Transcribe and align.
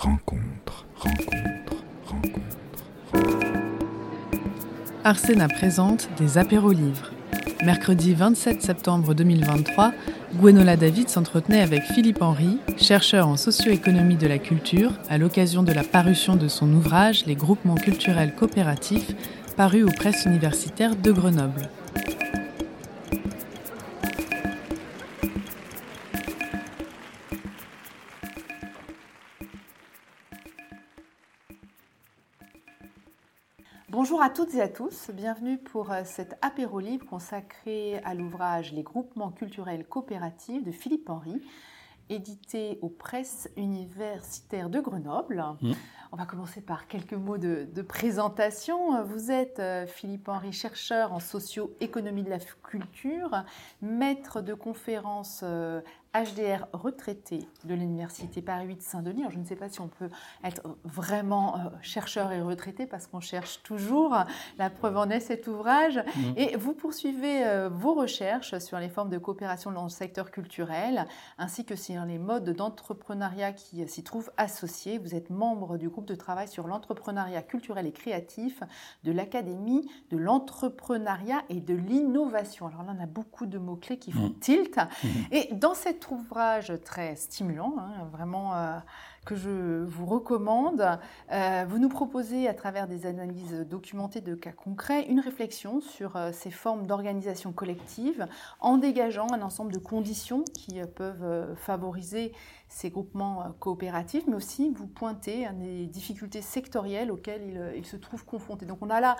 rencontre, 0.00 0.86
rencontre, 0.96 1.84
rencontre. 2.06 2.84
Arsena 5.04 5.46
présente 5.46 6.08
des 6.16 6.38
apéros 6.38 6.72
livres. 6.72 7.10
Mercredi 7.66 8.14
27 8.14 8.62
septembre 8.62 9.12
2023, 9.12 9.92
Gwenola 10.36 10.76
David 10.78 11.10
s'entretenait 11.10 11.60
avec 11.60 11.82
Philippe 11.82 12.22
Henry, 12.22 12.56
chercheur 12.78 13.28
en 13.28 13.36
socio-économie 13.36 14.16
de 14.16 14.26
la 14.26 14.38
culture, 14.38 14.92
à 15.10 15.18
l'occasion 15.18 15.62
de 15.62 15.72
la 15.72 15.84
parution 15.84 16.36
de 16.36 16.48
son 16.48 16.72
ouvrage 16.72 17.26
Les 17.26 17.34
groupements 17.34 17.74
culturels 17.74 18.34
coopératifs, 18.34 19.14
paru 19.58 19.82
aux 19.82 19.92
presses 19.92 20.24
universitaires 20.24 20.96
de 20.96 21.12
Grenoble. 21.12 21.68
Bonjour 34.20 34.32
à 34.32 34.36
toutes 34.36 34.54
et 34.54 34.60
à 34.60 34.68
tous, 34.68 35.10
bienvenue 35.14 35.56
pour 35.56 35.90
euh, 35.92 36.02
cet 36.04 36.36
apéro 36.42 36.78
libre 36.78 37.06
consacré 37.06 38.00
à 38.04 38.12
l'ouvrage 38.12 38.70
Les 38.74 38.82
groupements 38.82 39.30
culturels 39.30 39.86
coopératifs 39.86 40.62
de 40.62 40.70
Philippe 40.70 41.08
Henry, 41.08 41.40
édité 42.10 42.78
aux 42.82 42.90
presses 42.90 43.48
universitaires 43.56 44.68
de 44.68 44.78
Grenoble. 44.78 45.42
Mmh. 45.62 45.72
On 46.12 46.16
va 46.16 46.26
commencer 46.26 46.60
par 46.60 46.86
quelques 46.86 47.14
mots 47.14 47.38
de, 47.38 47.66
de 47.72 47.80
présentation. 47.80 49.02
Vous 49.04 49.30
êtes 49.30 49.58
euh, 49.58 49.86
Philippe 49.86 50.28
Henry, 50.28 50.52
chercheur 50.52 51.14
en 51.14 51.20
socio-économie 51.20 52.22
de 52.22 52.28
la 52.28 52.40
culture, 52.62 53.44
maître 53.80 54.42
de 54.42 54.52
conférences 54.52 55.40
euh, 55.44 55.80
HDR 56.14 56.66
retraité 56.72 57.46
de 57.64 57.74
l'Université 57.74 58.40
Paris 58.42 58.66
8 58.66 58.82
Saint-Denis. 58.82 59.24
Je 59.30 59.38
ne 59.38 59.44
sais 59.44 59.56
pas 59.56 59.68
si 59.68 59.80
on 59.80 59.88
peut 59.88 60.08
être 60.44 60.62
vraiment 60.84 61.56
euh, 61.56 61.68
chercheur 61.82 62.32
et 62.32 62.40
retraité 62.40 62.86
parce 62.86 63.06
qu'on 63.06 63.20
cherche 63.20 63.62
toujours. 63.62 64.16
La 64.58 64.70
preuve 64.70 64.96
en 64.96 65.10
est 65.10 65.20
cet 65.20 65.46
ouvrage. 65.46 65.98
Mmh. 65.98 66.20
Et 66.36 66.56
vous 66.56 66.72
poursuivez 66.72 67.44
euh, 67.44 67.68
vos 67.68 67.94
recherches 67.94 68.58
sur 68.58 68.78
les 68.78 68.88
formes 68.88 69.10
de 69.10 69.18
coopération 69.18 69.70
dans 69.72 69.84
le 69.84 69.88
secteur 69.88 70.30
culturel 70.30 71.06
ainsi 71.38 71.64
que 71.64 71.76
sur 71.76 72.04
les 72.04 72.18
modes 72.18 72.50
d'entrepreneuriat 72.50 73.52
qui 73.52 73.82
euh, 73.82 73.86
s'y 73.86 74.02
trouvent 74.02 74.30
associés. 74.36 74.98
Vous 74.98 75.14
êtes 75.14 75.30
membre 75.30 75.76
du 75.76 75.88
groupe 75.88 76.06
de 76.06 76.14
travail 76.14 76.48
sur 76.48 76.66
l'entrepreneuriat 76.66 77.42
culturel 77.42 77.86
et 77.86 77.92
créatif 77.92 78.62
de 79.04 79.12
l'Académie 79.12 79.90
de 80.10 80.16
l'entrepreneuriat 80.16 81.42
et 81.48 81.60
de 81.60 81.74
l'innovation. 81.74 82.66
Alors 82.66 82.82
là, 82.84 82.94
on 82.98 83.02
a 83.02 83.06
beaucoup 83.06 83.46
de 83.46 83.58
mots-clés 83.58 83.98
qui 83.98 84.12
font 84.12 84.30
Mmh. 84.30 84.38
tilt. 84.40 84.78
Et 85.30 85.48
dans 85.54 85.74
cet 85.74 85.99
ouvrage 86.10 86.72
très 86.84 87.16
stimulant, 87.16 87.74
hein, 87.78 88.08
vraiment 88.12 88.54
euh, 88.54 88.78
que 89.24 89.36
je 89.36 89.84
vous 89.84 90.06
recommande, 90.06 90.98
euh, 91.30 91.64
vous 91.68 91.78
nous 91.78 91.88
proposez 91.88 92.48
à 92.48 92.54
travers 92.54 92.88
des 92.88 93.06
analyses 93.06 93.66
documentées 93.68 94.22
de 94.22 94.34
cas 94.34 94.52
concrets 94.52 95.02
une 95.02 95.20
réflexion 95.20 95.80
sur 95.80 96.16
euh, 96.16 96.30
ces 96.32 96.50
formes 96.50 96.86
d'organisation 96.86 97.52
collective 97.52 98.26
en 98.60 98.78
dégageant 98.78 99.26
un 99.32 99.42
ensemble 99.42 99.72
de 99.72 99.78
conditions 99.78 100.42
qui 100.54 100.80
euh, 100.80 100.86
peuvent 100.86 101.54
favoriser 101.56 102.32
ces 102.68 102.88
groupements 102.88 103.52
coopératifs, 103.58 104.24
mais 104.28 104.36
aussi 104.36 104.70
vous 104.70 104.86
pointez 104.86 105.48
des 105.54 105.86
difficultés 105.86 106.40
sectorielles 106.40 107.10
auxquelles 107.10 107.42
ils, 107.42 107.78
ils 107.78 107.86
se 107.86 107.96
trouvent 107.96 108.24
confrontés. 108.24 108.64
Donc 108.64 108.78
on 108.80 108.90
a 108.90 109.00
là 109.00 109.16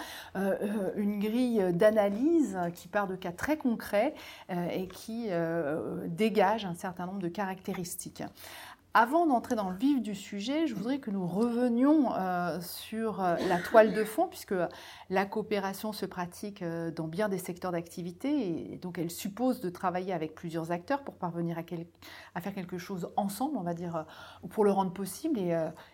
une 0.95 1.19
grille 1.19 1.73
d'analyse 1.73 2.57
qui 2.75 2.87
part 2.87 3.09
de 3.09 3.17
cas 3.17 3.33
très 3.33 3.57
concrets 3.57 4.15
et 4.51 4.87
qui 4.87 5.31
dégage 6.07 6.65
un 6.65 6.75
certain 6.75 7.07
nombre 7.07 7.19
de 7.19 7.29
caractéristiques. 7.29 8.23
Avant 8.93 9.25
d'entrer 9.25 9.55
dans 9.55 9.71
le 9.71 9.77
vif 9.77 10.03
du 10.03 10.17
sujet, 10.17 10.67
je 10.67 10.75
voudrais 10.75 10.99
que 10.99 11.13
nous 11.13 11.25
revenions 11.25 12.13
euh, 12.13 12.61
sur 12.61 13.23
euh, 13.23 13.37
la 13.49 13.59
toile 13.59 13.95
de 13.95 14.03
fond, 14.03 14.27
puisque 14.27 14.55
la 15.11 15.27
coopération 15.27 15.93
se 15.93 16.07
pratique 16.07 16.61
euh, 16.63 16.91
dans 16.91 17.07
bien 17.07 17.29
des 17.29 17.39
secteurs 17.39 17.71
d'activité, 17.71 18.73
et 18.73 18.79
donc 18.79 18.99
elle 18.99 19.13
suppose 19.13 19.61
de 19.61 19.71
travailler 19.71 20.13
avec 20.13 20.35
plusieurs 20.35 20.73
acteurs 20.73 21.05
pour 21.05 21.15
parvenir 21.15 21.57
à, 21.57 22.41
faire 22.41 22.53
quelque 22.53 22.79
chose 22.79 23.13
ensemble, 23.17 23.57
on 23.59 23.63
va 23.63 23.75
dire, 23.75 24.07
ou 24.43 24.49
pour 24.49 24.65
le 24.65 24.73
rendre 24.73 24.93
possible, 24.93 25.39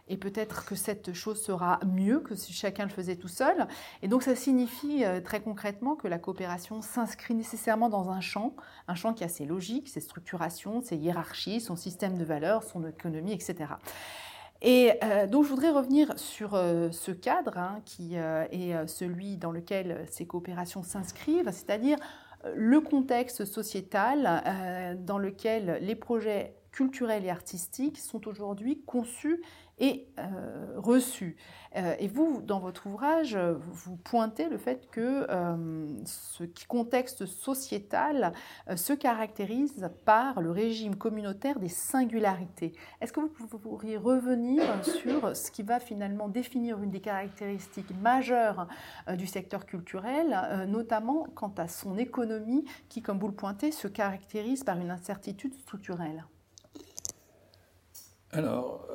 et, 0.08 0.16
peut-être 0.16 0.64
que 0.64 0.74
cette 0.74 1.12
chose 1.12 1.42
sera 1.42 1.78
mieux 1.84 2.20
que 2.20 2.34
si 2.34 2.54
chacun 2.54 2.84
le 2.84 2.90
faisait 2.90 3.16
tout 3.16 3.28
seul. 3.28 3.68
Et 4.00 4.08
donc 4.08 4.22
ça 4.22 4.34
signifie 4.34 5.04
très 5.22 5.40
concrètement 5.40 5.96
que 5.96 6.08
la 6.08 6.18
coopération 6.18 6.80
s'inscrit 6.80 7.34
nécessairement 7.34 7.90
dans 7.90 8.10
un 8.10 8.20
champ, 8.20 8.54
un 8.88 8.94
champ 8.94 9.12
qui 9.12 9.24
a 9.24 9.28
ses 9.28 9.44
logiques, 9.44 9.88
ses 9.88 10.00
structurations, 10.00 10.80
ses 10.80 10.96
hiérarchies, 10.96 11.60
son 11.60 11.76
système 11.76 12.16
de 12.16 12.24
valeurs, 12.24 12.62
son 12.62 12.85
économie, 12.88 13.32
etc. 13.32 13.66
Et 14.62 14.92
euh, 15.04 15.26
donc 15.26 15.44
je 15.44 15.50
voudrais 15.50 15.70
revenir 15.70 16.18
sur 16.18 16.54
euh, 16.54 16.90
ce 16.90 17.10
cadre 17.10 17.58
hein, 17.58 17.80
qui 17.84 18.16
euh, 18.16 18.44
est 18.50 18.86
celui 18.86 19.36
dans 19.36 19.52
lequel 19.52 20.04
ces 20.10 20.26
coopérations 20.26 20.82
s'inscrivent, 20.82 21.50
c'est-à-dire 21.50 21.98
le 22.54 22.80
contexte 22.80 23.44
sociétal 23.44 24.96
dans 25.04 25.18
lequel 25.18 25.78
les 25.80 25.96
projets 25.96 26.54
culturels 26.70 27.24
et 27.24 27.30
artistiques 27.30 27.98
sont 27.98 28.28
aujourd'hui 28.28 28.82
conçus 28.86 29.42
et 29.78 30.08
euh, 30.18 30.74
reçus. 30.76 31.36
Euh, 31.76 31.94
et 31.98 32.08
vous, 32.08 32.40
dans 32.40 32.60
votre 32.60 32.86
ouvrage, 32.86 33.36
vous 33.36 33.96
pointez 33.96 34.48
le 34.48 34.56
fait 34.56 34.88
que 34.90 35.26
euh, 35.28 35.86
ce 36.06 36.44
contexte 36.66 37.26
sociétal 37.26 38.32
se 38.74 38.94
caractérise 38.94 39.90
par 40.04 40.40
le 40.40 40.50
régime 40.50 40.96
communautaire 40.96 41.58
des 41.58 41.68
singularités. 41.68 42.72
Est-ce 43.00 43.12
que 43.12 43.20
vous 43.20 43.58
pourriez 43.58 43.98
revenir 43.98 44.62
sur 44.84 45.36
ce 45.36 45.50
qui 45.50 45.62
va 45.62 45.78
finalement 45.78 46.28
définir 46.28 46.82
une 46.82 46.90
des 46.90 47.00
caractéristiques 47.00 47.92
majeures 48.00 48.68
du 49.16 49.26
secteur 49.26 49.66
culturel, 49.66 50.66
notamment 50.68 51.26
quant 51.34 51.52
à 51.58 51.68
son 51.68 51.98
économie 51.98 52.64
qui, 52.88 53.02
comme 53.02 53.18
vous 53.18 53.28
le 53.28 53.34
pointez, 53.34 53.72
se 53.72 53.88
caractérise 53.88 54.64
par 54.64 54.78
une 54.78 54.90
incertitude 54.90 55.54
structurelle? 55.54 56.24
Alors, 58.32 58.86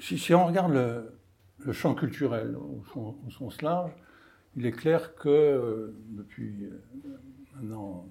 si, 0.00 0.34
on 0.34 0.46
regarde 0.46 0.72
le, 0.72 1.72
champ 1.72 1.94
culturel 1.94 2.56
au, 2.56 3.30
sens 3.30 3.62
large, 3.62 3.92
il 4.56 4.66
est 4.66 4.72
clair 4.72 5.14
que 5.14 5.28
euh, 5.28 5.94
depuis 6.10 6.64
euh, 6.64 6.82
maintenant 7.56 8.06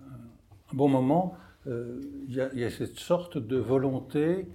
un, 0.00 0.04
un 0.04 0.74
bon 0.74 0.88
moment, 0.88 1.36
euh, 1.66 2.00
il 2.28 2.34
y, 2.34 2.40
a- 2.64 2.70
cette 2.70 2.98
sorte 2.98 3.38
de 3.38 3.56
volonté 3.56 4.46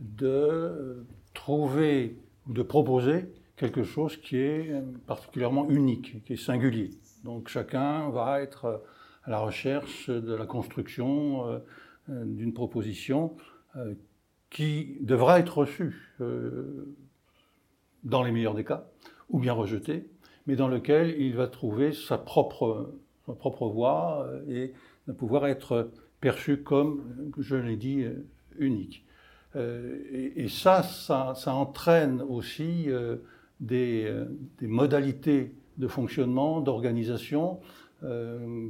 de 0.00 0.26
euh, 0.26 1.06
trouver 1.34 2.18
ou 2.48 2.52
de 2.52 2.62
proposer 2.62 3.26
quelque 3.56 3.82
chose 3.84 4.16
qui 4.16 4.36
est 4.36 4.70
euh, 4.70 4.82
particulièrement 5.06 5.68
unique, 5.68 6.24
qui 6.24 6.34
est 6.34 6.36
singulier. 6.36 6.90
Donc 7.22 7.48
chacun 7.48 8.08
va 8.10 8.40
être 8.40 8.64
euh, 8.66 8.78
à 9.24 9.30
la 9.30 9.38
recherche 9.38 10.10
de 10.10 10.34
la 10.34 10.46
construction 10.46 11.46
euh, 11.48 11.58
euh, 12.10 12.24
d'une 12.24 12.52
proposition 12.52 13.36
euh, 13.76 13.94
qui 14.54 14.98
devra 15.00 15.40
être 15.40 15.58
reçue 15.58 16.14
euh, 16.20 16.86
dans 18.04 18.22
les 18.22 18.30
meilleurs 18.30 18.54
des 18.54 18.64
cas, 18.64 18.86
ou 19.28 19.40
bien 19.40 19.52
rejetée, 19.52 20.06
mais 20.46 20.54
dans 20.54 20.68
lequel 20.68 21.20
il 21.20 21.34
va 21.34 21.48
trouver 21.48 21.92
sa 21.92 22.18
propre, 22.18 22.94
voie 23.26 24.24
euh, 24.28 24.42
et 24.48 24.72
va 25.08 25.14
pouvoir 25.14 25.48
être 25.48 25.90
perçu 26.20 26.58
comme, 26.58 27.02
je 27.36 27.56
l'ai 27.56 27.76
dit, 27.76 28.04
euh, 28.04 28.24
unique. 28.58 29.04
Et, 29.56 30.48
ça, 30.48 30.82
ça, 30.82 31.54
entraîne 31.54 32.20
aussi 32.22 32.88
des, 33.60 34.12
modalités 34.62 35.54
de 35.78 35.86
fonctionnement, 35.86 36.60
d'organisation, 36.60 37.60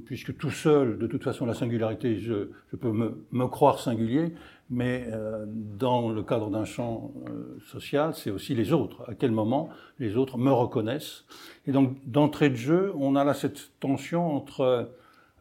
puisque 0.04 0.36
tout 0.36 0.50
seul, 0.50 0.98
de 0.98 1.06
toute 1.06 1.24
façon, 1.24 1.46
la 1.46 1.54
singularité, 1.54 2.18
je, 2.18 2.50
peux 2.78 2.92
me 2.92 3.46
croire 3.46 3.80
singulier, 3.80 4.34
mais 4.70 5.06
euh, 5.12 5.44
dans 5.47 6.10
le 6.10 6.22
cadre 6.22 6.50
d'un 6.50 6.64
champ 6.64 7.12
euh, 7.28 7.58
social, 7.70 8.14
c'est 8.14 8.31
aussi 8.31 8.55
les 8.55 8.72
autres. 8.72 9.05
À 9.08 9.14
quel 9.14 9.31
moment 9.31 9.69
les 9.99 10.16
autres 10.16 10.38
me 10.38 10.50
reconnaissent 10.50 11.25
Et 11.66 11.72
donc, 11.72 11.96
d'entrée 12.06 12.50
de 12.50 12.56
jeu, 12.56 12.93
on 12.96 13.14
a 13.16 13.25
là 13.25 13.34
cette 13.34 13.78
tension 13.81 14.34
entre 14.34 14.90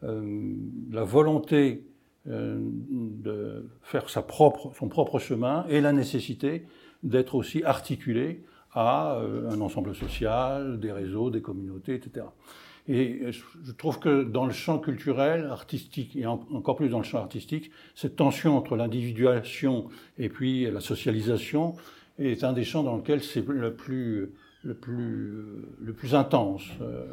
euh, 0.02 0.54
la 0.90 1.04
volonté 1.04 1.86
de 2.26 3.68
faire 3.82 4.08
sa 4.08 4.22
propre, 4.22 4.72
son 4.78 4.88
propre 4.88 5.18
chemin 5.18 5.66
et 5.68 5.82
la 5.82 5.92
nécessité 5.92 6.64
d'être 7.02 7.34
aussi 7.34 7.62
articulé 7.64 8.42
à 8.72 9.18
un 9.18 9.60
ensemble 9.60 9.94
social, 9.94 10.80
des 10.80 10.90
réseaux, 10.90 11.28
des 11.28 11.42
communautés, 11.42 11.94
etc. 11.94 12.24
Et 12.86 13.22
je 13.30 13.72
trouve 13.72 13.98
que 13.98 14.24
dans 14.24 14.44
le 14.44 14.52
champ 14.52 14.78
culturel, 14.78 15.46
artistique, 15.46 16.16
et 16.16 16.26
en- 16.26 16.46
encore 16.52 16.76
plus 16.76 16.88
dans 16.90 16.98
le 16.98 17.04
champ 17.04 17.18
artistique, 17.18 17.70
cette 17.94 18.16
tension 18.16 18.56
entre 18.58 18.76
l'individuation 18.76 19.88
et 20.18 20.28
puis 20.28 20.70
la 20.70 20.80
socialisation 20.80 21.74
est 22.18 22.44
un 22.44 22.52
des 22.52 22.62
champs 22.64 22.82
dans 22.82 22.96
lequel 22.96 23.22
c'est 23.22 23.46
le 23.48 23.72
plus, 23.72 24.30
le 24.64 24.74
plus, 24.74 25.44
le 25.80 25.92
plus 25.94 26.14
intense. 26.14 26.64
Euh, 26.82 27.06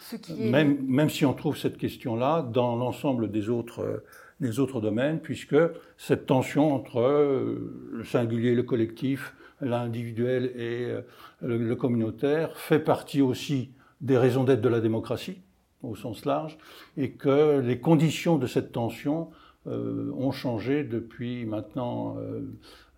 Ce 0.00 0.16
qui 0.16 0.32
est 0.42 0.50
même, 0.50 0.76
même 0.86 1.08
si 1.08 1.24
on 1.24 1.34
trouve 1.34 1.56
cette 1.56 1.78
question-là 1.78 2.42
dans 2.52 2.74
l'ensemble 2.74 3.30
des 3.30 3.48
autres, 3.48 3.80
euh, 3.82 4.04
les 4.40 4.58
autres 4.58 4.80
domaines, 4.80 5.20
puisque 5.20 5.56
cette 5.98 6.26
tension 6.26 6.74
entre 6.74 7.00
le 7.92 8.04
singulier, 8.04 8.54
le 8.56 8.62
collectif, 8.64 9.34
l'individuel 9.60 10.46
et 10.56 10.94
le 11.42 11.74
communautaire 11.76 12.56
fait 12.56 12.78
partie 12.78 13.20
aussi 13.20 13.70
des 14.00 14.18
raisons 14.18 14.44
d'être 14.44 14.60
de 14.60 14.68
la 14.68 14.80
démocratie 14.80 15.40
au 15.82 15.96
sens 15.96 16.24
large, 16.24 16.58
et 16.96 17.12
que 17.12 17.60
les 17.60 17.80
conditions 17.80 18.36
de 18.36 18.46
cette 18.46 18.72
tension 18.72 19.30
euh, 19.66 20.10
ont 20.16 20.30
changé 20.30 20.84
depuis 20.84 21.44
maintenant, 21.44 22.16
euh, 22.18 22.40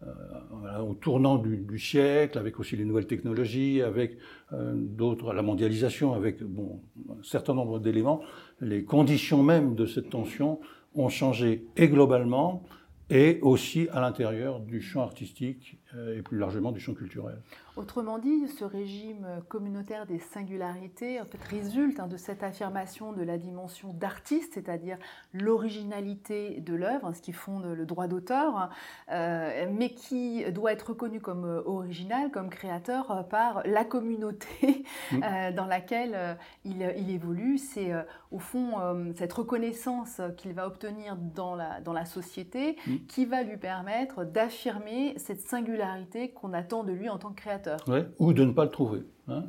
euh, 0.05 0.79
au 0.79 0.95
tournant 0.95 1.37
du, 1.37 1.79
siècle, 1.79 2.39
avec 2.39 2.59
aussi 2.61 2.77
les 2.77 2.85
nouvelles 2.85 3.07
technologies, 3.07 3.83
avec 3.83 4.17
d'autres, 4.53 5.33
la 5.33 5.43
mondialisation, 5.43 6.13
avec 6.13 6.43
bon, 6.43 6.81
un 7.09 7.23
certain 7.23 7.55
nombre 7.55 7.79
d'éléments. 7.79 8.21
Les 8.61 8.85
conditions 8.85 9.43
même 9.43 9.75
de 9.75 9.87
cette 9.87 10.11
tension 10.11 10.61
ont 10.95 11.09
changé 11.09 11.67
et 11.77 11.89
globalement, 11.89 12.63
et 13.11 13.39
aussi 13.43 13.89
à 13.93 14.01
l'intérieur 14.01 14.61
du 14.61 14.81
champ 14.81 15.03
artistique 15.03 15.79
et 16.17 16.23
plus 16.23 16.39
largement 16.39 16.73
du 16.73 16.81
champ 16.81 16.95
culturel. 16.95 17.39
Autrement 17.75 18.19
dit, 18.19 18.49
ce 18.49 18.67
régime 18.67 19.27
communautaire 19.49 20.05
des 20.05 20.19
singularités 20.19 21.19
en 21.23 21.25
fait, 21.25 21.43
résulte 21.43 22.01
hein, 22.01 22.07
de 22.07 22.19
cette 22.19 22.43
affirmation 22.43 23.15
de 23.15 23.23
la 23.23 23.39
dimension 23.39 23.95
d'artiste, 23.95 24.53
c'est-à-dire 24.53 24.99
l'originalité 25.33 26.61
de 26.61 26.75
l'œuvre, 26.75 27.15
ce 27.15 27.23
qui 27.23 27.33
fonde 27.33 27.65
le 27.65 27.87
droit 27.87 28.09
d'auteur, 28.09 28.69
euh, 29.11 29.67
mais 29.73 29.95
qui 29.95 30.45
doit 30.53 30.73
être 30.73 30.91
reconnu 30.91 31.19
comme 31.21 31.47
euh, 31.47 31.63
original, 31.65 32.31
comme 32.31 32.51
créateur 32.51 33.11
euh, 33.11 33.23
par 33.23 33.63
la 33.65 33.87
communauté 33.87 34.85
mm. 35.13 35.55
dans 35.55 35.67
laquelle 35.67 36.37
il, 36.67 36.83
évolue. 36.83 37.57
C'est 37.57 37.93
au 38.31 38.39
fond 38.39 38.75
cette 39.17 39.33
reconnaissance 39.33 40.21
qu'il 40.37 40.53
va 40.53 40.67
obtenir 40.67 41.17
dans 41.17 41.55
la, 41.55 41.81
dans 41.81 41.93
la 41.93 42.05
société 42.05 42.77
qui 43.09 43.25
va 43.25 43.43
lui 43.43 43.57
permettre 43.57 44.25
d'affirmer 44.25 45.15
cette 45.17 45.41
singularité 45.41 46.31
qu'on 46.31 46.53
attend 46.53 46.85
de 46.85 46.93
lui 46.93 47.09
en 47.09 47.19
tant 47.19 47.31
que 47.31 47.41
créateur 47.41 47.62
ou 48.19 48.33
de 48.33 48.45
ne 48.45 48.53
pas 48.53 48.65
le 48.65 48.71
trouver. 48.71 49.03
Hein. 49.29 49.43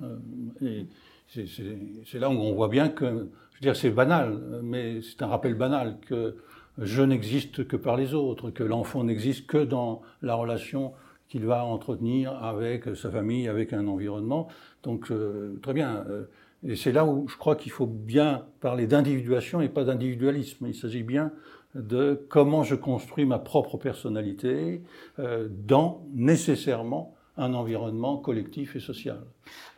Et 0.62 0.88
c'est 1.28 2.20
là 2.20 2.30
où 2.30 2.34
on 2.34 2.54
voit 2.54 2.70
bien 2.70 2.90
que, 2.90 3.06
je 3.06 3.12
veux 3.12 3.62
dire, 3.62 3.76
c'est 3.76 3.92
banal, 3.92 4.40
mais 4.64 5.02
c'est 5.02 5.22
un 5.22 5.28
rappel 5.28 5.56
banal 5.56 5.98
que 6.02 6.36
je 6.78 7.02
n'existe 7.04 7.68
que 7.68 7.76
par 7.76 7.98
les 7.98 8.14
autres, 8.14 8.50
que 8.50 8.64
l'enfant 8.64 9.04
n'existe 9.04 9.48
que 9.48 9.64
dans 9.64 10.02
la 10.22 10.36
relation 10.36 10.94
qu'il 11.28 11.46
va 11.46 11.66
entretenir 11.66 12.32
avec 12.44 12.96
sa 12.96 13.10
famille, 13.10 13.48
avec 13.48 13.74
un 13.74 13.88
environnement. 13.88 14.48
Donc, 14.84 15.12
euh, 15.12 15.60
très 15.62 15.74
bien. 15.74 16.06
Euh, 16.08 16.26
et 16.66 16.76
c'est 16.76 16.92
là 16.92 17.06
où 17.06 17.28
je 17.28 17.38
crois 17.38 17.56
qu'il 17.56 17.72
faut 17.72 17.88
bien 17.88 18.46
parler 18.62 18.88
d'individuation 18.88 19.62
et 19.62 19.70
pas 19.70 19.84
d'individualisme. 19.84 20.68
Il 20.68 20.76
s'agit 20.76 21.04
bien 21.04 21.32
de 21.76 22.26
comment 22.30 22.64
je 22.64 22.76
construis 22.76 23.26
ma 23.26 23.40
propre 23.40 23.78
personnalité 23.78 24.84
euh, 25.20 25.48
dans 25.50 26.06
nécessairement 26.14 27.16
un 27.38 27.54
environnement 27.54 28.18
collectif 28.18 28.76
et 28.76 28.80
social. 28.80 29.22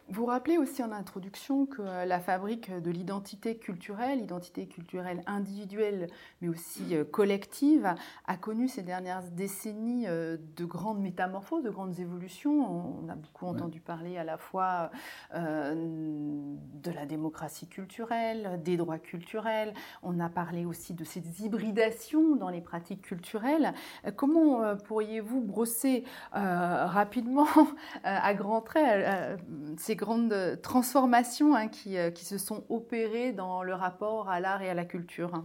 Vous 0.08 0.28
rappelez 0.28 0.60
aussi 0.60 0.84
en 0.84 0.92
introduction 0.92 1.66
que 1.66 1.82
euh, 1.82 2.06
la 2.06 2.20
fabrique 2.20 2.72
de 2.72 2.92
l'identité 2.92 3.58
culturelle, 3.58 4.22
identité 4.22 4.68
culturelle 4.68 5.24
individuelle 5.26 6.08
mais 6.42 6.48
aussi 6.48 6.96
euh, 6.96 7.04
collective, 7.04 7.96
a 8.28 8.38
connu 8.38 8.68
ces 8.68 8.84
dernières 8.84 9.24
décennies 9.24 10.06
euh, 10.08 10.38
de 10.58 10.66
grandes 10.66 11.00
métamorphoses, 11.00 11.64
de 11.64 11.72
grandes 11.72 12.00
évolutions. 12.00 13.02
On 13.04 13.10
a 13.10 13.16
beaucoup 13.16 13.48
entendu 13.48 13.80
parler 13.80 14.18
à 14.18 14.24
la 14.24 14.38
fois 14.38 14.92
de 15.34 16.92
la 16.92 17.06
démocratie 17.06 17.68
culturelle, 17.68 18.62
des 18.64 18.78
droits 18.78 19.00
culturels. 19.00 19.74
On 20.04 20.20
a 20.20 20.30
parlé 20.30 20.66
aussi 20.66 20.94
de 20.94 21.04
ces 21.04 21.22
hybridations 21.44 22.36
dans 22.36 22.50
les 22.50 22.62
pratiques 22.62 23.02
culturelles. 23.02 23.74
Comment 24.16 24.76
pourriez-vous 24.78 25.42
brosser 25.42 26.04
rapidement, 26.32 27.48
à 28.04 28.34
grands 28.34 28.62
traits, 28.62 29.40
ces 29.78 29.95
grandes 29.96 30.60
transformations 30.62 31.56
hein, 31.56 31.70
euh, 31.88 32.12
qui, 32.12 32.26
se 32.26 32.38
sont 32.38 32.64
opérées 32.70 33.32
dans 33.32 33.64
le 33.64 33.74
rapport 33.74 34.30
à 34.30 34.40
l'art 34.40 34.62
et 34.62 34.70
à 34.70 34.74
la 34.74 34.86
culture 34.86 35.44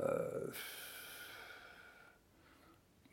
euh, 0.00 0.28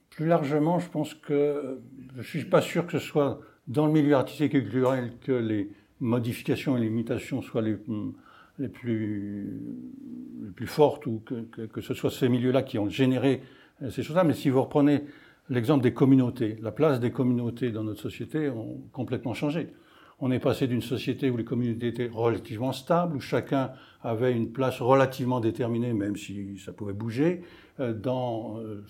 Plus 0.10 0.28
largement, 0.28 0.80
je 0.80 0.90
pense 0.90 1.14
que 1.14 1.80
je 2.14 2.18
ne 2.18 2.24
suis 2.24 2.46
pas 2.46 2.62
sûr 2.62 2.86
que 2.86 2.94
ce 2.94 3.00
soit 3.00 3.40
dans 3.68 3.86
le 3.86 3.92
milieu 3.92 4.16
artistique 4.16 4.54
et 4.56 4.62
culturel 4.62 5.14
que 5.22 5.32
les 5.32 5.72
modifications 6.00 6.78
et 6.78 6.82
les 6.82 6.88
limitations 6.88 7.42
soient 7.42 7.62
les, 7.62 7.78
les, 8.60 8.70
plus, 8.70 9.62
les 10.44 10.52
plus 10.52 10.68
fortes 10.68 11.06
ou 11.08 11.22
que, 11.26 11.66
que 11.66 11.82
ce 11.82 11.94
soit 11.94 12.12
ces 12.12 12.30
milieux-là 12.30 12.64
qui 12.64 12.78
ont 12.78 12.90
généré 12.90 13.42
ces 13.90 14.04
choses-là. 14.04 14.24
Mais 14.24 14.34
si 14.34 14.50
vous 14.50 14.62
reprenez 14.62 15.04
l'exemple 15.50 15.84
des 15.84 15.94
communautés. 15.94 16.58
La 16.62 16.72
place 16.72 17.00
des 17.00 17.12
communautés 17.12 17.72
dans 17.72 17.84
notre 17.84 18.02
société 18.02 18.50
ont 18.50 18.82
complètement 18.92 19.34
changé. 19.34 19.70
On 20.20 20.32
est 20.32 20.40
passé 20.40 20.68
d'une 20.68 20.82
société 20.82 21.30
où 21.30 21.36
les 21.36 21.44
communautés 21.44 21.88
étaient 21.88 22.10
relativement 22.12 22.72
stables, 22.72 23.18
où 23.18 23.20
chacun 23.20 23.72
avait 24.02 24.32
une 24.32 24.54
place 24.54 24.80
relativement 24.80 25.42
déterminée, 25.42 25.94
même 25.94 26.16
si 26.16 26.58
ça 26.58 26.72
pouvait 26.72 26.94
bouger, 26.94 27.42
euh, 27.82 27.94
dans 27.94 28.58
euh, 28.60 28.82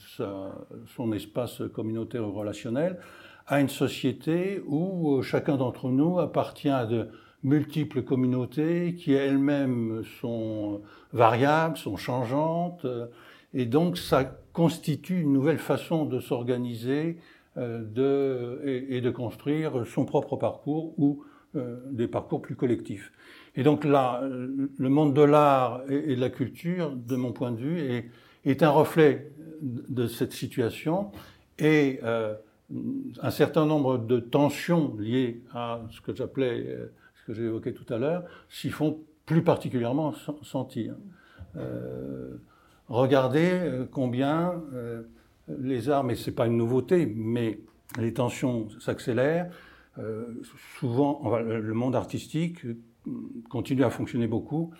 son 0.95 1.11
espace 1.13 1.63
communautaire 1.73 2.27
relationnel, 2.27 2.99
à 3.47 3.59
une 3.59 3.69
société 3.69 4.61
où 4.67 5.15
euh, 5.15 5.21
chacun 5.23 5.57
d'entre 5.57 5.89
nous 5.89 6.19
appartient 6.19 6.69
à 6.69 6.85
de 6.85 7.07
multiples 7.43 8.03
communautés 8.03 8.95
qui 8.95 9.13
elles-mêmes 9.13 10.03
sont 10.21 10.81
variables, 11.11 11.77
sont 11.77 11.97
changeantes, 11.97 12.85
et 13.55 13.65
donc 13.65 13.97
ça 13.97 14.25
constitue 14.53 15.21
une 15.21 15.33
nouvelle 15.33 15.57
façon 15.57 16.05
de 16.05 16.19
s'organiser 16.19 17.17
euh, 17.57 18.59
et, 18.89 18.99
de 18.99 19.09
construire 19.09 19.87
son 19.87 20.03
propre 20.03 20.35
parcours 20.35 20.93
ou 20.99 21.23
euh, 21.55 21.77
des 21.89 22.07
parcours 22.07 22.41
plus 22.41 22.55
collectifs. 22.55 23.13
Et 23.55 23.63
donc 23.63 23.85
là, 23.85 24.21
le 24.23 24.89
monde 24.89 25.13
de 25.13 25.21
l'art 25.21 25.81
et, 25.89 26.15
de 26.17 26.19
la 26.19 26.29
culture, 26.29 26.91
de 26.91 27.15
mon 27.15 27.31
point 27.31 27.51
de 27.51 27.57
vue, 27.57 28.11
est, 28.43 28.61
un 28.61 28.69
reflet 28.69 29.31
de 29.61 30.05
cette 30.05 30.33
situation 30.33 31.11
et 31.57 32.01
euh, 32.03 32.35
un 33.21 33.31
certain 33.31 33.65
nombre 33.65 33.97
de 33.97 34.19
tensions 34.19 34.93
liées 34.99 35.41
à 35.53 35.81
ce 35.91 36.01
que 36.01 36.13
j'appelais, 36.13 36.77
ce 37.21 37.25
que 37.25 37.33
j'ai 37.33 37.45
évoqué 37.45 37.73
tout 37.73 37.91
à 37.93 37.97
l'heure, 37.97 38.23
s'y 38.49 38.69
font 38.69 38.99
plus 39.25 39.43
particulièrement 39.43 40.13
sentir. 40.43 40.95
Regardez 42.87 43.49
euh, 43.51 43.85
combien 43.89 44.63
euh, 44.73 45.03
les 45.59 45.89
armes, 45.89 46.11
et 46.11 46.15
ce 46.15 46.29
n'est 46.29 46.35
pas 46.35 46.47
une 46.47 46.57
nouveauté, 46.57 47.05
mais 47.05 47.59
les 47.99 48.13
tensions 48.13 48.67
s'accélèrent. 48.79 49.49
Euh, 49.97 50.41
souvent, 50.79 51.21
le 51.39 51.73
monde 51.73 51.95
artistique 51.95 52.65
continue 53.49 53.83
à 53.83 53.89
fonctionner 53.89 54.27
beaucoup 54.27 54.73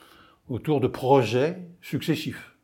autour 0.49 0.81
de 0.81 0.87
projets 0.87 1.67
successifs. 1.81 2.57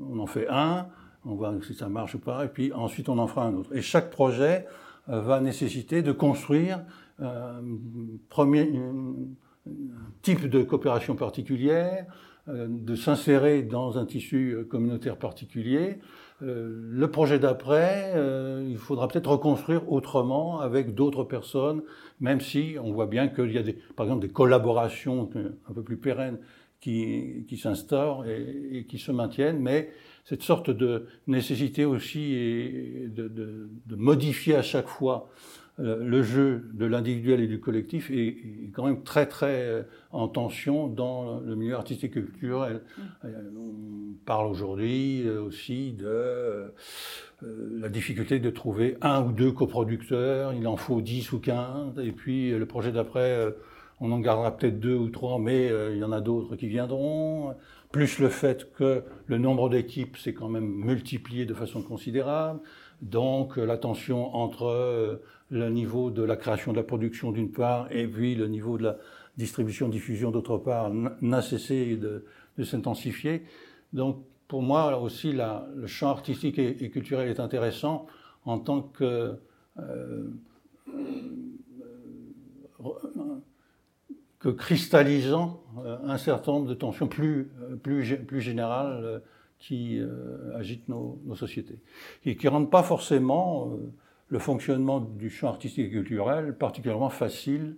On 0.00 0.18
en 0.20 0.26
fait 0.26 0.46
un, 0.48 0.86
on 1.24 1.34
voit 1.34 1.52
si 1.62 1.74
ça 1.74 1.88
marche 1.88 2.14
ou 2.14 2.20
pas, 2.20 2.44
et 2.44 2.48
puis 2.48 2.72
ensuite 2.72 3.08
on 3.08 3.18
en 3.18 3.26
fera 3.26 3.46
un 3.46 3.54
autre. 3.54 3.74
Et 3.74 3.82
chaque 3.82 4.10
projet 4.10 4.66
va 5.08 5.40
nécessiter 5.40 6.02
de 6.02 6.12
construire 6.12 6.84
un 7.18 7.62
premier 8.28 8.72
type 10.22 10.48
de 10.48 10.62
coopération 10.62 11.14
particulière, 11.16 12.06
de 12.48 12.94
s'insérer 12.96 13.62
dans 13.62 13.98
un 13.98 14.06
tissu 14.06 14.52
euh, 14.52 14.64
communautaire 14.64 15.16
particulier. 15.16 15.98
Euh, 16.42 16.68
le 16.90 17.10
projet 17.10 17.38
d'après, 17.38 18.12
il 18.68 18.76
faudra 18.76 19.06
peut-être 19.06 19.30
reconstruire 19.30 19.90
autrement 19.92 20.60
avec 20.60 20.94
d'autres 20.94 21.22
personnes, 21.24 21.82
même 22.20 22.40
si 22.40 22.74
on 22.82 22.92
voit 22.92 23.06
bien 23.06 23.28
qu'il 23.28 23.52
y 23.52 23.58
a 23.58 23.62
des, 23.62 23.74
par 23.96 24.06
exemple 24.06 24.26
des 24.26 24.32
collaborations 24.32 25.30
un 25.68 25.72
peu 25.72 25.82
plus 25.82 25.96
pérennes 25.96 26.38
qui, 26.82 27.60
s'instaurent 27.62 28.26
et, 28.26 28.86
qui 28.88 28.98
se 28.98 29.12
maintiennent, 29.12 29.60
mais 29.60 29.92
cette 30.24 30.42
sorte 30.42 30.70
de 30.70 31.06
nécessité 31.28 31.84
aussi 31.84 32.32
de, 33.08 33.70
modifier 33.96 34.56
à 34.56 34.62
chaque 34.62 34.88
fois 34.88 35.28
euh, 35.28 35.61
le 35.78 36.22
jeu 36.22 36.70
de 36.74 36.84
l'individuel 36.84 37.40
et 37.40 37.46
du 37.46 37.58
collectif 37.58 38.10
est, 38.10 38.36
quand 38.74 38.86
même 38.86 39.02
très 39.02 39.26
très 39.26 39.62
euh, 39.62 39.82
en 40.10 40.28
tension 40.28 40.86
dans 40.86 41.40
le 41.40 41.56
milieu 41.56 41.74
artistique 41.74 42.16
et 42.16 42.22
culturel. 42.22 42.82
Mm. 42.96 43.02
Euh, 43.24 43.50
on 43.56 44.24
parle 44.26 44.46
aujourd'hui 44.46 45.28
aussi 45.28 45.92
de 45.92 46.72
la 47.42 47.88
difficulté 47.88 48.38
de 48.38 48.50
trouver 48.50 48.96
un 49.00 49.24
ou 49.24 49.32
deux 49.32 49.50
coproducteurs, 49.50 50.52
il 50.52 50.68
en 50.68 50.76
faut 50.76 51.00
dix 51.00 51.32
ou 51.32 51.40
quinze, 51.40 51.98
et 51.98 52.12
puis 52.12 52.50
le 52.50 52.66
projet 52.66 52.92
d'après, 52.92 53.52
on 53.98 54.12
en 54.12 54.20
gardera 54.20 54.56
peut-être 54.56 54.78
deux 54.78 54.94
ou 54.94 55.08
trois, 55.08 55.40
mais 55.40 55.72
il 55.90 55.98
y 55.98 56.04
en 56.04 56.12
a 56.12 56.20
d'autres 56.20 56.54
qui 56.54 56.68
viendront, 56.68 57.56
plus 57.90 58.20
le 58.20 58.28
fait 58.28 58.72
que 58.74 59.02
le 59.26 59.38
nombre 59.38 59.68
d'équipes 59.70 60.16
s'est 60.18 60.34
quand 60.34 60.48
même 60.48 60.68
multiplié 60.68 61.44
de 61.44 61.54
façon 61.54 61.82
considérable, 61.82 62.60
donc 63.00 63.56
la 63.56 63.76
tension 63.76 64.36
entre 64.36 65.20
le 65.52 65.70
niveau 65.70 66.10
de 66.10 66.22
la 66.22 66.36
création 66.36 66.72
de 66.72 66.78
la 66.78 66.82
production 66.82 67.30
d'une 67.30 67.52
part, 67.52 67.86
et 67.92 68.08
puis 68.08 68.34
le 68.34 68.48
niveau 68.48 68.78
de 68.78 68.82
la 68.84 68.96
distribution-diffusion 69.36 70.30
d'autre 70.32 70.58
part, 70.58 70.90
n'a 70.90 71.42
cessé 71.42 71.96
de, 71.96 72.24
s'intensifier. 72.64 73.44
Donc, 73.92 74.24
pour 74.48 74.62
moi 74.62 74.98
aussi, 74.98 75.32
la, 75.32 75.68
le 75.76 75.86
champ 75.86 76.08
artistique 76.08 76.58
et, 76.58 76.90
culturel 76.90 77.28
est 77.28 77.40
intéressant 77.40 78.06
en 78.44 78.58
tant 78.58 78.82
que 78.82 79.36
euh, 79.78 80.28
que 84.42 84.48
cristallisant 84.48 85.62
euh, 85.78 85.98
un 86.04 86.18
certain 86.18 86.52
nombre 86.52 86.66
de 86.66 86.74
tensions 86.74 87.06
plus, 87.06 87.48
plus, 87.82 88.16
plus 88.16 88.40
générales 88.40 89.00
euh, 89.04 89.18
qui 89.60 90.00
euh, 90.00 90.56
agitent 90.56 90.88
nos, 90.88 91.20
sociétés 91.36 91.78
et 92.24 92.36
qui 92.36 92.46
ne 92.46 92.50
rendent 92.50 92.70
pas 92.70 92.82
forcément 92.82 93.78
le 94.32 94.38
fonctionnement 94.38 94.98
du 94.98 95.28
champ 95.28 95.48
artistique 95.48 95.88
et 95.88 95.90
culturel 95.90 96.56
particulièrement 96.56 97.10
facile, 97.10 97.76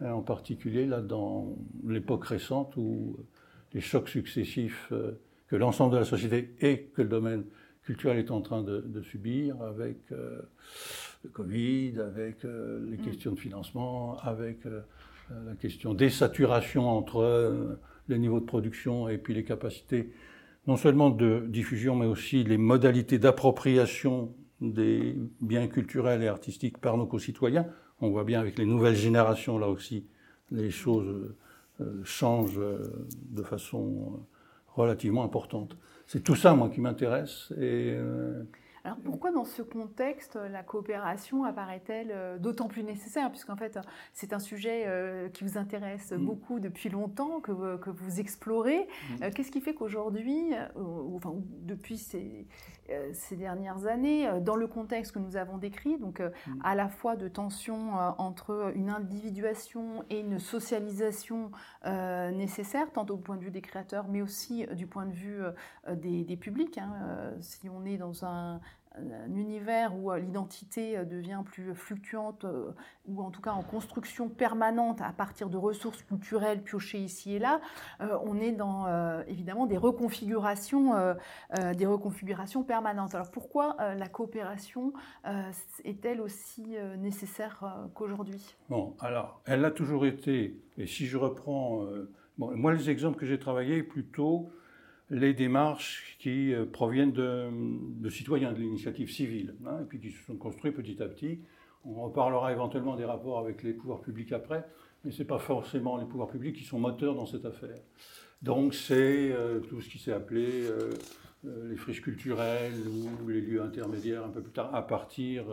hein, 0.00 0.12
en 0.12 0.20
particulier 0.20 0.84
là 0.84 1.00
dans 1.00 1.56
l'époque 1.86 2.26
récente 2.26 2.76
où 2.76 3.16
les 3.72 3.80
chocs 3.80 4.10
successifs 4.10 4.92
que 5.48 5.56
l'ensemble 5.56 5.94
de 5.94 5.98
la 5.98 6.04
société 6.04 6.54
et 6.60 6.90
que 6.94 7.00
le 7.00 7.08
domaine 7.08 7.44
culturel 7.84 8.18
est 8.18 8.30
en 8.30 8.42
train 8.42 8.62
de, 8.62 8.80
de 8.80 9.02
subir 9.02 9.60
avec 9.62 9.96
euh, 10.12 10.42
le 11.22 11.30
Covid, 11.30 11.94
avec 12.00 12.44
euh, 12.44 12.84
les 12.90 12.98
mm. 12.98 13.02
questions 13.02 13.32
de 13.32 13.40
financement, 13.40 14.18
avec 14.18 14.66
euh, 14.66 14.80
la 15.46 15.54
question 15.54 15.94
des 15.94 16.10
saturations 16.10 16.86
entre 16.86 17.78
les 18.08 18.18
niveaux 18.18 18.40
de 18.40 18.44
production 18.44 19.08
et 19.08 19.16
puis 19.16 19.32
les 19.32 19.44
capacités 19.44 20.12
non 20.66 20.76
seulement 20.76 21.08
de 21.08 21.44
diffusion, 21.48 21.96
mais 21.96 22.04
aussi 22.04 22.44
les 22.44 22.58
modalités 22.58 23.18
d'appropriation 23.18 24.34
des 24.72 25.16
biens 25.40 25.66
culturels 25.66 26.22
et 26.22 26.28
artistiques 26.28 26.78
par 26.78 26.96
nos 26.96 27.06
concitoyens. 27.06 27.66
On 28.00 28.10
voit 28.10 28.24
bien 28.24 28.40
avec 28.40 28.58
les 28.58 28.66
nouvelles 28.66 28.96
générations, 28.96 29.58
là 29.58 29.68
aussi, 29.68 30.06
les 30.50 30.70
choses 30.70 31.34
changent 32.04 32.60
de 33.30 33.42
façon 33.42 34.20
relativement 34.74 35.24
importante. 35.24 35.76
C'est 36.06 36.22
tout 36.22 36.34
ça, 36.34 36.54
moi, 36.54 36.68
qui 36.68 36.80
m'intéresse. 36.80 37.52
Et 37.56 37.94
euh, 37.96 38.42
alors 38.84 38.98
pourquoi 38.98 39.32
dans 39.32 39.46
ce 39.46 39.62
contexte 39.62 40.36
la 40.36 40.62
coopération 40.62 41.44
apparaît-elle 41.44 42.10
euh, 42.10 42.38
d'autant 42.38 42.68
plus 42.68 42.84
nécessaire? 42.84 43.30
Puisqu'en 43.30 43.56
fait 43.56 43.78
c'est 44.12 44.34
un 44.34 44.38
sujet 44.38 44.84
euh, 44.86 45.30
qui 45.30 45.42
vous 45.42 45.56
intéresse 45.56 46.12
mm. 46.12 46.22
beaucoup 46.22 46.60
depuis 46.60 46.90
longtemps, 46.90 47.40
que 47.40 47.50
vous, 47.50 47.78
que 47.78 47.88
vous 47.88 48.20
explorez. 48.20 48.86
Mm. 49.20 49.30
Qu'est-ce 49.30 49.50
qui 49.50 49.62
fait 49.62 49.74
qu'aujourd'hui, 49.74 50.52
enfin 50.76 51.34
depuis 51.62 51.96
ces, 51.96 52.46
ces, 53.14 53.36
dernières 53.36 53.86
années, 53.86 54.28
dans 54.42 54.56
le 54.56 54.66
contexte 54.66 55.12
que 55.12 55.18
nous 55.18 55.36
avons 55.36 55.56
décrit, 55.56 55.96
donc 55.96 56.20
mm. 56.20 56.60
à 56.62 56.74
la 56.74 56.90
fois 56.90 57.16
de 57.16 57.26
tensions 57.28 57.94
entre 58.18 58.72
une 58.74 58.90
individuation 58.90 60.04
et 60.10 60.20
une 60.20 60.38
socialisation 60.38 61.50
nécessaire, 61.84 62.92
tant 62.92 63.06
au 63.06 63.16
point 63.16 63.36
de 63.36 63.44
vue 63.44 63.50
des 63.50 63.62
créateurs, 63.62 64.08
mais 64.08 64.20
aussi 64.20 64.66
du 64.74 64.86
point 64.86 65.06
de 65.06 65.14
vue 65.14 65.40
des, 65.90 66.24
des 66.24 66.36
publics. 66.36 66.76
Hein, 66.76 67.32
si 67.40 67.68
on 67.70 67.86
est 67.86 67.96
dans 67.96 68.26
un, 68.26 68.60
un 68.96 69.34
univers 69.34 69.96
où 69.96 70.10
euh, 70.10 70.18
l'identité 70.18 70.96
euh, 70.96 71.04
devient 71.04 71.42
plus 71.44 71.74
fluctuante, 71.74 72.44
euh, 72.44 72.70
ou 73.06 73.22
en 73.22 73.30
tout 73.30 73.40
cas 73.40 73.52
en 73.52 73.62
construction 73.62 74.28
permanente 74.28 75.00
à 75.00 75.12
partir 75.12 75.50
de 75.50 75.56
ressources 75.56 76.02
culturelles 76.02 76.62
piochées 76.62 76.98
ici 76.98 77.34
et 77.34 77.38
là, 77.38 77.60
on 78.00 78.38
est 78.38 78.52
dans 78.52 78.86
évidemment 79.26 79.66
des 79.66 79.76
reconfigurations, 79.76 80.94
des 81.76 81.86
reconfigurations 81.86 82.62
permanentes. 82.62 83.14
Alors 83.14 83.30
pourquoi 83.30 83.76
la 83.78 84.08
coopération 84.08 84.92
est-elle 85.84 86.20
aussi 86.20 86.76
nécessaire 86.98 87.62
qu'aujourd'hui? 87.94 88.56
Bon, 88.70 88.96
alors 89.00 89.42
elle 89.44 89.64
a 89.64 89.70
toujours 89.70 90.06
été, 90.06 90.58
et 90.78 90.86
si 90.86 91.06
je 91.06 91.18
reprends, 91.18 91.86
moi 92.38 92.72
les 92.72 92.88
exemples 92.88 93.18
que 93.18 93.26
j'ai 93.26 93.38
travaillés 93.38 93.82
plutôt 93.82 94.50
les 95.14 95.32
démarches 95.32 96.16
qui 96.18 96.52
euh, 96.52 96.66
proviennent 96.66 97.12
de, 97.12 98.10
citoyens 98.10 98.52
de 98.52 98.58
l'initiative 98.58 99.10
civile, 99.10 99.54
hein, 99.64 99.78
et 99.82 99.84
puis 99.84 100.00
qui 100.00 100.10
se 100.10 100.24
sont 100.24 100.36
construits 100.36 100.72
petit 100.72 101.00
à 101.02 101.08
petit. 101.08 101.38
On 101.84 102.02
reparlera 102.02 102.52
éventuellement 102.52 102.96
des 102.96 103.04
rapports 103.04 103.38
avec 103.38 103.62
les 103.62 103.74
pouvoirs 103.74 104.00
publics 104.00 104.32
après, 104.32 104.64
mais 105.04 105.12
ce 105.12 105.20
n'est 105.20 105.28
pas 105.28 105.38
forcément 105.38 105.96
les 105.98 106.04
pouvoirs 106.04 106.28
publics 106.28 106.56
qui 106.56 106.64
sont 106.64 106.80
moteurs 106.80 107.14
dans 107.14 107.26
cette 107.26 107.44
affaire. 107.44 107.76
Donc 108.42 108.74
c'est 108.74 109.30
euh, 109.30 109.60
tout 109.60 109.80
ce 109.80 109.88
qui 109.88 109.98
s'est 109.98 110.12
appelé 110.12 110.64
euh, 110.64 110.90
les 111.68 111.76
friches 111.76 112.02
culturelles 112.02 112.74
ou 112.88 113.28
les 113.28 113.40
lieux 113.40 113.62
intermédiaires 113.62 114.24
un 114.24 114.30
peu 114.30 114.42
plus 114.42 114.52
tard, 114.52 114.74
à 114.74 114.84
partir 114.84 115.44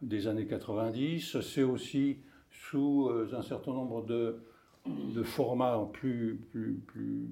des 0.00 0.28
années 0.28 0.46
90. 0.46 1.40
C'est 1.40 1.64
aussi 1.64 2.18
sous 2.50 3.10
un 3.32 3.42
certain 3.42 3.72
nombre 3.72 4.06
de, 4.06 4.36
formats 5.24 5.88
plus, 5.92 6.40
plus, 6.52 6.80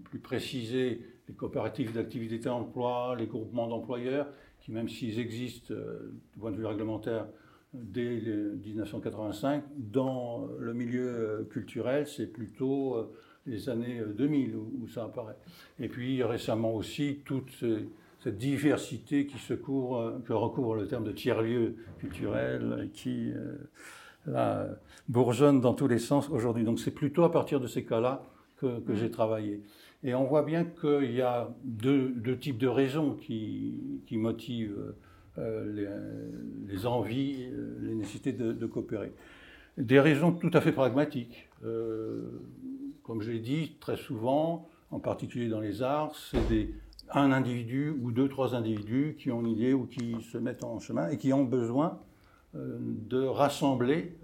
plus 0.03 0.19
précisés 0.19 1.01
les 1.33 1.37
coopératives 1.37 1.95
d'activité 1.95 2.39
d'emploi, 2.39 3.17
les 3.19 3.27
groupements 3.27 3.67
d'employeurs, 3.67 4.27
qui 4.61 4.71
même 4.71 4.89
s'ils 4.89 5.19
existent 5.19 5.73
euh, 5.73 6.13
du 6.33 6.39
point 6.39 6.51
de 6.51 6.57
vue 6.57 6.67
réglementaire 6.67 7.27
dès 7.73 8.21
1985, 8.65 9.65
dans 9.79 10.47
le 10.59 10.75
milieu 10.75 11.07
euh, 11.07 11.45
culturel, 11.45 12.07
c'est 12.07 12.27
plutôt 12.27 12.97
euh, 12.97 13.11
les 13.47 13.71
années 13.71 14.03
2000 14.15 14.57
où, 14.57 14.73
où, 14.83 14.89
ça 14.89 15.05
apparaît. 15.05 15.37
Et 15.81 15.89
puis 15.89 16.23
récemment 16.23 16.75
aussi, 16.75 17.21
toute 17.25 17.51
cette 18.23 18.37
diversité 18.37 19.27
qui, 19.27 19.39
se 19.39 19.55
couvre, 19.55 20.21
que 20.27 20.35
recouvre 20.35 20.75
le 20.75 20.87
terme 20.87 21.05
de 21.05 21.13
tiers-lieu 21.13 21.77
culturel, 21.99 22.91
qui 22.93 23.33
là, 24.27 24.69
bourgeonne 25.09 25.61
dans 25.61 25.75
tous 25.75 25.89
les 25.89 25.99
sens 25.99 26.29
aujourd'hui. 26.29 26.63
Donc 26.63 26.79
c'est 26.79 26.93
plutôt 26.93 27.25
à 27.25 27.33
partir 27.33 27.59
de 27.59 27.67
ces 27.67 27.85
cas-là 27.85 28.23
que, 28.59 28.79
que 28.79 28.95
j'ai 28.95 29.11
travaillé. 29.11 29.61
Et 30.05 30.15
on 30.15 30.25
voit 30.25 30.43
bien 30.43 30.65
qu'il 30.65 31.13
y 31.13 31.23
a 31.23 31.49
deux, 31.65 32.37
types 32.41 32.59
de 32.59 32.67
raisons 32.67 33.15
qui, 33.15 34.03
motivent 34.13 34.95
euh, 35.39 35.89
les, 36.67 36.87
envies, 36.87 37.49
euh, 37.53 37.79
les 37.81 37.95
nécessités 37.95 38.33
de, 38.33 38.67
coopérer. 38.67 39.13
Des 39.79 40.01
raisons 40.01 40.33
tout 40.33 40.51
à 40.53 40.61
fait 40.61 40.73
pragmatiques. 40.73 41.49
Euh, 41.65 42.43
comme 43.05 43.23
je 43.23 43.31
l'ai 43.31 43.39
dit, 43.39 43.77
très 43.81 43.97
souvent, 43.97 44.69
en 44.91 44.99
particulier 44.99 45.49
dans 45.49 45.61
les 45.61 45.83
arts, 45.83 46.15
c'est 46.17 46.71
un 47.11 47.31
individu 47.31 47.95
ou 48.03 48.11
deux, 48.11 48.29
trois 48.29 48.55
individus 48.55 49.17
qui 49.19 49.31
ont 49.31 49.41
une 49.41 49.49
idée 49.49 49.73
ou 49.73 49.87
qui 49.87 50.17
se 50.21 50.39
mettent 50.39 50.65
en 50.65 50.81
chemin 50.81 51.09
et 51.11 51.19
qui 51.19 51.33
ont 51.33 51.45
besoin 51.45 51.99
de 52.55 53.25
rassembler 53.25 54.15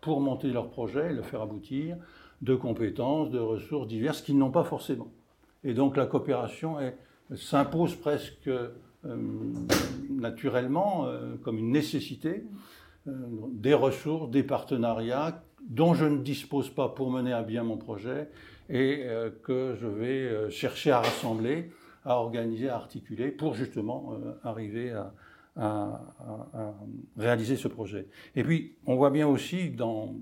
pour 0.00 0.20
monter 0.20 0.48
leur 0.52 0.70
projet 0.70 1.10
et 1.10 1.12
le 1.12 1.22
faire 1.22 1.42
aboutir 1.42 1.96
de 2.42 2.54
compétences, 2.54 3.30
de 3.30 3.38
ressources 3.38 3.88
diverses 3.88 4.22
qu'ils 4.22 4.38
n'ont 4.38 4.50
pas 4.50 4.64
forcément. 4.64 5.10
Et 5.64 5.74
donc 5.74 5.96
la 5.96 6.06
coopération 6.06 6.76
s'impose 7.34 7.94
presque 7.96 8.48
euh, 9.04 9.16
naturellement 10.10 11.06
euh, 11.06 11.36
comme 11.44 11.56
une 11.56 11.70
nécessité 11.70 12.44
euh, 13.06 13.12
des 13.52 13.72
ressources, 13.72 14.28
des 14.28 14.42
partenariats 14.42 15.40
dont 15.68 15.94
je 15.94 16.04
ne 16.04 16.18
dispose 16.18 16.68
pas 16.70 16.88
pour 16.88 17.10
mener 17.12 17.32
à 17.32 17.42
bien 17.42 17.62
mon 17.62 17.76
projet 17.76 18.28
et 18.70 19.06
que 19.44 19.76
je 19.80 19.86
vais 19.86 20.50
chercher 20.50 20.90
à 20.90 21.00
rassembler, 21.00 21.70
à 22.04 22.16
organiser, 22.16 22.68
à 22.68 22.76
articuler 22.76 23.30
pour 23.30 23.54
justement 23.54 24.14
arriver 24.44 24.92
à, 24.92 25.12
à, 25.56 26.74
réaliser 27.16 27.56
ce 27.56 27.66
projet. 27.66 28.06
Et 28.36 28.44
puis, 28.44 28.76
on 28.86 28.96
voit 28.96 29.10
bien 29.10 29.26
aussi 29.26 29.70
dans 29.70 30.14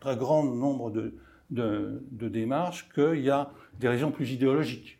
très 0.00 0.16
grand 0.16 0.44
nombre 0.44 0.90
de, 0.90 1.14
de, 1.50 2.02
démarches 2.12 2.88
qu'il 2.94 3.20
y 3.20 3.30
a 3.30 3.50
des 3.78 3.88
raisons 3.88 4.10
plus 4.10 4.32
idéologiques, 4.32 4.98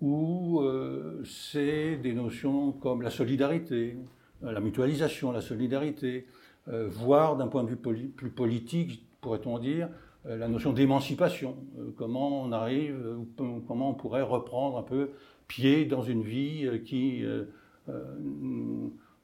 où 0.00 0.60
euh, 0.60 1.22
c'est 1.24 1.96
des 1.96 2.12
notions 2.12 2.72
comme 2.72 3.02
la 3.02 3.10
solidarité, 3.10 3.96
la 4.42 4.60
mutualisation, 4.60 5.32
la 5.32 5.40
solidarité, 5.40 6.26
euh, 6.68 6.88
voire 6.90 7.36
d'un 7.36 7.46
point 7.46 7.64
de 7.64 7.70
vue 7.70 7.76
plus 7.76 8.30
politique, 8.30 9.06
pourrait-on 9.20 9.58
dire, 9.58 9.88
euh, 10.26 10.36
la 10.38 10.48
notion 10.48 10.72
d'émancipation, 10.72 11.56
euh, 11.78 11.90
comment 11.96 12.42
on 12.42 12.52
arrive, 12.52 12.96
euh, 13.04 13.18
comment 13.36 13.90
on 13.90 13.94
pourrait 13.94 14.22
reprendre 14.22 14.78
un 14.78 14.82
peu 14.82 15.10
pied 15.48 15.84
dans 15.84 16.02
une 16.02 16.22
vie 16.22 16.66
euh, 16.66 16.78
qui, 16.78 17.22
euh, 17.24 17.44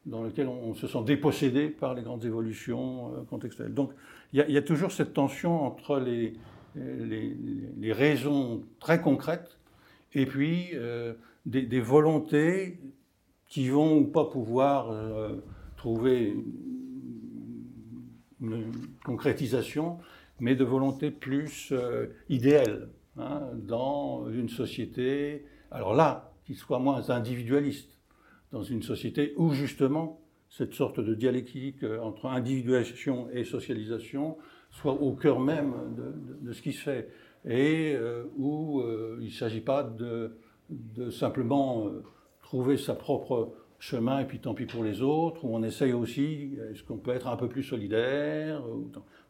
dans 0.07 0.23
laquelle 0.25 0.49
on, 0.49 0.75
se 0.75 0.87
sent 0.87 1.02
dépossédé 1.04 1.69
par 1.69 1.95
les 1.95 2.02
grandes 2.02 2.25
évolutions 2.25 3.12
contextuelles. 3.28 3.75
Donc 3.75 3.92
il 4.33 4.45
y, 4.49 4.57
a 4.57 4.62
toujours 4.62 4.92
cette 4.92 5.12
tension 5.12 5.62
entre 5.62 5.99
les, 5.99 6.35
les 6.75 7.92
raisons 7.92 8.62
très 8.78 9.00
concrètes 9.00 9.59
et 10.14 10.25
puis 10.25 10.71
des, 11.45 11.62
des, 11.62 11.80
volontés 11.80 12.78
qui 13.47 13.69
vont 13.69 13.99
ou 13.99 14.04
pas 14.04 14.25
pouvoir 14.25 14.90
trouver 15.76 16.35
une 18.40 18.73
concrétisation, 19.04 19.99
mais 20.38 20.54
de 20.54 20.64
volonté 20.64 21.11
plus 21.11 21.73
euh, 21.73 22.07
idéale 22.28 22.90
hein, 23.16 23.42
dans 23.54 24.28
une 24.30 24.49
société, 24.49 25.45
alors 25.71 25.95
là, 25.95 26.33
qui 26.45 26.54
soit 26.54 26.78
moins 26.78 27.11
individualiste, 27.11 27.99
dans 28.52 28.62
une 28.62 28.83
société 28.83 29.35
où 29.37 29.52
justement 29.52 30.21
cette 30.49 30.75
sorte 30.75 31.00
de 31.00 31.14
dialectique 31.14 31.83
euh, 31.85 32.00
entre 32.00 32.26
individualisation 32.26 33.28
et 33.33 33.45
socialisation 33.45 34.37
soit 34.71 34.95
au 34.95 35.12
cœur 35.12 35.40
même 35.40 35.75
de, 36.42 36.52
ce 36.52 36.62
qui 36.62 36.73
se 36.73 36.83
fait, 36.83 37.09
et 37.45 37.95
euh, 37.97 38.25
où 38.37 38.80
euh, 38.80 39.19
il 39.21 39.26
ne 39.26 39.33
s'agit 39.33 39.61
pas 39.61 39.83
de 39.83 41.11
simplement 41.11 41.90
trouver 42.40 42.76
sa 42.76 42.95
propre 42.95 43.52
chemin 43.80 44.21
et 44.21 44.26
puis 44.26 44.38
tant 44.38 44.54
pis 44.54 44.66
pour 44.66 44.85
les 44.85 45.02
autres, 45.02 45.45
où 45.45 45.57
on 45.57 45.62
essaye 45.64 45.92
aussi, 45.92 46.57
est-ce 46.71 46.85
qu'on 46.85 46.99
peut 46.99 47.11
être 47.11 47.26
un 47.26 47.37
peu 47.37 47.49
plus 47.49 47.64
solidaire 47.64 48.62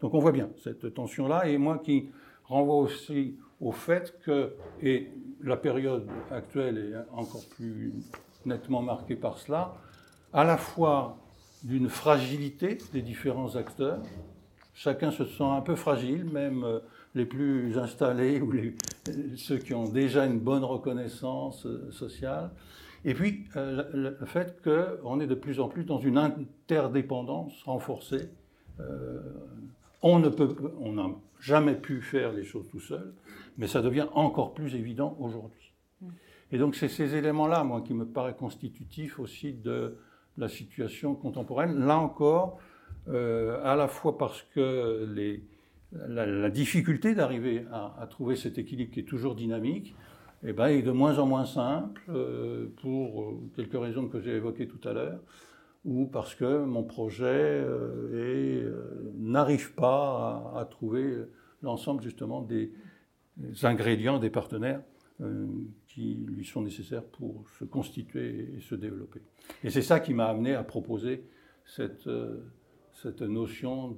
Donc 0.03 0.13
on 0.13 0.19
voit 0.19 0.33
bien 0.33 0.51
cette 0.63 0.93
tension-là, 0.93 1.49
et 1.49 1.57
moi 1.57 1.79
qui 1.79 2.11
renvoie 2.45 2.77
aussi 2.77 3.37
au 3.61 3.73
fait 3.73 4.19
que, 4.23 4.53
et 4.83 5.09
la 5.43 5.57
période 5.57 6.07
actuelle 6.31 6.79
est 6.79 7.17
encore 7.17 7.49
plus 7.57 7.95
nettement 8.47 8.83
marquée 8.83 9.17
par 9.17 9.39
cela, 9.39 9.75
à 10.33 10.45
la 10.45 10.57
fois 10.57 11.17
d'une 11.63 11.89
fragilité 11.89 12.79
des 12.93 13.03
différents 13.03 13.57
acteurs, 13.57 14.01
chacun 14.75 15.11
se 15.11 15.25
sent 15.25 15.45
un 15.45 15.61
peu 15.61 15.75
fragile, 15.75 16.25
même 16.25 16.65
euh, 16.65 16.79
les 17.15 17.27
plus 17.27 17.77
installés 17.79 18.41
ou 18.41 18.51
les, 18.51 18.75
ceux 19.37 19.59
qui 19.59 19.75
ont 19.75 19.89
déjà 19.89 20.25
une 20.25 20.39
bonne 20.39 20.65
reconnaissance 20.65 21.67
euh, 21.67 21.91
sociale. 21.91 22.51
Et 23.05 23.15
puis 23.15 23.45
euh, 23.57 23.85
le, 23.93 24.27
fait 24.27 24.63
qu'on 24.63 25.21
est 25.21 25.27
de 25.27 25.35
plus 25.35 25.61
en 25.61 25.69
plus 25.69 25.85
dans 25.85 25.99
une 25.99 26.19
interdépendance 26.19 27.63
renforcée. 27.65 28.31
on 30.03 30.19
ne 30.19 30.31
peut, 30.31 30.57
on 30.81 30.93
n'a 30.93 31.09
jamais 31.41 31.75
pu 31.75 32.01
faire 32.01 32.33
les 32.33 32.45
choses 32.45 32.67
tout 32.71 32.81
seul, 32.81 33.13
mais 33.59 33.67
ça 33.67 33.83
devient 33.83 34.07
encore 34.15 34.55
plus 34.55 34.75
évident 34.75 35.17
aujourd'hui. 35.21 35.70
Et 36.53 36.59
donc 36.59 36.75
c'est 36.75 36.89
ces 36.89 37.15
éléments-là, 37.15 37.65
moi, 37.65 37.81
qui 37.83 37.95
me 37.95 38.05
paraissent 38.05 38.37
constitutifs 38.37 39.19
aussi 39.19 39.53
de 39.53 39.97
la 40.37 40.49
situation 40.49 41.15
contemporaine. 41.15 41.79
Là 41.87 41.99
encore, 41.99 42.59
euh, 43.09 43.61
à 43.65 43.77
la 43.77 43.89
fois 43.89 44.19
parce 44.19 44.43
que 44.55 45.07
la, 45.93 46.51
difficulté 46.51 47.15
d'arriver 47.15 47.65
à, 47.73 48.07
trouver 48.09 48.37
cet 48.37 48.59
équilibre 48.59 48.93
qui 48.93 49.01
est 49.01 49.09
toujours 49.09 49.35
dynamique 49.35 49.95
eh 50.45 50.53
ben, 50.53 50.69
est 50.69 50.83
de 50.83 50.91
moins 50.91 51.19
en 51.19 51.27
moins 51.27 51.45
simple 51.45 52.03
euh, 52.09 52.73
pour 52.81 53.23
euh, 53.23 53.51
quelques 53.57 53.79
raisons 53.79 54.09
que 54.09 54.21
j'ai 54.21 54.37
évoquées 54.37 54.69
tout 54.69 54.89
à 54.89 54.93
l'heure, 54.93 55.21
ou 55.85 56.07
parce 56.07 56.35
que 56.35 56.65
mon 56.65 56.83
projet 56.83 57.65
n'arrive 59.19 59.75
pas 59.75 60.53
à, 60.57 60.65
trouver 60.67 61.25
l'ensemble 61.63 62.03
justement 62.03 62.43
des, 62.43 62.73
ingrédients, 63.63 64.19
des 64.19 64.31
partenaires 64.31 64.83
qui 65.95 66.15
lui 66.27 66.45
sont 66.45 66.63
nécessaires 66.63 67.05
pour 67.05 67.49
se 67.59 67.65
constituer 67.65 68.55
et 68.57 68.61
se 68.61 68.75
développer. 68.75 69.23
Et 69.65 69.71
c'est 69.71 69.83
ça 69.83 70.01
qui 70.01 70.15
m'a 70.15 70.27
amené 70.27 70.55
à 70.55 70.63
proposer 70.63 71.25
cette, 71.65 72.09
cette 72.93 73.23
notion 73.23 73.97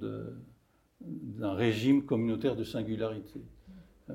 d'un 1.01 1.53
régime 1.53 2.03
communautaire 2.03 2.55
de 2.55 2.63
singularité, 2.63 3.41
euh, 4.09 4.13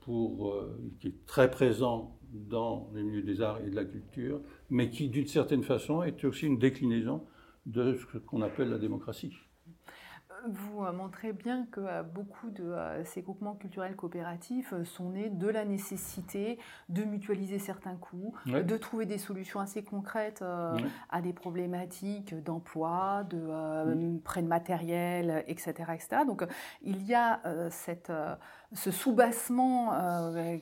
pour, 0.00 0.52
euh, 0.52 0.80
qui 0.98 1.08
est 1.08 1.26
très 1.26 1.50
présent 1.50 2.18
dans 2.32 2.90
les 2.94 3.02
milieux 3.02 3.22
des 3.22 3.42
arts 3.42 3.60
et 3.60 3.68
de 3.68 3.76
la 3.76 3.84
culture, 3.84 4.40
mais 4.70 4.88
qui, 4.88 5.10
d'une 5.10 5.26
certaine 5.26 5.62
façon, 5.62 6.02
est 6.02 6.24
aussi 6.24 6.46
une 6.46 6.58
déclinaison 6.58 7.22
de 7.66 7.94
ce 7.96 8.18
qu'on 8.18 8.40
appelle 8.40 8.70
la 8.70 8.78
démocratie 8.78 9.34
vous 10.48 10.84
euh, 10.84 10.92
montrez 10.92 11.32
bien 11.32 11.66
que 11.70 11.80
euh, 11.80 12.02
beaucoup 12.02 12.50
de 12.50 12.62
euh, 12.62 13.04
ces 13.04 13.22
groupements 13.22 13.54
culturels 13.54 13.96
coopératifs 13.96 14.74
sont 14.84 15.10
nés 15.10 15.30
de 15.30 15.48
la 15.48 15.64
nécessité 15.64 16.58
de 16.88 17.04
mutualiser 17.04 17.58
certains 17.58 17.96
coûts, 17.96 18.34
de 18.46 18.76
trouver 18.76 19.06
des 19.06 19.18
solutions 19.18 19.60
assez 19.60 19.82
concrètes 19.82 20.42
à 21.10 21.22
des 21.22 21.32
problématiques 21.32 22.34
d'emploi, 22.42 23.24
de 23.24 24.18
prêt 24.20 24.42
de 24.42 24.48
matériel, 24.48 25.44
etc., 25.46 25.72
etc. 25.94 26.22
Donc 26.26 26.44
il 26.82 27.04
y 27.04 27.14
a 27.14 27.40
cette, 27.70 28.12
ce 28.72 28.90
soubassement 28.90 29.92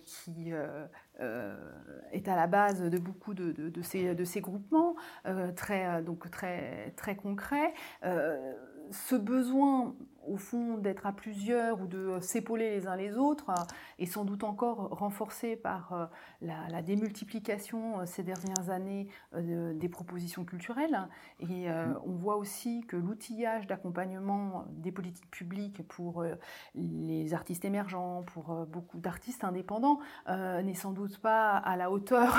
qui 0.05 0.53
est 1.21 2.29
à 2.29 2.37
la 2.37 2.47
base 2.47 2.83
de 2.83 2.99
beaucoup 2.99 3.35
de, 3.35 3.53
de, 3.53 3.83
ces, 3.83 4.15
de 4.15 4.25
ces, 4.25 4.41
groupements, 4.41 4.97
très, 5.57 6.03
donc 6.03 6.31
très, 6.31 6.93
très 6.97 7.17
concrets 7.17 7.73
ce 8.91 9.17
besoin, 9.17 9.95
au 10.27 10.37
fond, 10.37 10.79
d'être 10.79 11.07
à 11.07 11.13
plusieurs 11.13 11.81
ou 11.81 11.87
de 11.87 12.19
s'épauler 12.21 12.71
les 12.71 12.87
uns 12.87 12.97
les 12.97 13.17
autres 13.17 13.51
euh, 13.51 13.55
est 13.99 14.07
sans 14.07 14.25
doute 14.25 14.45
encore 14.45 14.89
renforcé 14.91 15.57
par 15.57 15.93
euh, 15.93 16.07
la, 16.41 16.83
démultiplication 16.83 18.01
euh, 18.01 18.07
ces 18.07 18.23
dernières 18.23 18.71
années 18.71 19.09
des 19.35 19.89
propositions 19.89 20.45
culturelles. 20.45 21.09
Et 21.41 21.69
mm. 21.69 21.99
on 22.07 22.13
voit 22.13 22.37
aussi 22.37 22.85
que 22.87 22.97
l'outillage 22.97 23.67
d'accompagnement 23.67 24.65
des 24.71 24.93
politiques 24.93 25.31
publiques 25.31 25.87
pour 25.89 26.25
les 26.75 27.35
artistes 27.35 27.65
émergents, 27.65 28.23
pour 28.23 28.67
beaucoup 28.67 29.01
d'artistes 29.01 29.45
indépendants, 29.45 29.99
n'est 30.29 30.75
sans 30.75 30.93
doute 30.93 31.19
pas 31.19 31.57
à 31.57 31.77
la 31.77 31.91
hauteur 31.91 32.37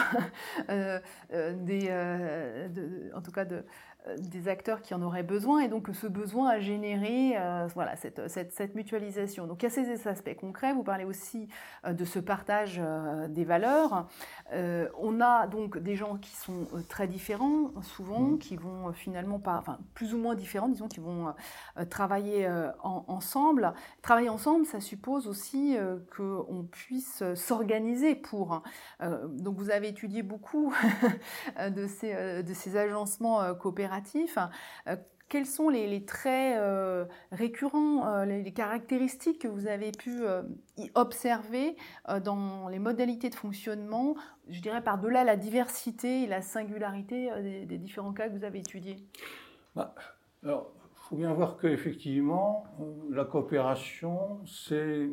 des, 0.70 1.92
en 3.14 3.22
tout 3.22 3.32
cas 3.32 3.46
de, 3.46 3.66
des 4.18 4.48
acteurs 4.48 4.82
qui 4.82 4.94
en 4.94 5.02
auraient 5.02 5.24
besoin 5.24 5.62
et 5.62 5.68
donc 5.68 5.90
ce 5.94 6.08
besoin 6.08 6.50
a 6.50 6.60
généré 6.60 7.34
euh, 7.38 7.68
voilà, 7.74 7.96
cette, 7.96 8.28
cette, 8.28 8.52
cette, 8.52 8.76
mutualisation. 8.76 9.48
Donc 9.48 9.64
il 9.64 9.66
y 9.66 9.68
a 9.68 9.72
ces 9.72 10.08
aspects 10.08 10.36
concrets, 10.36 10.74
vous 10.74 10.84
parlez 10.84 11.06
aussi 11.06 11.48
euh, 11.86 11.94
de 11.94 12.06
ce 12.06 12.20
partage 12.20 12.82
des 13.30 13.46
valeurs. 13.46 14.08
on 14.54 15.22
a 15.22 15.48
donc 15.48 15.78
des 15.78 15.96
gens 15.96 16.18
qui 16.18 16.36
sont 16.36 16.68
très 16.88 17.08
différents 17.08 17.72
souvent, 17.82 18.22
mmh. 18.22 18.40
qui 18.40 18.56
vont 18.58 18.94
finalement 18.94 19.40
pas, 19.40 19.58
enfin 19.58 19.80
plus 19.94 20.14
ou 20.14 20.18
moins 20.18 20.36
différents, 20.36 20.70
disons, 20.70 20.88
qui 20.88 21.00
vont 21.00 21.34
travailler 21.90 22.48
ensemble. 22.84 23.74
Travailler 24.02 24.30
ensemble, 24.30 24.66
ça 24.66 24.80
suppose 24.80 25.28
aussi 25.28 25.78
qu'on 26.16 26.68
puisse 26.70 27.24
s'organiser 27.36 28.16
pour. 28.16 28.62
donc 29.02 29.58
vous 29.58 29.70
avez 29.70 29.90
étudié 29.90 30.24
beaucoup 30.24 30.74
de, 31.70 31.88
ces, 31.88 32.44
de 32.44 32.54
ces 32.54 32.78
agencements 32.78 33.54
coopératifs 33.56 33.95
euh, 34.88 34.96
quels 35.28 35.46
sont 35.46 35.70
les, 35.70 36.06
traits 36.06 36.58
euh, 36.60 37.06
récurrents, 37.32 38.08
euh, 38.08 38.26
les, 38.26 38.54
caractéristiques 38.54 39.42
que 39.42 39.48
vous 39.48 39.68
avez 39.68 39.92
pu 39.92 40.24
observer 40.94 41.76
dans 42.24 42.68
les 42.68 42.80
modalités 42.80 43.30
de 43.30 43.36
fonctionnement, 43.36 44.16
je 44.50 44.62
dirais 44.62 44.84
par-delà 44.84 45.24
la 45.24 45.36
diversité 45.36 46.24
et 46.24 46.28
la 46.28 46.42
singularité 46.42 47.30
des, 47.66 47.78
différents 47.78 48.14
cas 48.14 48.30
que 48.30 48.38
vous 48.38 48.44
avez 48.44 48.60
étudiés. 48.60 48.98
Bah, 49.76 49.96
Alors, 50.44 50.72
il 50.80 51.10
faut 51.10 51.16
bien 51.16 51.34
voir 51.34 51.58
qu'effectivement, 51.58 52.66
la 53.12 53.26
coopération, 53.26 54.40
c'est 54.46 55.10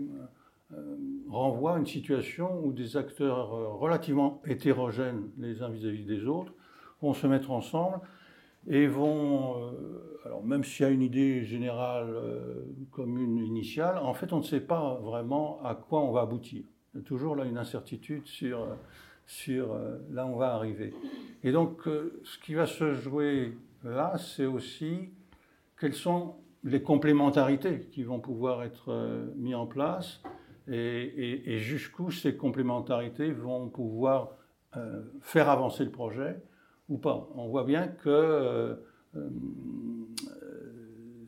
renvoie 1.29 1.75
à 1.75 1.79
une 1.79 1.87
situation 1.87 2.61
où 2.64 2.73
des 2.73 2.97
acteurs 2.97 3.51
relativement 3.79 4.40
hétérogènes 4.47 5.31
les 5.37 5.61
uns 5.62 5.68
vis-à-vis 5.68 6.05
-vis 6.05 6.07
des 6.07 6.27
autres 6.27 6.55
vont 7.03 7.12
se 7.12 7.27
mettre 7.27 7.51
ensemble 7.51 8.01
et 8.68 8.87
vont, 8.87 9.61
euh, 9.61 10.20
alors 10.25 10.44
même 10.44 10.64
s'il 10.64 10.87
y 10.87 10.88
a 10.88 10.92
une 10.92 11.03
idée 11.03 11.44
générale 11.44 12.11
euh, 12.11 12.64
commune 12.90 13.38
initiale, 13.38 13.98
en 13.98 14.14
fait 14.14 14.33
on 14.33 14.38
ne 14.38 14.44
sait 14.44 14.61
pas 14.61 14.98
vraiment 15.03 15.61
à 15.64 15.75
quoi 15.75 16.01
on 16.01 16.12
va 16.12 16.22
aboutir. 16.22 16.64
Il 16.94 16.98
y 16.98 17.01
a 17.01 17.05
toujours 17.05 17.37
là 17.37 17.44
une 17.44 17.59
incertitude 17.59 18.27
sur, 18.27 18.66
sur 19.27 19.72
euh, 19.72 19.98
là 20.11 20.27
où 20.27 20.31
on 20.31 20.37
va 20.37 20.55
arriver. 20.55 20.94
Et 21.42 21.53
donc 21.53 21.83
ce 22.22 22.38
qui 22.38 22.55
va 22.55 22.66
se 22.66 22.94
jouer 22.94 23.57
là, 23.83 24.16
c'est 24.18 24.46
aussi 24.46 25.11
quelles 25.79 25.94
sont 25.94 26.37
les 26.64 26.83
complémentarités 26.83 27.88
qui 27.90 28.05
vont 28.05 28.20
pouvoir 28.20 28.62
être 28.62 29.25
mises 29.37 29.57
en 29.57 29.66
place 29.66 30.22
et 30.68 31.59
jusqu'où 31.59 32.12
ces 32.12 32.37
complémentarités 32.37 33.33
vont 33.33 33.68
pouvoir 33.68 34.37
faire 35.20 35.48
avancer 35.48 35.85
le 35.85 35.90
projet 35.90 36.40
ou 36.88 36.99
pas. 36.99 37.29
On 37.35 37.49
voit 37.49 37.64
bien 37.64 37.88
que 37.88 38.09
euh, 38.09 38.75
euh, 39.16 39.31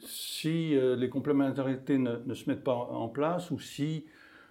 si 0.01 0.77
euh, 0.77 0.97
les 0.97 1.09
complémentarités 1.09 1.99
ne, 1.99 2.35
se 2.35 2.49
mettent 2.49 2.65
pas 2.65 2.75
en 2.75 3.09
place 3.09 3.51
ou 3.51 3.59
si 3.59 4.07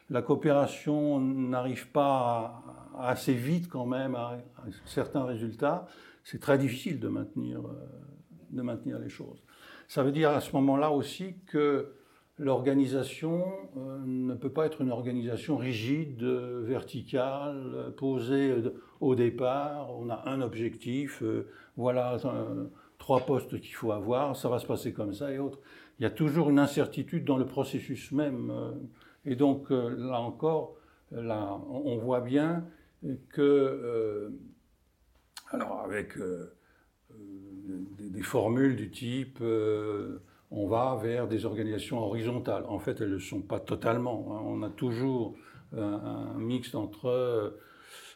la 0.10 0.22
coopération 0.22 1.20
n'arrive 1.20 1.89
pas 1.92 2.63
assez 3.00 3.34
vite 3.34 3.70
quand 3.70 3.86
même 3.86 4.16
à, 4.16 4.39
certains 4.86 5.24
résultats, 5.24 5.88
c'est 6.24 6.39
très 6.39 6.58
difficile 6.58 7.00
de 7.00 7.08
maintenir, 7.08 7.62
de 8.50 8.62
maintenir 8.62 9.00
les 9.00 9.10
choses. 9.10 9.44
Ça 9.88 10.04
veut 10.04 10.12
dire 10.12 10.30
à 10.30 10.42
ce 10.42 10.52
moment-là 10.54 10.92
aussi 10.92 11.36
que 11.48 11.94
l'organisation 12.38 13.46
ne 13.76 14.34
peut 14.34 14.52
pas 14.52 14.65
être 14.65 14.82
une 14.82 14.91
organisation 14.91 15.58
rigide, 15.58 16.24
verticale, 16.24 17.93
posée 17.98 18.56
au 19.04 19.15
départ, 19.15 19.93
on 20.00 20.10
a 20.10 20.30
un 20.30 20.41
objectif, 20.41 21.22
euh, 21.24 21.50
voilà 21.76 22.17
trois 22.98 23.19
postes 23.26 23.60
qu'il 23.60 23.76
faut 23.76 23.91
avoir, 23.91 24.38
ça 24.38 24.48
va 24.48 24.60
se 24.60 24.65
passer 24.65 24.93
comme 24.93 25.13
ça 25.13 25.30
et 25.32 25.39
autres. 25.39 25.60
Il 26.00 26.04
y 26.04 26.06
a 26.06 26.10
toujours 26.10 26.50
une 26.50 26.58
incertitude 26.58 27.26
dans 27.26 27.38
le 27.38 27.46
processus 27.46 28.13
même. 28.13 28.50
Euh, 28.50 28.72
et 29.26 29.36
donc 29.36 29.72
euh, 29.72 29.93
là 29.98 30.22
encore, 30.22 30.78
là, 31.12 31.60
on 31.69 31.98
voit 31.98 32.22
bien 32.22 32.65
que, 33.30 34.32
alors 35.52 35.82
avec 35.82 36.17
des, 38.00 38.22
formules 38.22 38.78
du 38.78 38.89
type 38.89 39.43
on 40.54 40.68
va 40.68 40.98
vers 41.02 41.28
des 41.28 41.46
organisations 41.46 42.00
horizontales. 42.00 42.63
En 42.68 42.80
fait, 42.80 43.02
elles 43.02 43.10
ne 43.10 43.16
le 43.16 43.20
sont 43.20 43.42
pas 43.42 43.60
totalement. 43.60 44.28
Hein. 44.30 44.44
On 44.46 44.62
a 44.63 44.70
toujours 44.70 45.36
un, 45.76 45.82
un 45.82 46.38
mix 46.38 46.76
entre 46.76 47.58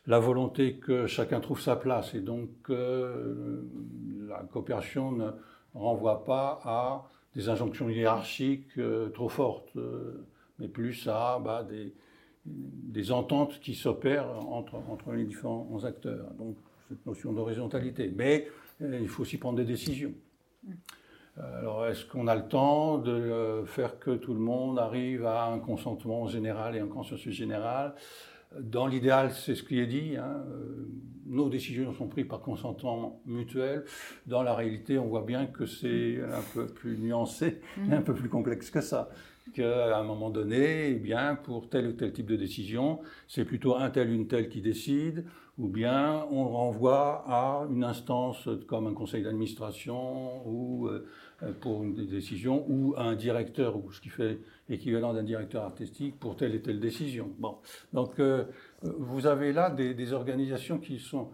la 0.05 0.19
volonté 0.19 0.77
que 0.77 1.05
chacun 1.05 1.39
trouve 1.39 1.59
sa 1.59 1.75
place 1.75 2.13
et 2.13 2.21
donc 2.21 2.49
que 2.63 3.65
la 4.27 4.39
coopération 4.51 5.11
ne 5.11 5.31
renvoie 5.73 6.23
pas 6.23 6.61
à 6.63 7.09
des 7.35 7.49
injonctions 7.49 7.89
hiérarchiques 7.89 8.77
euh, 8.77 9.09
trop 9.09 9.29
fortes, 9.29 9.75
euh, 9.75 10.25
mais 10.59 10.67
plus 10.67 11.07
à 11.07 11.39
bah, 11.43 11.63
des, 11.63 11.93
des 12.45 13.11
ententes 13.11 13.59
qui 13.59 13.75
s'opèrent 13.75 14.29
entre, 14.47 14.75
entre 14.89 15.11
les 15.11 15.25
différents 15.25 15.83
acteurs. 15.83 16.31
Donc 16.39 16.55
cette 16.87 17.05
notion 17.05 17.33
d'horizontalité. 17.33 18.11
Mais 18.15 18.47
euh, 18.81 18.99
il 19.01 19.07
faut 19.07 19.23
aussi 19.23 19.37
prendre 19.37 19.57
des 19.57 19.65
décisions. 19.65 20.13
Alors, 21.39 21.85
est-ce 21.85 22.05
qu'on 22.05 22.27
a 22.27 22.35
le 22.35 22.47
temps 22.47 22.97
de 22.97 23.11
euh, 23.11 23.65
faire 23.65 23.99
que 23.99 24.15
tout 24.15 24.33
le 24.33 24.39
monde 24.39 24.79
arrive 24.79 25.25
à 25.25 25.45
un 25.45 25.59
consentement 25.59 26.27
général 26.27 26.75
et 26.75 26.79
un 26.79 26.87
consensus 26.87 27.33
général? 27.35 27.93
Dans 28.59 28.87
l'idéal, 28.87 29.31
c'est 29.31 29.55
ce 29.55 29.61
qui 29.61 29.79
est 29.79 29.87
dit. 29.87 30.15
Hein. 30.17 30.43
Euh, 30.49 30.87
Nos 31.27 31.49
décisions 31.49 31.93
sont 31.93 32.07
prises 32.07 32.27
par 32.27 32.39
consentement 32.39 33.21
mutuel. 33.25 33.83
Dans 34.25 34.41
la 34.41 34.55
réalité, 34.55 34.97
on 34.97 35.07
voit 35.07 35.23
bien 35.23 35.45
que 35.45 35.65
c'est 35.65 36.19
un 36.23 36.41
peu 36.53 36.65
plus 36.65 36.97
nuancé, 36.97 37.61
et 37.87 37.93
un 37.93 38.01
peu 38.01 38.15
plus 38.15 38.29
complexe 38.29 38.71
que 38.71 38.81
ça. 38.81 39.09
Qu'à 39.53 39.97
un 39.97 40.03
moment 40.03 40.29
donné, 40.29 40.89
eh 40.89 40.95
bien, 40.95 41.35
pour 41.35 41.69
tel 41.69 41.87
ou 41.87 41.93
tel 41.93 42.13
type 42.13 42.25
de 42.25 42.35
décision, 42.35 42.99
c'est 43.27 43.45
plutôt 43.45 43.75
un 43.75 43.89
tel, 43.89 44.11
une 44.11 44.27
telle 44.27 44.49
qui 44.49 44.61
décide, 44.61 45.25
ou 45.57 45.67
bien 45.67 46.25
on 46.31 46.47
renvoie 46.47 47.23
à 47.27 47.67
une 47.69 47.83
instance 47.83 48.47
comme 48.67 48.87
un 48.87 48.93
conseil 48.93 49.23
d'administration 49.23 50.47
ou 50.47 50.87
euh, 50.87 51.07
pour 51.61 51.83
une 51.83 51.93
décision, 51.93 52.65
ou 52.67 52.95
un 52.97 53.15
directeur, 53.15 53.75
ou 53.77 53.91
ce 53.91 54.01
qui 54.01 54.09
fait 54.09 54.39
l'équivalent 54.69 55.13
d'un 55.13 55.23
directeur 55.23 55.63
artistique 55.63 56.19
pour 56.19 56.35
telle 56.35 56.55
et 56.55 56.61
telle 56.61 56.79
décision. 56.79 57.31
Bon, 57.37 57.57
donc 57.93 58.19
euh, 58.19 58.45
vous 58.81 59.27
avez 59.27 59.53
là 59.53 59.69
des, 59.69 60.13
organisations 60.13 60.79
qui 60.79 60.99
sont 60.99 61.29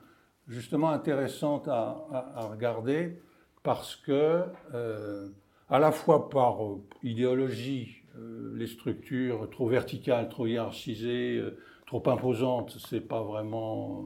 justement 0.48 0.90
intéressantes 0.90 1.68
à, 1.68 2.50
regarder 2.52 3.22
parce 3.64 3.96
que 3.96 4.44
euh, 4.74 5.30
à 5.70 5.80
la 5.80 5.92
fois 5.92 6.30
par 6.30 6.60
idéologie 7.02 8.04
euh, 8.18 8.54
les 8.56 8.68
structures 8.68 9.50
trop 9.50 9.68
verticales, 9.68 10.30
trop 10.30 10.46
hiérarchisées, 10.46 11.38
euh, 11.38 11.58
trop 11.88 12.08
imposantes, 12.08 12.78
c'est 12.88 13.02
pas 13.02 13.24
vraiment 13.24 14.06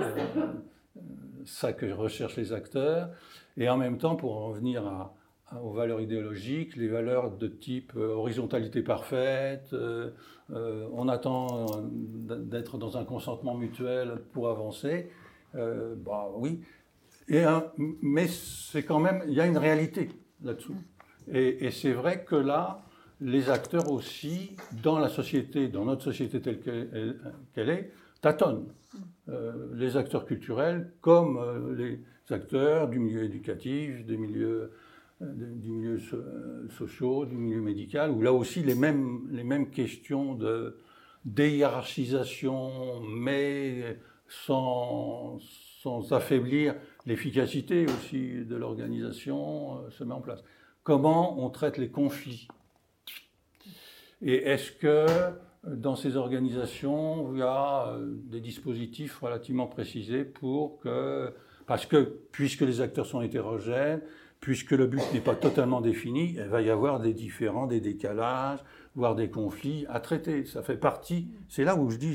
euh, 0.00 0.52
ça 1.44 1.74
que 1.74 1.84
recherchent 1.84 2.36
les 2.36 2.54
acteurs. 2.54 3.10
Et 3.58 3.68
en 3.68 3.76
même 3.76 3.98
temps, 3.98 4.16
pour 4.16 4.38
en 4.38 4.50
venir 4.50 4.86
à, 4.86 5.02
à, 5.02 5.14
aux 5.62 5.72
valeurs 5.72 6.00
idéologiques, 6.00 6.76
les 6.76 6.88
valeurs 6.88 7.30
de 7.36 7.46
type 7.46 7.94
horizontalité 7.96 8.82
parfaite, 8.82 9.74
on 10.50 11.08
attend 11.08 11.66
d'être 11.82 12.78
dans 12.78 12.96
un 12.96 13.04
consentement 13.04 13.54
mutuel 13.54 14.22
pour 14.32 14.48
avancer. 14.48 15.10
bah 15.54 16.28
oui, 16.34 16.62
et, 17.28 17.44
mais 18.02 18.26
c'est 18.26 18.82
quand 18.82 19.00
même, 19.00 19.22
il 19.28 19.34
y 19.34 19.40
a 19.40 19.46
une 19.46 19.58
réalité 19.58 20.10
là-dessous. 20.42 20.76
Et, 21.32 21.70
c'est 21.70 21.92
vrai 21.92 22.24
que 22.24 22.36
là, 22.36 22.84
les 23.20 23.48
acteurs 23.48 23.90
aussi, 23.90 24.56
dans 24.82 24.98
la 24.98 25.08
société, 25.08 25.68
dans 25.68 25.84
notre 25.84 26.02
société 26.02 26.40
telle 26.40 26.60
qu'elle 26.60 27.68
est, 27.70 27.90
tâtonnent. 28.20 28.66
Euh, 29.28 29.52
les 29.74 29.96
acteurs 29.96 30.24
culturels 30.26 30.92
comme 31.00 31.38
euh, 31.38 31.74
les 31.74 32.34
acteurs 32.34 32.88
du 32.88 32.98
milieu 32.98 33.24
éducatif, 33.24 34.04
des 34.06 34.16
milieux, 34.16 34.46
euh, 34.46 34.76
du 35.20 35.70
milieu 35.70 35.98
so 35.98 36.16
sociaux, 36.76 37.24
du 37.24 37.36
milieu 37.36 37.60
médical, 37.60 38.10
où 38.10 38.20
là 38.20 38.32
aussi 38.32 38.62
les 38.62 38.74
mêmes, 38.74 39.28
les 39.30 39.44
mêmes 39.44 39.70
questions 39.70 40.34
de 40.34 40.76
déhiérarchisation, 41.24 43.00
mais 43.00 43.98
sans, 44.28 45.38
sans 45.82 46.12
affaiblir 46.12 46.74
l'efficacité 47.06 47.86
aussi 47.86 48.44
de 48.44 48.56
l'organisation, 48.56 49.78
euh, 49.78 49.90
se 49.90 50.04
met 50.04 50.14
en 50.14 50.20
place. 50.20 50.42
Comment 50.82 51.42
on 51.42 51.50
traite 51.50 51.78
les 51.78 51.88
conflits? 51.88 52.48
Et 54.20 54.36
est-ce 54.48 54.72
que 54.72 55.06
dans 55.66 55.96
ces 55.96 56.16
organisations, 56.16 57.32
il 57.32 57.38
y 57.38 57.42
a 57.42 57.88
euh, 57.88 58.14
des 58.24 58.40
dispositifs 58.40 59.18
relativement 59.18 59.66
précisés 59.66 60.24
pour 60.24 60.78
que, 60.80 61.32
parce 61.66 61.86
que 61.86 62.18
puisque 62.32 62.62
les 62.62 62.80
acteurs 62.80 63.06
sont 63.06 63.22
hétérogènes, 63.22 64.02
puisque 64.44 64.72
le 64.72 64.86
but 64.86 65.00
n'est 65.14 65.22
pas 65.22 65.34
totalement 65.34 65.80
défini, 65.80 66.34
il 66.36 66.42
va 66.42 66.60
y 66.60 66.68
avoir 66.68 67.00
des 67.00 67.14
différends, 67.14 67.66
des 67.66 67.80
décalages, 67.80 68.58
voire 68.94 69.14
des 69.14 69.30
conflits 69.30 69.86
à 69.88 70.00
traiter. 70.00 70.44
Ça 70.44 70.62
fait 70.62 70.76
partie, 70.76 71.30
c'est 71.48 71.64
là 71.64 71.74
où 71.76 71.88
je 71.88 71.96
dis, 71.96 72.14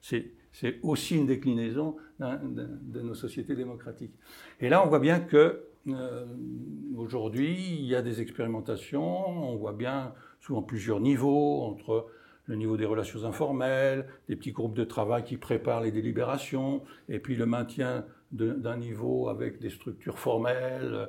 c'est 0.00 0.78
aussi 0.84 1.16
une 1.16 1.26
déclinaison 1.26 1.96
de 2.20 3.00
nos 3.00 3.14
sociétés 3.14 3.56
démocratiques. 3.56 4.14
Et 4.60 4.68
là, 4.68 4.86
on 4.86 4.88
voit 4.88 5.00
bien 5.00 5.18
que 5.18 5.64
euh, 5.88 6.24
aujourd'hui, 6.96 7.56
il 7.80 7.86
y 7.86 7.96
a 7.96 8.02
des 8.02 8.20
expérimentations, 8.20 9.50
on 9.50 9.56
voit 9.56 9.72
bien 9.72 10.14
souvent 10.38 10.62
plusieurs 10.62 11.00
niveaux, 11.00 11.64
entre 11.64 12.06
le 12.46 12.54
niveau 12.54 12.76
des 12.76 12.86
relations 12.86 13.24
informelles, 13.24 14.06
des 14.28 14.36
petits 14.36 14.52
groupes 14.52 14.76
de 14.76 14.84
travail 14.84 15.24
qui 15.24 15.36
préparent 15.36 15.80
les 15.80 15.90
délibérations, 15.90 16.84
et 17.08 17.18
puis 17.18 17.34
le 17.34 17.46
maintien 17.46 18.04
d'un 18.32 18.76
niveau 18.76 19.28
avec 19.28 19.60
des 19.60 19.70
structures 19.70 20.18
formelles, 20.18 21.08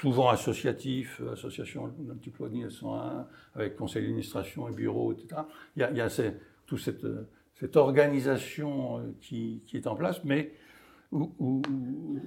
souvent 0.00 0.28
associatifs, 0.28 1.20
association 1.32 1.92
d'Antiplonie 1.98 2.70
101, 2.70 3.26
avec 3.54 3.76
conseil 3.76 4.02
d'administration 4.02 4.68
et 4.68 4.72
bureau, 4.72 5.12
etc. 5.12 5.42
Il 5.76 5.82
y 5.82 5.84
a, 5.84 5.90
il 5.90 6.34
toute 6.66 6.80
cette, 6.80 7.76
organisation 7.76 8.98
euh, 8.98 9.02
qui, 9.20 9.62
est 9.74 9.86
en 9.86 9.94
place, 9.94 10.24
mais 10.24 10.52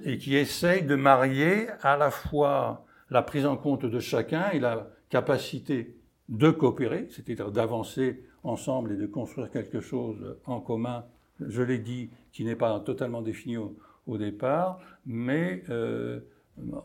et 0.04 0.18
qui 0.18 0.36
essaye 0.36 0.82
de 0.82 0.94
marier 0.94 1.68
à 1.82 1.96
la 1.96 2.10
fois 2.10 2.84
la 3.10 3.22
prise 3.22 3.46
en 3.46 3.56
compte 3.56 3.86
de 3.86 3.98
chacun 3.98 4.50
et 4.50 4.60
la 4.60 4.90
capacité 5.08 5.96
de 6.28 6.50
coopérer, 6.50 7.08
c'est-à-dire 7.10 7.50
d'avancer 7.50 8.24
ensemble 8.42 8.92
et 8.92 8.96
de 8.96 9.06
construire 9.06 9.50
quelque 9.50 9.80
chose 9.80 10.36
en 10.44 10.60
commun, 10.60 11.04
je 11.40 11.62
l'ai 11.62 11.78
dit, 11.78 12.10
qui 12.32 12.44
n'est 12.44 12.56
pas 12.56 12.78
totalement 12.80 13.22
défini 13.22 13.56
au, 13.56 14.18
départ, 14.18 14.80
mais 15.06 15.64
euh, 15.70 16.20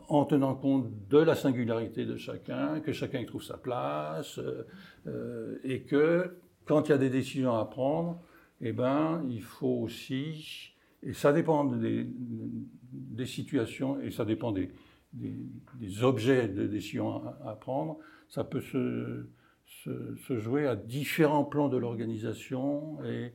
en 0.08 0.24
tenant 0.24 0.54
compte 0.54 0.88
de 1.08 1.18
la 1.18 1.34
singularité 1.34 2.06
de 2.06 2.16
chacun, 2.16 2.80
que 2.80 2.92
chacun 2.92 3.20
y 3.20 3.26
trouve 3.26 3.42
sa 3.42 3.58
place, 3.58 4.40
euh, 5.06 5.58
et 5.64 5.82
que 5.82 6.36
quand 6.64 6.88
il 6.88 6.92
y 6.92 6.94
a 6.94 6.98
des 6.98 7.10
décisions 7.10 7.54
à 7.54 7.64
prendre, 7.64 8.20
eh 8.60 8.72
ben, 8.72 9.24
il 9.28 9.42
faut 9.42 9.80
aussi, 9.82 10.72
et 11.02 11.12
ça 11.12 11.32
dépend 11.32 11.64
des, 11.64 12.06
situations, 13.26 14.00
et 14.00 14.10
ça 14.10 14.24
dépend 14.24 14.52
des, 14.52 14.70
objets 16.02 16.48
de 16.48 16.66
décision 16.66 17.22
à, 17.44 17.54
prendre, 17.54 17.98
ça 18.28 18.44
peut 18.44 18.60
se, 18.60 19.26
se, 19.66 20.16
se, 20.16 20.38
jouer 20.38 20.66
à 20.66 20.76
différents 20.76 21.44
plans 21.44 21.68
de 21.68 21.76
l'organisation 21.76 22.98
et, 23.04 23.32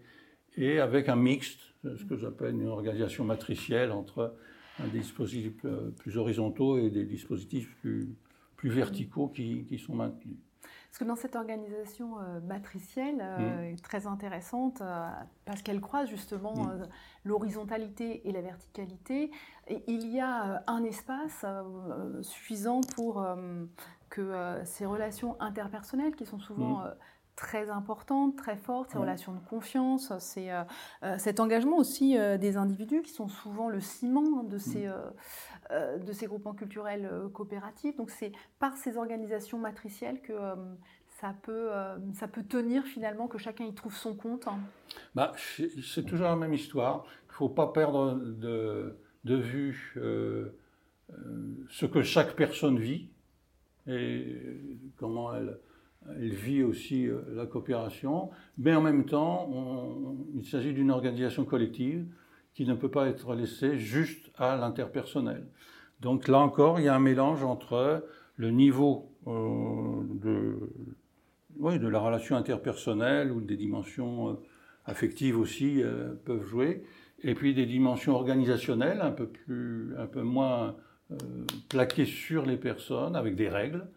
et, 0.58 0.80
avec 0.80 1.10
un 1.10 1.16
mixte, 1.16 1.60
ce 1.84 2.04
que 2.06 2.18
j'appelle 2.18 2.56
une 2.56 2.68
organisation 2.68 3.24
matricielle 3.24 3.92
entre 3.92 4.36
un 4.80 4.88
dispositif 4.88 5.54
plus 5.98 6.18
horizontaux 6.18 6.78
et 6.78 6.90
des 6.90 7.06
dispositifs 7.06 7.76
plus, 7.82 8.10
plus 8.56 8.70
verticaux 8.70 9.28
qui, 9.28 9.66
qui 9.70 9.78
sont 9.78 9.96
maintenus. 9.96 10.38
Parce 10.96 11.04
que 11.04 11.10
dans 11.10 11.18
cette 11.18 11.36
organisation 11.36 12.20
euh, 12.20 12.40
matricielle, 12.40 13.20
euh, 13.20 13.74
mmh. 13.74 13.76
très 13.82 14.08
intéressante, 14.08 14.80
euh, 14.80 15.10
parce 15.44 15.62
qu'elle 15.62 15.82
croise 15.82 16.08
justement 16.08 16.54
mmh. 16.54 16.88
l'horizontalité 17.26 18.26
et 18.26 18.32
la 18.32 18.40
verticalité, 18.40 19.30
et 19.68 19.84
il 19.88 20.08
y 20.08 20.22
a 20.22 20.64
un 20.68 20.86
espace 20.86 21.46
suffisant 22.22 22.80
pour 22.96 23.28
que 24.10 24.62
ces 24.64 24.86
relations 24.86 25.36
interpersonnelles, 25.42 26.16
qui 26.16 26.26
sont 26.26 26.40
souvent 26.40 26.86
mmh 26.86 26.94
très 27.36 27.70
importantes, 27.70 28.38
très 28.38 28.56
fortes, 28.56 28.92
ces 28.92 28.96
ouais. 28.96 29.02
relations 29.02 29.34
de 29.34 29.40
confiance, 29.40 30.14
c'est 30.20 30.52
euh, 30.52 30.64
cet 31.18 31.40
engagement 31.40 31.78
aussi 31.78 32.18
euh, 32.18 32.38
des 32.38 32.58
individus 32.58 33.02
qui 33.02 33.12
sont 33.12 33.28
souvent 33.28 33.70
le 33.70 33.80
ciment 33.80 34.44
de 34.44 34.58
ces, 34.58 34.88
euh, 35.72 35.98
de 35.98 36.12
ces 36.14 36.28
groupements 36.28 36.54
culturels 36.54 37.10
coopératifs. 37.34 37.98
Donc 37.98 38.10
c'est 38.10 38.32
par 38.60 38.78
ces 38.78 38.98
organisations 38.98 39.58
matricielles 39.58 40.22
que 40.22 40.34
ça 41.10 41.34
peut, 41.44 41.70
ça 42.14 42.28
peut 42.28 42.44
tenir 42.44 42.84
finalement, 42.84 43.28
que 43.28 43.38
chacun 43.38 43.66
y 43.66 43.74
trouve 43.74 43.96
son 43.96 44.16
compte. 44.16 44.48
Hein. 44.48 44.60
Bah, 45.14 45.34
c'est 45.38 46.04
toujours 46.04 46.28
la 46.28 46.36
même 46.36 46.54
histoire. 46.54 47.06
Il 47.28 47.30
ne 47.30 47.34
faut 47.34 47.50
pas 47.50 47.68
perdre 47.68 48.16
de, 48.16 48.98
de 49.24 49.36
vue 49.36 49.94
ce 51.70 51.86
que 51.86 52.02
chaque 52.02 52.36
personne 52.36 52.80
vit 52.80 53.10
et 53.88 54.80
comment 54.98 55.34
elle 55.34 55.60
elle 56.10 56.34
vit 56.34 56.64
aussi 56.64 57.08
euh, 57.08 57.22
la 57.34 57.46
coopération, 57.46 58.30
mais 58.58 58.74
en 58.74 58.82
même 58.82 59.06
temps, 59.06 59.50
il 60.36 60.46
s'agit 60.46 60.74
d'une 60.74 60.92
organisation 60.92 61.46
collective 61.46 62.06
qui 62.54 62.66
ne 62.66 62.74
peut 62.74 62.90
pas 62.90 63.08
être 63.08 63.36
laissée 63.36 63.78
juste 63.78 64.32
à 64.38 64.56
l'interpersonnel. 64.56 65.46
Donc 66.02 66.28
là 66.28 66.40
encore, 66.40 66.80
il 66.80 66.86
y 66.86 66.88
a 66.88 66.96
un 66.96 67.00
mélange 67.00 67.44
entre 67.44 68.06
le 68.38 68.52
niveau 68.52 69.12
euh, 69.28 70.04
de, 70.22 71.88
la 71.88 72.00
relation 72.00 72.36
interpersonnelle 72.36 73.32
ou 73.32 73.42
des 73.42 73.58
dimensions 73.58 74.40
affectives 74.86 75.40
aussi 75.40 75.82
peuvent 76.26 76.46
jouer. 76.46 76.84
Et 77.24 77.34
puis 77.34 77.54
des 77.54 77.66
dimensions 77.66 78.14
organisationnelles 78.14 79.02
un 79.02 79.12
peu, 79.12 79.28
plus, 79.28 79.96
un 79.98 80.06
peu 80.06 80.22
moins 80.22 80.76
plaquées 81.70 82.06
sur 82.06 82.46
les 82.46 82.58
personnes, 82.58 83.16
avec 83.16 83.36
des 83.36 83.48
règles, 83.48 83.88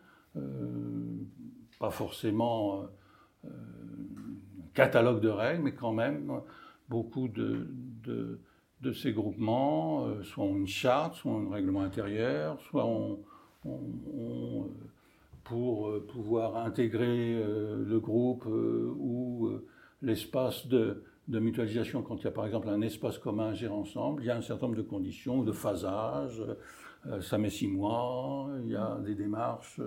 pas 1.79 1.91
forcément 1.91 2.85
un 3.45 3.51
catalogue 4.75 5.21
de 5.21 5.29
règles, 5.29 5.63
mais 5.63 5.75
quand 5.75 5.93
même 5.93 6.41
beaucoup 6.89 7.29
de, 7.29 7.69
de, 8.05 8.93
ces 8.93 9.13
groupements, 9.13 10.09
soit 10.23 10.45
ont 10.45 10.57
une 10.57 10.67
charte, 10.67 11.15
soit 11.15 11.31
ont 11.31 11.51
un 11.51 11.55
règlement 11.55 11.83
intérieur, 11.83 12.61
soit 12.63 12.87
on, 12.87 13.19
pour 15.49 15.89
euh, 15.89 16.07
pouvoir 16.07 16.57
intégrer 16.57 17.35
euh, 17.35 17.85
le 17.85 18.01
groupe 18.01 18.45
euh, 18.47 18.95
ou 18.99 19.51
l'espace 20.03 20.67
de, 20.67 21.03
mutualisation, 21.29 22.03
quand 22.03 22.17
il 22.17 22.25
y 22.25 22.29
a 22.29 22.31
par 22.31 22.47
exemple 22.47 22.69
un 22.69 22.81
espace 22.81 23.19
commun 23.19 23.51
à 23.51 23.55
gérer 23.55 23.73
ensemble, 23.73 24.23
il 24.23 24.27
y 24.27 24.31
a 24.31 24.37
un 24.37 24.43
certain 24.43 24.67
nombre 24.67 24.79
de 24.79 24.83
conditions, 24.83 25.43
de 25.43 25.53
phasage, 25.53 26.43
ça 27.21 27.37
met 27.37 27.51
six 27.51 27.69
mois, 27.69 28.49
il 28.65 28.71
y 28.71 28.77
a 28.77 28.99
des 29.05 29.15
démarches, 29.15 29.79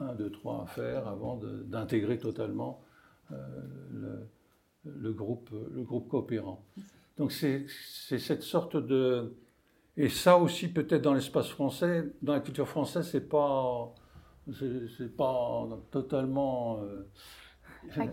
un, 0.00 0.14
deux, 0.14 0.30
trois 0.30 0.64
à 0.64 0.66
faire 0.66 1.06
avant 1.06 1.40
d'intégrer 1.64 2.18
totalement 2.18 2.82
le, 3.30 5.12
groupe, 5.12 5.50
le 5.72 5.82
groupe 5.82 6.08
coopérant. 6.08 6.64
Donc 7.16 7.32
c'est 7.32 7.66
cette 7.68 8.42
sorte 8.42 8.76
de... 8.76 9.36
Et 9.96 10.08
ça 10.08 10.38
aussi 10.38 10.68
peut-être 10.68 11.02
dans 11.02 11.14
l'espace 11.14 11.48
français, 11.48 12.10
dans 12.22 12.32
la 12.32 12.40
culture 12.40 12.66
française, 12.66 13.08
c'est 13.10 13.28
pas 13.28 13.94
c'est 14.58 15.16
pas 15.16 15.68
totalement 15.90 16.80
euh, 16.82 17.08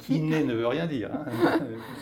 inné 0.10 0.44
ne 0.44 0.54
veut 0.54 0.68
rien 0.68 0.88
dire, 0.88 1.12
hein, 1.14 1.26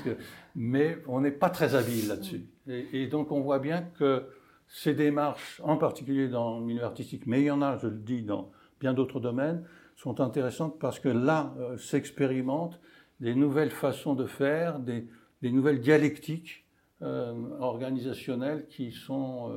mais 0.56 0.98
on 1.08 1.22
n'est 1.22 1.32
pas 1.32 1.50
très 1.50 1.76
habile 1.76 2.08
là-dessus. 2.08 2.46
Et, 2.68 3.08
donc 3.08 3.32
on 3.32 3.42
voit 3.42 3.60
bien 3.60 3.82
que 3.82 4.26
ces 4.68 4.94
démarches, 4.94 5.62
en 5.64 5.78
particulier 5.78 6.28
dans 6.28 6.60
le 6.60 6.66
milieu 6.66 6.84
artistique, 6.84 7.24
mais 7.28 7.42
il 7.42 7.46
y 7.46 7.52
en 7.52 7.62
a, 7.62 7.78
je 7.78 7.88
le 7.88 7.98
dis, 7.98 8.24
dans 8.24 8.52
d'autres 8.94 9.20
domaines, 9.20 9.66
sont 9.96 10.20
intéressantes 10.20 10.78
parce 10.80 11.00
que 11.00 11.10
là 11.10 11.54
euh, 11.58 11.78
s'expérimentent 11.78 12.80
des 13.20 13.34
nouvelles 13.36 13.72
façons 13.72 14.14
de 14.14 14.26
faire, 14.26 14.80
des, 14.80 15.08
nouvelles 15.42 15.80
dialectiques 15.80 16.66
euh, 17.02 17.34
organisationnelles 17.60 18.68
qui 18.68 18.92
sont, 18.92 19.52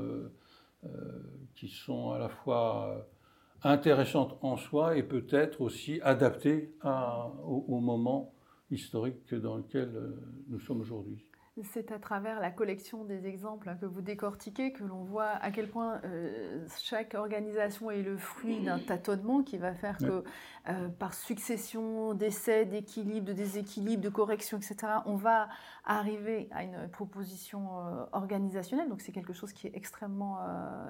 qui 1.54 1.68
sont 1.68 2.12
à 2.12 2.18
la 2.18 2.28
fois 2.28 3.08
intéressante 3.62 4.38
en 4.42 4.56
soi 4.56 4.96
et 4.96 5.02
peut-être 5.02 5.60
aussi 5.60 6.00
adaptée 6.02 6.72
au, 7.44 7.80
moment 7.80 8.32
historique 8.70 9.34
dans 9.34 9.56
lequel 9.56 9.90
euh, 9.94 10.10
nous 10.48 10.60
sommes 10.60 10.80
aujourd'hui. 10.80 11.24
C'est 11.64 11.92
à 11.92 11.98
travers 11.98 12.40
la 12.40 12.50
collection 12.50 13.04
des 13.04 13.26
exemples 13.26 13.74
que 13.80 13.86
vous 13.86 14.00
décortiquez 14.00 14.72
que 14.72 14.84
l'on 14.84 15.02
voit 15.02 15.30
à 15.30 15.50
quel 15.50 15.68
point 15.68 16.00
euh, 16.04 16.66
chaque 16.80 17.14
organisation 17.14 17.90
est 17.90 18.02
le 18.02 18.16
fruit 18.16 18.60
d'un 18.60 18.78
tâtonnement 18.78 19.42
qui 19.42 19.58
va 19.58 19.74
faire 19.74 19.98
que 19.98 20.22
euh, 20.68 20.88
par 20.88 21.14
succession 21.14 22.14
d'essais, 22.14 22.64
d'équilibre, 22.64 23.26
de 23.26 23.32
déséquilibre, 23.32 24.02
de 24.02 24.08
correction, 24.08 24.58
etc., 24.58 24.76
on 25.06 25.16
va 25.16 25.48
arriver 25.84 26.48
à 26.52 26.62
une 26.62 26.88
proposition 26.90 27.78
euh, 27.78 28.04
organisationnelle. 28.12 28.88
Donc 28.88 29.00
c'est 29.00 29.12
quelque 29.12 29.32
chose 29.32 29.52
qui 29.52 29.66
est 29.66 29.76
extrêmement 29.76 30.38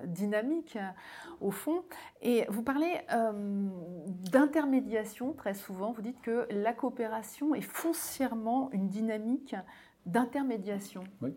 dynamique 0.04 0.78
au 1.40 1.50
fond. 1.50 1.84
Et 2.20 2.44
vous 2.48 2.62
parlez 2.62 3.00
d'intermédiation 4.30 5.32
très 5.32 5.54
souvent. 5.54 5.92
Vous 5.92 6.02
dites 6.02 6.20
que 6.20 6.46
la 6.50 6.72
coopération 6.72 7.54
est 7.54 7.60
foncièrement 7.60 8.70
une 8.72 8.88
dynamique 8.88 9.54
d'intermédiation. 10.08 11.04
Oui, 11.22 11.34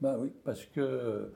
bah 0.00 0.16
oui, 0.18 0.32
parce 0.44 0.64
que 0.64 0.80
euh, 0.80 1.26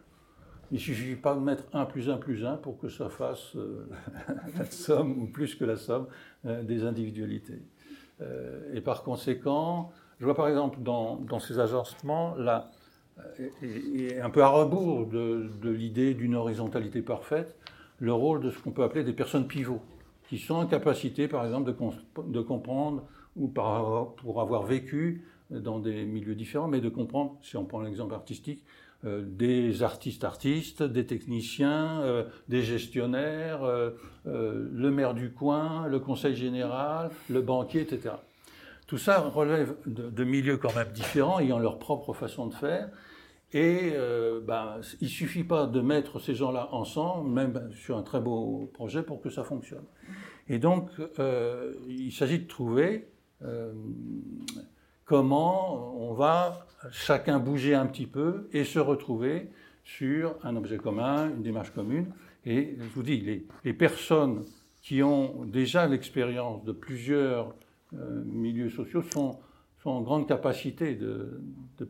il 0.70 0.80
suffit 0.80 1.14
pas 1.14 1.34
de 1.34 1.40
mettre 1.40 1.64
1 1.72 1.84
plus 1.86 2.10
1 2.10 2.16
plus 2.18 2.44
1 2.44 2.56
pour 2.56 2.78
que 2.78 2.88
ça 2.88 3.08
fasse 3.08 3.56
euh, 3.56 3.88
la 4.58 4.64
somme 4.64 5.22
ou 5.22 5.26
plus 5.26 5.54
que 5.54 5.64
la 5.64 5.76
somme 5.76 6.06
euh, 6.44 6.62
des 6.62 6.84
individualités. 6.84 7.62
et 8.72 8.80
par 8.80 9.02
conséquent, 9.02 9.90
je 10.20 10.24
vois 10.24 10.36
par 10.36 10.48
exemple 10.48 10.78
dans, 10.80 11.16
dans 11.16 11.40
ces 11.40 11.58
agencements, 11.58 12.36
là, 12.36 12.70
un 13.18 14.30
peu 14.30 14.42
à 14.42 14.48
rebours 14.48 15.06
de, 15.06 15.50
de 15.60 15.70
l'idée 15.70 16.14
d'une 16.14 16.36
horizontalité 16.36 17.02
parfaite, 17.02 17.56
le 17.98 18.12
rôle 18.12 18.40
de 18.40 18.50
ce 18.50 18.58
qu'on 18.60 18.70
peut 18.70 18.84
appeler 18.84 19.02
des 19.02 19.12
personnes 19.12 19.48
pivots, 19.48 19.82
qui 20.28 20.38
sont 20.38 20.54
en 20.54 20.66
capacité, 20.66 21.26
par 21.26 21.44
exemple, 21.44 21.72
de, 21.72 22.22
de 22.30 22.40
comprendre 22.40 23.02
ou 23.34 23.48
pour 23.48 24.40
avoir 24.40 24.62
vécu 24.62 25.24
dans 25.52 25.78
des 25.78 26.04
milieux 26.04 26.34
différents, 26.34 26.68
mais 26.68 26.80
de 26.80 26.88
comprendre, 26.88 27.38
si 27.42 27.56
on 27.56 27.64
prend 27.64 27.80
l'exemple 27.80 28.14
artistique, 28.14 28.64
euh, 29.04 29.22
des 29.26 29.82
artistes 29.82 30.22
artistes, 30.22 30.84
des 30.84 31.04
techniciens, 31.04 32.02
euh, 32.02 32.22
des 32.48 32.62
gestionnaires, 32.62 33.64
euh, 33.64 33.90
le 34.24 34.90
maire 34.92 35.14
du 35.14 35.32
coin, 35.32 35.88
le 35.88 35.98
conseil 35.98 36.36
général, 36.36 37.10
le 37.28 37.42
banquier, 37.42 37.80
etc. 37.80 38.14
Tout 38.86 38.98
ça 38.98 39.18
relève 39.20 39.74
de, 39.86 40.22
milieux 40.22 40.56
quand 40.56 40.72
même 40.76 40.92
différents, 40.92 41.40
ayant 41.40 41.58
leur 41.58 41.80
propre 41.80 42.12
façon 42.12 42.46
de 42.46 42.54
faire. 42.54 42.90
Et 43.54 43.92
ben, 44.46 44.80
il 45.00 45.08
suffit 45.08 45.44
pas 45.44 45.66
de 45.66 45.80
mettre 45.80 46.20
ces 46.20 46.34
gens-là 46.34 46.68
ensemble, 46.72 47.28
même 47.30 47.70
sur 47.72 47.98
un 47.98 48.02
très 48.02 48.20
beau 48.20 48.70
projet, 48.72 49.02
pour 49.02 49.20
que 49.20 49.30
ça 49.30 49.44
fonctionne. 49.44 49.84
Et 50.48 50.58
donc, 50.58 50.90
il 51.88 52.12
s'agit 52.12 52.38
de 52.38 52.46
trouver 52.46 53.08
comment 55.04 55.94
on 55.98 56.14
va 56.14 56.66
chacun 56.90 57.38
bouger 57.38 57.74
un 57.74 57.86
petit 57.86 58.06
peu 58.06 58.48
et 58.52 58.64
se 58.64 58.78
retrouver 58.78 59.50
sur 59.84 60.36
un 60.42 60.56
objet 60.56 60.78
commun, 60.78 61.30
une 61.30 61.42
démarche 61.42 61.70
commune. 61.70 62.12
Et 62.44 62.76
je 62.78 62.88
vous 62.94 63.02
dis, 63.02 63.44
les, 63.62 63.72
personnes 63.72 64.44
qui 64.80 65.02
ont 65.02 65.44
déjà 65.44 65.86
l'expérience 65.86 66.64
de 66.64 66.72
plusieurs 66.72 67.54
euh, 67.94 68.22
milieux 68.24 68.68
sociaux 68.70 69.02
sont, 69.02 69.38
en 69.84 70.00
grande 70.00 70.28
capacité 70.28 70.94
de, 70.94 71.40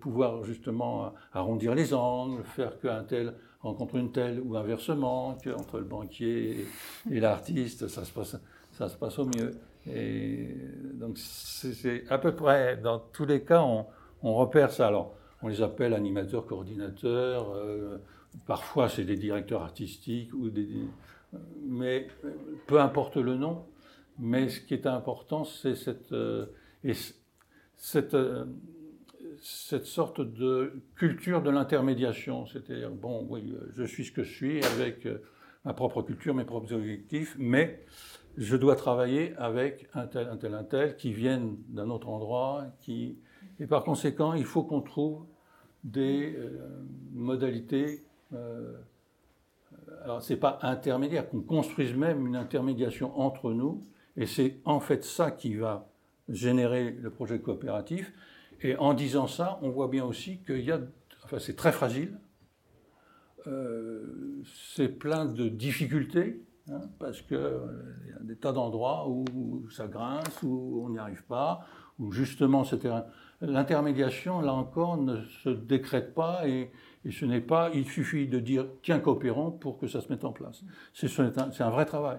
pouvoir 0.01 0.44
justement 0.44 1.12
arrondir 1.35 1.75
les 1.75 1.92
angles, 1.92 2.42
faire 2.44 2.81
qu'un 2.81 3.05
tel 3.05 3.35
rencontre 3.61 3.96
une 3.96 4.11
telle 4.11 4.40
ou 4.40 4.57
inversement, 4.57 5.37
qu'entre 5.44 5.79
le 5.79 5.85
banquier 5.85 6.66
et 7.11 7.20
l'artiste, 7.20 7.88
ça 7.88 8.05
se 8.07 8.96
passe 8.96 9.18
au 9.18 9.27
mieux. 9.27 9.53
Et 9.90 10.49
donc, 10.95 11.18
c'est 11.18 12.05
à 12.11 12.18
peu 12.18 12.35
près, 12.35 12.77
dans 12.77 12.99
tous 12.99 13.25
les 13.25 13.42
cas, 13.42 13.62
on, 13.62 14.35
repère 14.35 14.71
ça. 14.71 14.87
Alors, 14.87 15.14
on 15.42 15.49
les 15.49 15.62
appelle 15.62 15.95
animateurs, 15.95 16.47
coordinateurs, 16.47 17.53
euh, 17.53 17.99
parfois 18.47 18.88
c'est 18.88 19.05
des 19.05 19.16
directeurs 19.16 19.62
artistiques, 19.62 20.33
ou 20.35 20.51
des, 20.51 20.68
mais 21.66 22.07
peu 22.66 22.81
importe 22.81 23.16
le 23.16 23.35
nom, 23.35 23.64
mais 24.18 24.49
ce 24.49 24.61
qui 24.61 24.75
est 24.75 24.87
important, 24.87 25.45
c'est 25.45 25.75
cette, 25.75 26.12
euh, 26.12 26.47
cette, 27.77 28.14
euh, 28.14 28.45
cette 29.40 29.87
sorte 29.87 30.21
de 30.21 30.81
culture 30.95 31.42
de 31.42 31.51
l'intermédiation. 31.51 32.47
C'est-à-dire, 32.47 32.90
bon, 32.90 33.27
oui, 33.29 33.53
je 33.75 33.83
suis 33.83 34.05
ce 34.05 34.12
que 34.12 34.23
je 34.23 34.33
suis 34.33 34.64
avec 34.64 35.09
ma 35.64 35.73
propre 35.73 36.03
culture, 36.03 36.35
mes 36.35 36.45
propres 36.45 36.73
objectifs, 36.73 37.35
mais 37.38 37.85
je 38.37 38.57
dois 38.57 38.77
travailler 38.77 39.35
avec 39.37 39.88
un 39.95 40.07
tel, 40.07 40.29
un 40.29 40.37
tel, 40.37 40.55
un 40.55 40.64
tel, 40.64 40.97
qui 40.97 41.12
viennent 41.12 41.57
d'un 41.68 41.90
autre 41.90 42.09
endroit, 42.09 42.64
qui... 42.81 43.18
et 43.61 43.66
par 43.66 43.85
conséquent, 43.85 44.33
il 44.33 44.45
faut 44.45 44.62
qu'on 44.62 44.81
trouve 44.81 45.27
des 45.85 46.35
euh, 46.37 46.59
modalités. 47.12 48.05
Euh, 48.33 48.73
alors, 50.05 50.23
c'est 50.23 50.37
pas 50.37 50.59
intermédiaire, 50.62 51.29
qu'on 51.29 51.42
construise 51.42 51.95
même 51.95 52.27
une 52.27 52.37
intermédiation 52.37 53.18
entre 53.21 53.53
nous, 53.53 53.87
et 54.16 54.27
c'est 54.27 54.59
en 54.64 54.81
fait 54.81 55.05
ça 55.05 55.31
qui 55.31 55.55
va 55.55 55.88
générer 56.29 56.90
le 56.90 57.11
projet 57.11 57.40
coopératif. 57.40 58.12
Et 58.62 58.77
en 58.77 58.95
disant 58.95 59.27
ça, 59.27 59.59
on 59.62 59.71
voit 59.71 59.88
bien 59.88 60.05
aussi 60.05 60.38
qu'il 60.38 60.61
y 60.61 60.71
a, 60.71 60.81
enfin, 61.25 61.38
c'est 61.38 61.57
très 61.57 61.73
fragile, 61.73 62.18
euh, 63.47 64.40
c'est 64.75 64.88
plein 64.88 65.25
de 65.25 65.49
difficultés, 65.49 66.40
Hein, 66.70 66.81
parce 67.01 67.22
qu'il 67.22 67.37
euh, 67.37 67.66
y 68.09 68.12
a 68.12 68.22
des 68.22 68.37
tas 68.37 68.53
d'endroits 68.53 69.09
où 69.09 69.68
ça 69.70 69.88
grince, 69.88 70.42
où 70.44 70.85
on 70.85 70.90
n'y 70.90 70.98
arrive 70.98 71.25
pas, 71.25 71.66
où 71.98 72.12
justement 72.12 72.62
l'intermédiation, 73.40 74.40
là 74.40 74.53
encore, 74.55 74.96
ne 74.96 75.25
se 75.42 75.48
décrète 75.48 76.14
pas 76.14 76.46
et, 76.46 76.70
ce 77.11 77.25
n'est 77.25 77.40
pas, 77.40 77.70
il 77.75 77.85
suffit 77.85 78.29
de 78.29 78.38
dire 78.38 78.66
tiens 78.83 79.01
coopérons 79.01 79.51
pour 79.51 79.77
que 79.77 79.88
ça 79.88 80.01
se 80.01 80.09
mette 80.09 80.25
en 80.25 80.31
place. 80.31 80.62
C'est 80.94 81.09
un, 81.61 81.70
vrai 81.70 81.85
travail. 81.85 82.18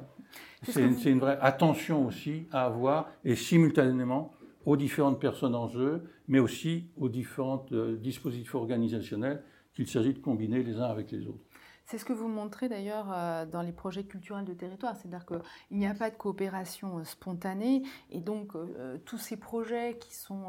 C'est 0.64 1.10
une 1.10 1.20
vraie 1.20 1.38
attention 1.40 2.06
aussi 2.06 2.48
à 2.52 2.66
avoir 2.66 3.10
et 3.24 3.38
simultanément 3.38 4.34
aux 4.66 4.76
différentes 4.76 5.22
personnes 5.22 5.56
en 5.56 5.70
jeu, 5.70 6.04
mais 6.28 6.40
aussi 6.40 6.88
aux 6.98 7.08
différents 7.08 7.66
euh, 7.72 7.96
dispositifs 7.98 8.56
organisationnels 8.56 9.42
qu'il 9.74 9.88
s'agit 9.88 10.14
de 10.14 10.20
combiner 10.20 10.64
les 10.64 10.76
uns 10.76 10.86
avec 10.86 11.12
les 11.12 11.28
autres. 11.28 11.44
C'est 11.86 11.98
ce 11.98 12.06
que 12.06 12.14
vous 12.14 12.30
montrez 12.30 12.70
d'ailleurs 12.70 13.12
euh, 13.14 13.46
dans 13.46 13.62
les 13.62 13.74
projets 13.74 14.06
culturels 14.06 14.46
de 14.46 14.54
territoire, 14.54 14.96
c'est-à-dire 14.96 15.26
qu'il 15.26 15.78
n'y 15.78 15.86
a 15.86 15.94
pas 15.94 16.10
de 16.10 16.16
coopération 16.16 17.00
euh, 17.00 17.04
spontanée 17.04 17.84
et 18.10 18.22
donc 18.22 18.56
euh, 18.56 18.98
tous 19.06 19.18
ces 19.18 19.36
projets 19.38 19.98
qui 20.00 20.16
sont 20.16 20.46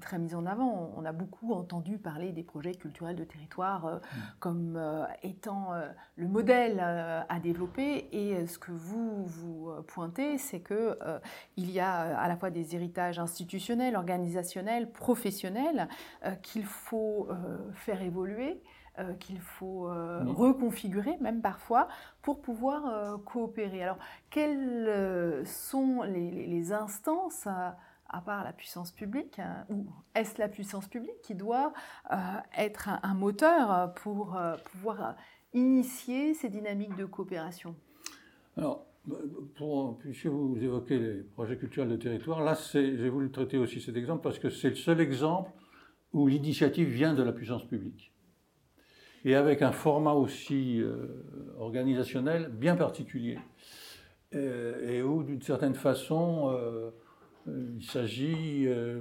très 0.00 0.18
mis 0.18 0.34
en 0.34 0.44
avant, 0.46 0.92
on 0.96 1.04
a 1.04 1.12
beaucoup 1.12 1.52
entendu 1.52 1.98
parler 1.98 2.32
des 2.32 2.42
projets 2.42 2.74
culturels 2.74 3.14
de 3.14 3.22
territoire 3.22 3.44
Mm. 3.84 4.20
comme 4.40 5.06
étant 5.22 5.70
le 6.16 6.28
modèle 6.28 6.80
à 6.80 7.38
développer 7.40 8.08
et 8.12 8.46
ce 8.46 8.58
que 8.58 8.72
vous 8.72 9.24
vous 9.26 9.70
pointez, 9.86 10.38
c'est 10.38 10.60
que 10.60 10.98
il 11.56 11.70
y 11.70 11.80
a 11.80 12.18
à 12.18 12.28
la 12.28 12.36
fois 12.36 12.50
des 12.50 12.74
héritages 12.74 13.18
institutionnels, 13.18 13.96
organisationnels, 13.96 14.90
professionnels 14.90 15.88
qu'il 16.42 16.64
faut 16.64 17.28
faire 17.74 18.02
évoluer 18.02 18.60
euh, 18.98 19.14
qu'il 19.14 19.40
faut 19.40 19.88
euh, 19.88 20.22
Oui. 20.24 20.32
reconfigurer, 20.36 21.16
même 21.20 21.40
parfois, 21.42 21.88
pour 22.22 22.40
pouvoir 22.40 22.86
euh, 22.86 23.16
coopérer. 23.18 23.82
Alors, 23.82 23.98
quelles 24.30 25.44
sont 25.46 26.02
les, 26.02 26.30
les- 26.30 26.46
les 26.46 26.72
instances, 26.72 27.46
à 27.46 28.20
part 28.24 28.44
la 28.44 28.52
puissance 28.52 28.92
publique, 28.92 29.38
hein, 29.40 29.64
ou 29.70 29.86
est-ce 30.14 30.38
la 30.38 30.48
puissance 30.48 30.86
publique 30.88 31.20
qui 31.22 31.34
doit 31.34 31.72
être 32.56 32.88
un, 32.88 33.00
un 33.02 33.14
moteur 33.14 33.92
pour 33.94 34.38
pouvoir 34.70 35.16
initier 35.52 36.34
ces 36.34 36.48
dynamiques 36.48 36.94
de 36.96 37.04
coopération? 37.04 37.74
Alors, 38.56 38.86
pour, 39.56 39.98
puisque 39.98 40.26
vous 40.26 40.56
évoquez 40.62 40.98
les 40.98 41.22
projets 41.22 41.56
culturels 41.56 41.90
de 41.90 41.96
territoire, 41.96 42.42
là, 42.42 42.54
j'ai 42.72 43.08
voulu 43.08 43.30
traiter 43.30 43.58
aussi 43.58 43.80
cet 43.80 43.96
exemple 43.96 44.22
parce 44.22 44.38
que 44.38 44.48
c'est 44.50 44.70
le 44.70 44.76
seul 44.76 45.00
exemple 45.00 45.50
où 46.12 46.28
l'initiative 46.28 46.88
vient 46.88 47.14
de 47.14 47.22
la 47.22 47.32
puissance 47.32 47.64
publique. 47.64 48.12
Et 49.24 49.34
avec 49.34 49.62
un 49.62 49.72
format 49.72 50.12
aussi 50.12 50.80
euh, 50.80 51.06
organisationnel 51.58 52.50
bien 52.52 52.76
particulier. 52.76 53.38
Euh, 54.34 54.90
et 54.90 55.02
où, 55.02 55.22
d'une 55.22 55.42
certaine 55.42 55.74
façon, 55.74 56.52
euh, 56.52 56.90
il 57.46 57.84
s'agit, 57.84 58.64
euh, 58.66 59.00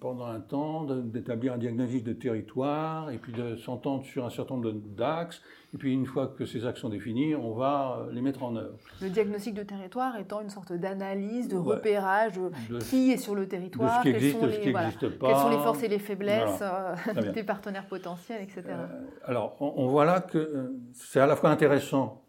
pendant 0.00 0.26
un 0.26 0.40
temps, 0.40 0.84
de- 0.84 1.00
d'établir 1.00 1.52
un 1.52 1.58
diagnostic 1.58 2.02
de 2.04 2.12
territoire, 2.12 3.10
et 3.10 3.18
puis 3.18 3.32
de 3.32 3.56
s'entendre 3.56 4.04
sur 4.04 4.24
un 4.24 4.30
certain 4.30 4.54
nombre 4.54 4.72
de- 4.72 4.78
d'axes, 4.96 5.40
et 5.74 5.78
puis 5.78 5.92
une 5.92 6.06
fois 6.06 6.26
que 6.26 6.44
ces 6.46 6.66
axes 6.66 6.80
sont 6.80 6.88
définis, 6.88 7.34
on 7.36 7.52
va 7.54 7.98
euh, 8.08 8.12
les 8.12 8.20
mettre 8.22 8.42
en 8.42 8.56
œuvre. 8.56 8.76
Le 9.00 9.08
diagnostic 9.08 9.54
de 9.54 9.62
territoire 9.62 10.16
étant 10.18 10.40
une 10.40 10.50
sorte 10.50 10.72
d'analyse, 10.72 11.48
de 11.48 11.56
Ouais. 11.56 11.76
repérage 11.76 12.32
de 12.34 12.50
De- 12.74 12.78
qui 12.80 13.12
est 13.12 13.16
sur 13.18 13.34
le 13.34 13.46
territoire, 13.46 14.02
qui 14.02 14.08
quelles 14.08 14.16
existe, 14.16 14.40
sont 14.40 14.46
de 14.46 14.50
ce 14.50 14.56
les- 14.56 14.62
qui 14.62 14.70
voilà, 14.72 14.86
n'existe 14.88 15.18
pas. 15.18 15.26
Quelles 15.28 15.36
sont 15.36 15.50
les 15.50 15.58
forces 15.58 15.82
et 15.82 15.88
les 15.88 15.98
faiblesses 15.98 16.62
euh, 16.62 16.94
des 17.34 17.44
partenaires 17.44 17.86
potentiels, 17.86 18.42
etc. 18.42 18.62
Euh, 18.68 18.86
alors, 19.24 19.56
on, 19.60 19.72
on 19.76 19.86
voit 19.88 20.04
là 20.04 20.20
que 20.20 20.38
euh, 20.38 20.76
c'est 20.92 21.20
à 21.20 21.26
la 21.26 21.36
fois 21.36 21.50
intéressant 21.50 22.22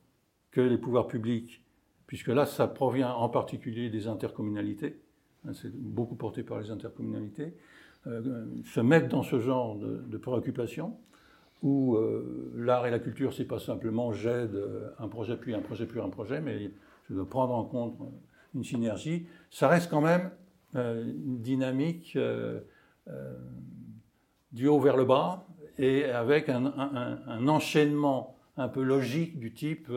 que 0.51 0.61
les 0.61 0.77
pouvoirs 0.77 1.07
publics, 1.07 1.63
puisque 2.05 2.27
là, 2.29 2.45
ça 2.45 2.67
provient 2.67 3.11
en 3.13 3.29
particulier 3.29 3.89
des 3.89 4.07
intercommunalités, 4.07 5.01
c'est 5.53 5.73
beaucoup 5.73 6.15
porté 6.15 6.43
par 6.43 6.59
les 6.59 6.71
intercommunalités, 6.71 7.53
euh, 8.07 8.45
se 8.65 8.79
mettent 8.79 9.09
dans 9.09 9.23
ce 9.23 9.39
genre 9.39 9.77
de, 9.77 9.97
de 10.07 10.17
préoccupation, 10.17 10.97
où 11.63 11.95
euh, 11.95 12.51
l'art 12.55 12.85
et 12.85 12.91
la 12.91 12.99
culture, 12.99 13.33
c'est 13.33 13.45
pas 13.45 13.59
simplement 13.59 14.11
j'aide 14.13 14.55
euh, 14.55 14.89
un 14.99 15.07
projet 15.07 15.35
puis 15.37 15.53
un 15.55 15.61
projet 15.61 15.85
puis 15.85 15.99
un 15.99 16.09
projet, 16.09 16.39
mais 16.41 16.71
je 17.09 17.15
dois 17.15 17.27
prendre 17.27 17.53
en 17.55 17.63
compte 17.63 17.97
une 18.55 18.63
synergie. 18.63 19.25
Ça 19.49 19.67
reste 19.67 19.89
quand 19.89 20.01
même 20.01 20.29
une 20.75 21.39
dynamique 21.41 22.17
du 24.51 24.67
haut 24.67 24.79
vers 24.79 24.97
le 24.97 25.05
bas 25.05 25.45
et 25.77 26.05
avec 26.05 26.49
un, 26.49 26.65
un- 26.65 27.19
un- 27.27 27.47
enchaînement 27.47 28.35
un 28.57 28.67
peu 28.67 28.83
logique 28.83 29.39
du 29.39 29.53
type 29.53 29.89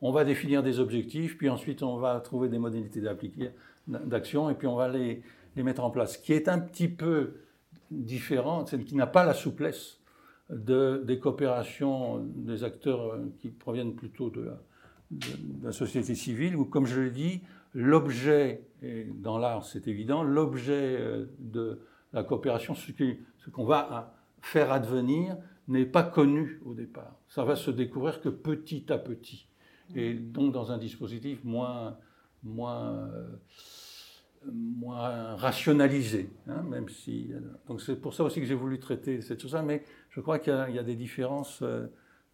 on 0.00 0.12
va 0.12 0.24
définir 0.24 0.62
des 0.62 0.80
objectifs, 0.80 1.36
puis 1.38 1.48
ensuite 1.48 1.82
on 1.82 1.96
va 1.96 2.18
trouver 2.20 2.48
des 2.48 2.58
modalités 2.58 3.00
d'appliquer- 3.00 3.50
d'action 3.86 4.50
et 4.50 4.54
puis 4.54 4.66
on 4.66 4.76
va 4.76 4.88
les, 4.88 5.22
les 5.56 5.62
mettre 5.62 5.84
en 5.84 5.90
place. 5.90 6.14
Ce 6.14 6.18
qui 6.18 6.32
est 6.32 6.48
un 6.48 6.58
petit 6.58 6.88
peu 6.88 7.34
différent, 7.90 8.64
c'est 8.66 8.82
qui 8.84 8.94
n'a 8.94 9.06
pas 9.06 9.24
la 9.24 9.34
souplesse 9.34 10.00
de, 10.50 11.02
des 11.04 11.18
coopérations 11.18 12.18
des 12.18 12.64
acteurs 12.64 13.18
qui 13.38 13.48
proviennent 13.48 13.94
plutôt 13.94 14.30
de 14.30 14.50
la, 15.62 15.72
société 15.72 16.14
civile, 16.14 16.56
où, 16.56 16.64
comme 16.64 16.86
je 16.86 17.00
l'ai 17.00 17.10
dit, 17.10 17.42
l'objet, 17.74 18.64
et 18.82 19.04
dans 19.04 19.38
l'art 19.38 19.64
c'est 19.64 19.88
évident, 19.88 20.22
l'objet 20.22 20.96
euh, 20.98 21.26
de 21.38 21.80
la 22.12 22.22
coopération, 22.22 22.74
ce 22.74 23.50
qu'on 23.50 23.64
va 23.64 24.14
faire 24.40 24.72
advenir, 24.72 25.36
n'est 25.68 25.86
pas 25.86 26.02
connu 26.02 26.60
au 26.64 26.74
départ. 26.74 27.16
Ça 27.28 27.44
va 27.44 27.56
se 27.56 27.70
découvrir 27.70 28.20
que 28.20 28.28
petit 28.28 28.92
à 28.92 28.98
petit. 28.98 29.48
Et 29.94 30.14
donc 30.14 30.52
dans 30.52 30.72
un 30.72 30.78
dispositif 30.78 31.44
moins, 31.44 31.96
moins, 32.42 33.08
euh, 33.08 33.36
moins 34.52 35.36
rationalisé, 35.36 36.30
hein, 36.48 36.62
même 36.62 36.88
si. 36.88 37.30
Donc 37.68 37.80
c'est 37.80 37.96
pour 37.96 38.14
ça 38.14 38.24
aussi 38.24 38.40
que 38.40 38.46
j'ai 38.46 38.54
voulu 38.54 38.78
traiter 38.78 39.20
cette 39.20 39.40
chose-là, 39.40 39.62
mais 39.62 39.84
je 40.10 40.20
crois 40.20 40.38
qu'il 40.38 40.52
y, 40.70 40.74
y 40.74 40.78
a 40.78 40.82
des 40.82 40.96
différences 40.96 41.62
euh, 41.62 41.86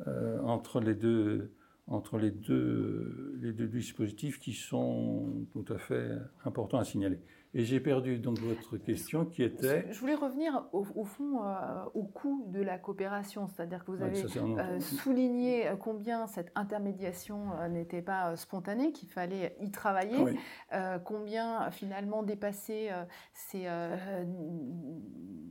euh, 0.07 0.41
entre 0.43 0.81
les 0.81 0.95
deux 0.95 1.51
entre 1.91 2.19
les 2.19 2.31
deux, 2.31 3.39
les 3.41 3.53
deux 3.53 3.67
dispositifs 3.67 4.39
qui 4.39 4.53
sont 4.53 5.47
tout 5.53 5.65
à 5.73 5.79
fait 5.79 6.11
importants 6.45 6.79
à 6.79 6.85
signaler. 6.85 7.19
Et 7.55 7.65
j'ai 7.65 7.81
perdu 7.81 8.19
donc 8.19 8.39
votre 8.41 8.77
question 8.77 9.25
qui 9.25 9.43
était... 9.43 9.91
Je 9.91 9.99
voulais 10.01 10.15
revenir 10.15 10.67
au, 10.73 10.87
au 10.95 11.05
fond 11.05 11.43
euh, 11.43 11.85
au 11.95 12.05
coût 12.05 12.45
de 12.49 12.61
la 12.61 12.79
coopération, 12.79 13.47
c'est-à-dire 13.47 13.85
que 13.85 13.91
vous 13.91 14.03
avez 14.03 14.23
un 14.39 14.59
euh, 14.59 14.81
souligné 14.81 15.67
euh, 15.69 15.77
combien 15.77 16.27
cette 16.27 16.53
intermédiation 16.55 17.53
euh, 17.59 17.69
n'était 17.69 18.03
pas 18.03 18.37
spontanée, 18.37 18.93
qu'il 18.93 19.09
fallait 19.09 19.57
y 19.61 19.71
travailler, 19.71 20.19
Oui. 20.19 20.39
combien 21.05 21.71
finalement 21.71 22.23
dépasser 22.23 22.91
ces, 23.33 23.65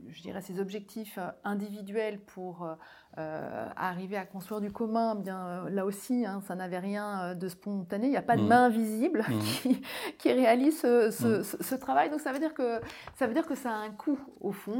je 0.08 0.22
dirais, 0.22 0.40
ces 0.40 0.60
objectifs 0.60 1.18
individuels 1.44 2.20
pour 2.20 2.68
euh, 3.18 3.66
arriver 3.76 4.16
à 4.16 4.24
construire 4.24 4.60
du 4.60 4.70
commun, 4.70 5.16
eh 5.18 5.22
bien 5.22 5.46
euh, 5.46 5.70
là 5.70 5.84
aussi, 5.84 6.24
hein, 6.24 6.40
ça 6.46 6.54
n'avait 6.54 6.78
rien 6.78 7.20
euh, 7.22 7.34
de 7.34 7.48
spontané, 7.48 8.06
il 8.06 8.10
n'y 8.10 8.16
a 8.16 8.22
pas 8.22 8.36
de 8.36 8.42
Mhm. 8.42 8.48
main 8.48 8.68
visible 8.68 9.24
Mhm. 9.28 9.40
qui, 9.62 9.82
qui 10.18 10.32
réalise 10.32 10.78
ce, 10.80 11.10
ce- 11.10 11.42
ce- 11.42 11.62
ce 11.62 11.74
travail. 11.74 12.10
Donc 12.10 12.20
ça 12.20 12.32
veut 12.32 12.38
dire 12.38 12.54
que 12.54 12.80
ça 13.16 13.26
veut 13.26 13.34
dire 13.34 13.46
que 13.46 13.54
ça 13.56 13.70
a 13.70 13.74
un 13.78 13.90
coût 13.90 14.18
au 14.40 14.52
fond. 14.52 14.78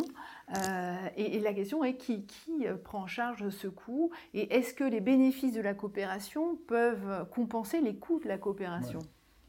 Euh, 0.57 0.95
et, 1.17 1.37
et 1.37 1.41
la 1.41 1.53
question 1.53 1.83
est 1.85 1.97
qui, 1.97 2.25
qui 2.27 2.65
prend 2.85 3.03
en 3.03 3.07
charge 3.07 3.49
ce 3.51 3.69
coût 3.69 4.11
et 4.35 4.55
est-ce 4.57 4.73
que 4.73 4.85
les 4.85 5.01
bénéfices 5.01 5.53
de 5.55 5.61
la 5.61 5.75
coopération 5.75 6.57
peuvent 6.69 7.27
compenser 7.31 7.81
les 7.81 7.97
coûts 7.97 8.21
de 8.21 8.29
la 8.29 8.39
coopération? 8.39 9.01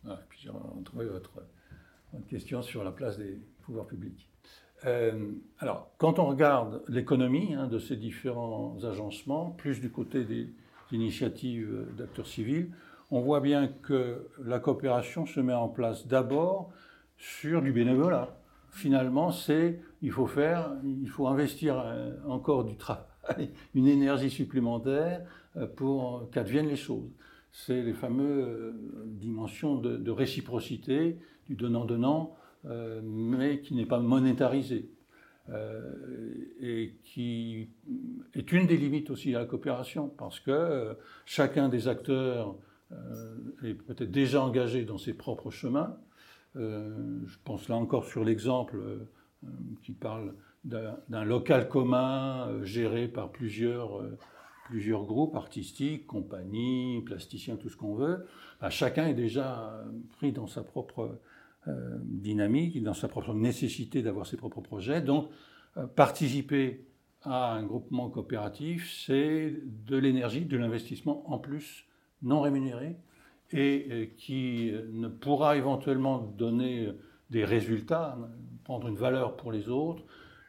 Ouais, 0.06 0.14
et 0.14 0.26
puis 0.30 0.40
j'ai 0.42 0.50
retrouvé 0.50 1.06
votre, 1.06 1.32
votre 2.14 2.26
question 2.28 2.62
sur 2.62 2.84
la 2.84 2.92
place 2.92 3.18
des 3.18 3.40
pouvoirs 3.62 3.86
publics. 3.86 4.30
Euh, 4.86 5.32
alors, 5.60 5.92
quand 5.98 6.20
on 6.20 6.26
regarde 6.26 6.84
l'économie 6.88 7.54
hein, 7.54 7.68
de 7.68 7.80
ces 7.80 7.96
différents 7.96 8.78
agencements, 8.84 9.52
plus 9.52 9.82
du 9.82 9.90
côté 9.90 10.24
des 10.24 10.50
initiatives 10.92 11.86
d'acteurs 11.98 12.28
civils, 12.28 12.72
on 13.12 13.22
voit 13.22 13.42
bien 13.42 13.68
que 13.68 14.28
la 14.44 14.60
coopération 14.60 15.26
se 15.26 15.40
met 15.40 15.54
en 15.54 15.68
place 15.68 16.08
d'abord 16.08 16.72
sur 17.18 17.62
du 17.62 17.72
bénévolat. 17.72 18.38
Finalement, 18.72 19.32
c'est 19.32 19.82
il 20.02 20.12
faut 20.12 20.28
faire, 20.28 20.72
il 20.84 21.10
faut 21.10 21.28
investir 21.28 21.80
euh, 21.80 22.16
encore 22.28 22.64
du 22.64 22.78
travail, 22.78 23.06
une 23.76 23.88
énergie 23.88 24.30
supplémentaire 24.30 25.22
euh, 25.58 25.68
pour 25.68 26.30
qu'adviennent 26.32 26.70
les 26.70 26.76
choses. 26.76 27.10
C'est 27.52 27.82
les 27.82 27.94
fameuses 27.94 28.76
dimensions 29.06 29.76
de 29.76 30.12
réciprocité, 30.12 31.18
du 31.48 31.56
donnant-donnant, 31.56 32.38
euh, 32.66 33.00
mais 33.04 33.62
qui 33.62 33.74
n'est 33.74 33.86
pas 33.86 34.00
monétarisé. 34.00 34.90
Euh, 35.50 35.82
et 36.62 36.94
qui 37.04 37.70
est 38.36 38.52
une 38.52 38.68
des 38.68 38.78
limites 38.78 39.10
aussi 39.10 39.34
à 39.34 39.40
la 39.40 39.46
coopération, 39.46 40.10
parce 40.10 40.40
que 40.40 40.52
euh, 40.52 40.94
chacun 41.26 41.70
des 41.70 41.88
acteurs 41.88 42.56
est 43.64 43.76
peut-être 43.76 44.10
déjà 44.10 44.42
engagé 44.42 44.84
dans 44.84 44.98
ses 44.98 45.14
propres 45.14 45.52
chemins. 45.52 45.96
Je 46.56 47.38
pense 47.44 47.70
là 47.70 47.76
encore 47.76 48.06
sur 48.06 48.24
l'exemple 48.24 48.80
qui 49.84 49.92
parle 49.92 50.34
d'un 50.64 51.24
local 51.24 51.70
commun 51.70 52.64
géré 52.64 53.08
par 53.08 53.32
plusieurs, 53.32 54.02
plusieurs 54.66 55.06
groupes 55.06 55.36
artistiques, 55.36 56.08
compagnies, 56.08 57.04
plasticiens, 57.06 57.58
tout 57.58 57.70
ce 57.70 57.78
qu'on 57.78 57.94
veut. 57.94 58.26
Bah, 58.60 58.72
chacun 58.72 59.06
est 59.06 59.14
déjà 59.14 59.84
pris 60.18 60.32
dans 60.32 60.48
sa 60.48 60.64
propre 60.64 61.20
dynamique, 62.04 62.82
dans 62.82 62.94
sa 62.94 63.08
propre 63.08 63.34
nécessité 63.34 64.02
d'avoir 64.02 64.26
ses 64.26 64.38
propres 64.38 64.62
projets. 64.62 65.02
Donc, 65.02 65.30
euh, 65.78 65.86
participer 65.86 66.86
à 67.24 67.52
un 67.54 67.64
groupement 67.64 68.10
coopératif, 68.10 68.92
c'est 69.06 69.54
de 69.66 69.98
l'énergie, 69.98 70.46
de 70.46 70.58
l'investissement 70.58 71.30
en 71.32 71.38
plus 71.38 71.86
non 72.22 72.42
rémunéré 72.42 72.98
et 73.52 73.88
euh, 73.92 74.06
qui 74.18 74.72
euh, 74.72 74.88
ne 74.92 75.08
pourra 75.08 75.58
éventuellement 75.58 76.20
donner 76.20 76.86
euh, 76.86 77.00
des 77.30 77.44
résultats, 77.44 78.18
prendre 78.64 78.88
une 78.88 78.96
valeur 78.96 79.36
pour 79.36 79.52
les 79.52 79.70
autres, 79.70 80.04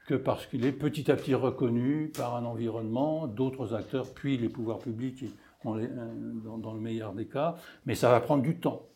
que 0.06 0.14
parce 0.14 0.46
qu'il 0.46 0.64
est 0.64 0.72
petit 0.72 1.10
à 1.10 1.16
petit 1.16 1.34
reconnu 1.34 2.10
par 2.16 2.36
un 2.36 2.44
environnement, 2.44 3.26
d'autres 3.26 3.74
acteurs, 3.74 4.12
puis 4.14 4.38
les 4.38 4.48
pouvoirs 4.48 4.78
publics, 4.78 5.24
dans, 5.62 5.74
le 6.72 6.80
meilleur 6.80 7.12
des 7.12 7.26
cas, 7.26 7.56
mais 7.84 7.94
ça 7.94 8.10
va 8.10 8.20
prendre 8.20 8.42
du 8.42 8.58
temps. 8.58 8.89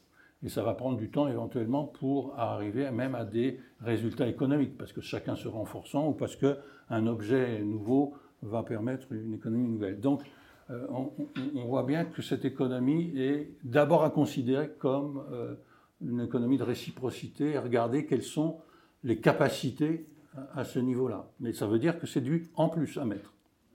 Et 0.44 0.48
ça 0.50 0.62
va 0.62 0.74
prendre 0.74 0.98
du 0.98 1.10
temps 1.10 1.26
éventuellement 1.26 1.84
pour 1.84 2.38
arriver 2.38 2.90
même 2.90 3.14
à 3.14 3.24
des 3.24 3.58
résultats 3.80 4.28
économiques, 4.28 4.76
parce 4.76 4.92
que 4.92 5.00
chacun 5.00 5.36
se 5.36 5.48
renforçant 5.48 6.08
ou 6.08 6.12
parce 6.12 6.36
qu'un 6.36 7.06
objet 7.06 7.62
nouveau 7.62 8.14
va 8.42 8.62
permettre 8.62 9.10
une 9.12 9.34
économie 9.34 9.68
nouvelle. 9.68 10.00
Donc, 10.00 10.22
euh, 10.70 10.86
on, 10.90 11.64
voit 11.66 11.82
bien 11.82 12.04
que 12.04 12.22
cette 12.22 12.44
économie 12.44 13.12
est 13.18 13.50
d'abord 13.64 14.02
à 14.02 14.10
considérer 14.10 14.70
comme 14.78 15.24
euh, 15.30 15.54
une 16.00 16.20
économie 16.20 16.56
de 16.56 16.62
réciprocité 16.62 17.50
et 17.52 17.58
regarder 17.58 18.06
quelles 18.06 18.22
sont 18.22 18.60
les 19.02 19.20
capacités 19.20 20.06
à, 20.54 20.64
ce 20.64 20.78
niveau-là. 20.78 21.30
Mais 21.40 21.52
ça 21.52 21.66
veut 21.66 21.78
dire 21.78 21.98
que 21.98 22.06
c'est 22.06 22.20
du 22.20 22.50
en 22.54 22.68
plus 22.68 22.98
à 22.98 23.04
mettre. 23.04 23.34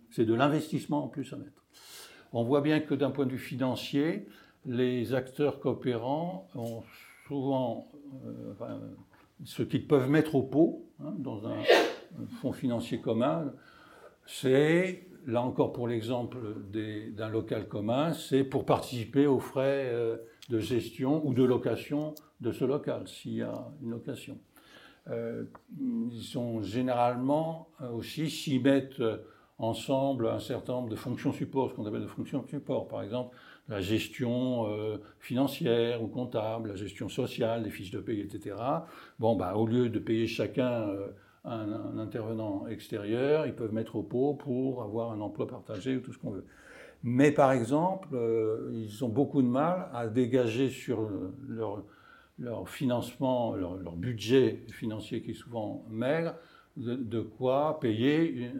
C'est 0.09 0.25
de 0.25 0.33
l'investissement 0.33 1.05
en 1.05 1.07
plus 1.07 1.31
à 1.31 1.37
mettre. 1.37 1.63
On 2.33 2.43
voit 2.43 2.61
bien 2.61 2.79
que 2.79 2.95
d'un 2.95 3.11
point 3.11 3.25
de 3.25 3.31
vue 3.31 3.37
financier, 3.37 4.27
les 4.65 5.13
acteurs 5.13 5.59
coopérants 5.59 6.47
ont 6.55 6.83
souvent 7.27 7.87
euh, 8.25 8.53
ce 9.45 9.63
qu'ils 9.63 9.87
peuvent 9.87 10.09
mettre 10.09 10.35
au 10.35 10.43
pot 10.43 10.85
hein, 11.01 11.13
dans 11.17 11.47
un, 11.47 11.61
fonds 12.41 12.51
financier 12.51 12.99
commun, 12.99 13.53
c'est 14.25 15.07
là 15.25 15.41
encore 15.41 15.73
pour 15.73 15.87
l'exemple 15.87 16.37
d'un 16.71 17.29
local 17.29 17.67
commun, 17.67 18.13
c'est 18.13 18.43
pour 18.43 18.65
participer 18.65 19.27
aux 19.27 19.39
frais 19.39 19.85
euh, 19.87 20.17
de 20.49 20.59
gestion 20.59 21.25
ou 21.25 21.33
de 21.33 21.43
location 21.43 22.15
de 22.41 22.51
ce 22.51 22.65
local, 22.65 23.07
s'il 23.07 23.35
y 23.35 23.41
a 23.41 23.67
une 23.81 23.91
location. 23.91 24.37
Euh, 25.09 25.45
ils 25.79 26.21
sont 26.21 26.61
généralement 26.61 27.69
euh, 27.81 27.89
aussi 27.91 28.29
s'y 28.29 28.59
mettent 28.59 29.01
ensemble 29.57 30.27
un 30.27 30.39
certain 30.39 30.73
nombre 30.73 30.89
de 30.89 30.95
fonctions 30.95 31.31
support, 31.31 31.69
ce 31.69 31.75
qu'on 31.75 31.85
appelle 31.85 32.01
de 32.01 32.07
fonctions 32.07 32.45
support, 32.47 32.87
par 32.87 33.01
exemple 33.01 33.35
la 33.69 33.81
gestion 33.81 34.65
financière 35.19 36.03
ou 36.03 36.07
comptable, 36.07 36.69
la 36.69 36.75
gestion 36.75 37.07
sociale, 37.07 37.63
les 37.63 37.69
fiches 37.69 37.91
de 37.91 37.99
paye, 37.99 38.19
etc. 38.19 38.55
Bon, 39.19 39.35
bah, 39.35 39.55
au 39.55 39.67
lieu 39.67 39.89
de 39.89 39.99
payer 39.99 40.25
chacun 40.27 40.87
un, 41.45 41.97
intervenant 41.97 42.67
extérieur, 42.67 43.45
ils 43.45 43.53
peuvent 43.53 43.73
mettre 43.73 43.95
au 43.95 44.03
pot 44.03 44.33
pour 44.33 44.83
avoir 44.83 45.11
un 45.11 45.21
emploi 45.21 45.47
partagé 45.47 45.97
ou 45.97 45.99
tout 46.01 46.13
ce 46.13 46.17
qu'on 46.17 46.31
veut. 46.31 46.45
Mais 47.03 47.31
par 47.31 47.51
exemple, 47.51 48.09
euh, 48.13 48.71
ils 48.73 49.03
ont 49.05 49.09
beaucoup 49.09 49.41
de 49.41 49.47
mal 49.47 49.89
à 49.93 50.07
dégager 50.07 50.69
sur 50.69 51.09
leur, 51.47 51.83
leur 52.37 52.67
financement, 52.67 53.55
leur, 53.55 53.95
budget 53.95 54.63
financier 54.71 55.21
qui 55.21 55.31
est 55.31 55.35
souvent 55.35 55.85
maigre, 55.89 56.35
de, 56.75 57.21
quoi 57.21 57.79
payer 57.81 58.51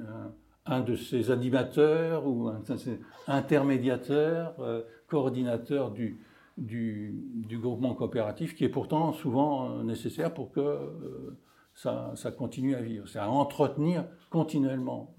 un, 0.66 0.82
de 0.82 0.95
ces 0.95 1.32
animateurs 1.32 2.28
ou 2.28 2.47
un 2.47 2.60
de 2.60 2.78
ces 2.78 2.99
intermédiateurs, 3.28 4.55
euh, 4.60 4.82
coordinateurs 5.10 5.91
du, 5.91 6.22
du, 6.57 7.14
du, 7.47 7.57
groupement 7.57 7.95
coopératif, 7.95 8.55
qui 8.55 8.64
est 8.64 8.70
pourtant 8.70 9.12
souvent 9.14 9.84
nécessaire 9.84 10.34
pour 10.34 10.51
que 10.51 10.60
euh, 10.60 11.38
ça, 11.74 12.32
continue 12.38 12.76
à 12.76 12.82
vivre. 12.82 13.07
C'est 13.07 13.20
à 13.20 13.30
entretenir 13.30 14.05
continuellement 14.30 15.16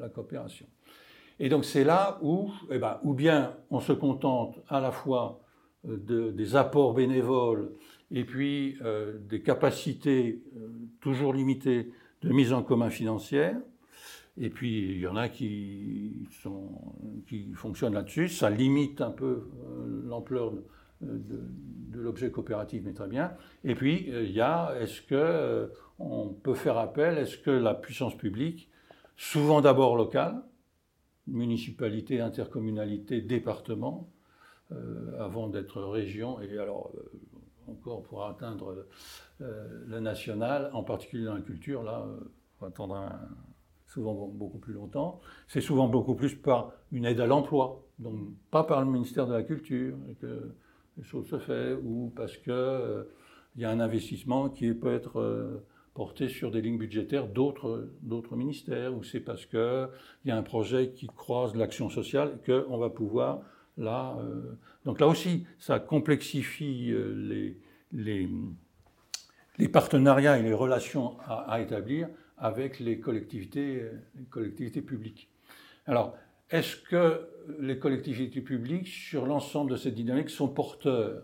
la, 0.00 0.08
coopération. 0.08 0.66
Et 1.40 1.48
donc 1.48 1.64
c'est 1.64 1.84
là 1.84 2.18
où, 2.22 2.50
eh 2.70 2.78
ben, 2.78 2.98
ou 3.02 3.14
bien 3.14 3.56
on 3.70 3.80
se 3.80 3.92
contente 3.92 4.60
à 4.68 4.80
la 4.80 4.92
fois 4.92 5.40
euh, 5.88 5.96
de, 5.96 6.30
des 6.30 6.56
apports 6.56 6.94
bénévoles 6.94 7.72
et 8.10 8.24
puis 8.24 8.76
euh, 8.82 9.18
des 9.18 9.42
capacités 9.42 10.42
euh, 10.56 10.68
toujours 11.00 11.34
limitées 11.34 11.90
de 12.22 12.32
mise 12.32 12.52
en 12.52 12.62
commun 12.62 12.90
financière. 12.90 13.56
Et 14.36 14.50
puis 14.50 14.92
il 14.92 14.98
y 14.98 15.06
en 15.06 15.16
a 15.16 15.28
qui, 15.28 16.28
fonctionnent 17.54 17.94
là-dessus. 17.94 18.28
Ça 18.28 18.50
limite 18.50 19.00
un 19.00 19.10
peu 19.10 19.48
l'ampleur 20.04 20.52
de, 21.00 21.40
l'objet 21.92 22.30
coopératif, 22.30 22.82
mais 22.84 22.92
très 22.92 23.08
bien. 23.08 23.32
Et 23.62 23.74
puis 23.74 24.06
il 24.08 24.32
y 24.32 24.40
a, 24.40 24.74
est-ce 24.80 25.02
que 25.02 25.70
on 25.98 26.28
peut 26.28 26.54
faire 26.54 26.78
appel, 26.78 27.18
est-ce 27.18 27.38
que 27.38 27.50
la 27.50 27.74
puissance 27.74 28.16
publique, 28.16 28.68
souvent 29.16 29.60
d'abord 29.60 29.96
locale, 29.96 30.42
municipalité, 31.26 32.20
intercommunalité, 32.20 33.20
département, 33.20 34.10
euh, 34.72 35.22
avant 35.22 35.48
d'être 35.48 35.82
région, 35.82 36.40
et 36.40 36.58
alors 36.58 36.90
euh, 36.94 37.70
encore 37.70 38.02
pour 38.02 38.24
atteindre 38.24 38.86
euh, 39.40 39.84
le 39.86 40.00
national, 40.00 40.70
en 40.72 40.82
particulier 40.82 41.24
dans 41.24 41.34
la 41.34 41.42
culture, 41.42 41.82
là, 41.82 42.06
on 42.06 42.64
va 42.64 42.68
attendre 42.68 43.10
souvent 43.86 44.14
beaucoup 44.14 44.58
plus 44.58 44.72
longtemps. 44.72 45.20
C'est 45.48 45.60
souvent 45.60 45.88
beaucoup 45.88 46.14
plus 46.14 46.34
par 46.34 46.72
une 46.92 47.04
aide 47.04 47.20
à 47.20 47.26
l'emploi, 47.26 47.82
donc 47.98 48.18
pas 48.50 48.64
par 48.64 48.80
le 48.80 48.90
ministère 48.90 49.26
de 49.26 49.32
la 49.32 49.42
Culture 49.42 49.96
que 50.20 50.52
les 50.96 51.04
choses 51.04 51.28
se 51.28 51.38
font, 51.38 51.80
ou 51.84 52.12
parce 52.14 52.36
qu'il 52.36 53.06
y 53.56 53.64
a 53.64 53.70
un 53.70 53.80
investissement 53.80 54.48
qui 54.48 54.72
peut 54.72 54.92
être 54.92 55.62
porté 55.94 56.28
sur 56.28 56.50
des 56.50 56.60
lignes 56.60 56.78
budgétaires 56.78 57.28
d'autres, 57.28 57.88
ministères, 58.32 58.94
ou 58.94 59.04
c'est 59.04 59.20
parce 59.20 59.46
qu'il 59.46 59.88
y 60.24 60.30
a 60.30 60.36
un 60.36 60.42
projet 60.42 60.90
qui 60.90 61.06
croise 61.06 61.54
l'action 61.54 61.88
sociale 61.88 62.38
qu'on 62.44 62.76
va 62.76 62.90
pouvoir 62.90 63.40
là. 63.78 64.16
Euh, 64.18 64.58
donc 64.84 65.00
là 65.00 65.06
aussi, 65.06 65.46
ça 65.58 65.78
complexifie 65.78 66.90
euh, 66.90 67.14
les, 67.14 67.56
les, 67.92 68.28
les, 69.58 69.68
partenariats 69.68 70.38
et 70.38 70.42
les 70.42 70.52
relations 70.52 71.16
à, 71.26 71.60
établir 71.60 72.08
avec 72.44 72.78
les 72.78 73.00
collectivités, 73.00 73.84
les 74.18 74.26
collectivités 74.26 74.82
publiques. 74.82 75.30
Alors, 75.86 76.14
est-ce 76.50 76.76
que 76.76 77.26
les 77.58 77.78
collectivités 77.78 78.42
publiques, 78.42 78.86
sur 78.86 79.24
l'ensemble 79.24 79.70
de 79.70 79.76
cette 79.76 79.94
dynamique, 79.94 80.28
sont 80.28 80.48
porteurs? 80.48 81.22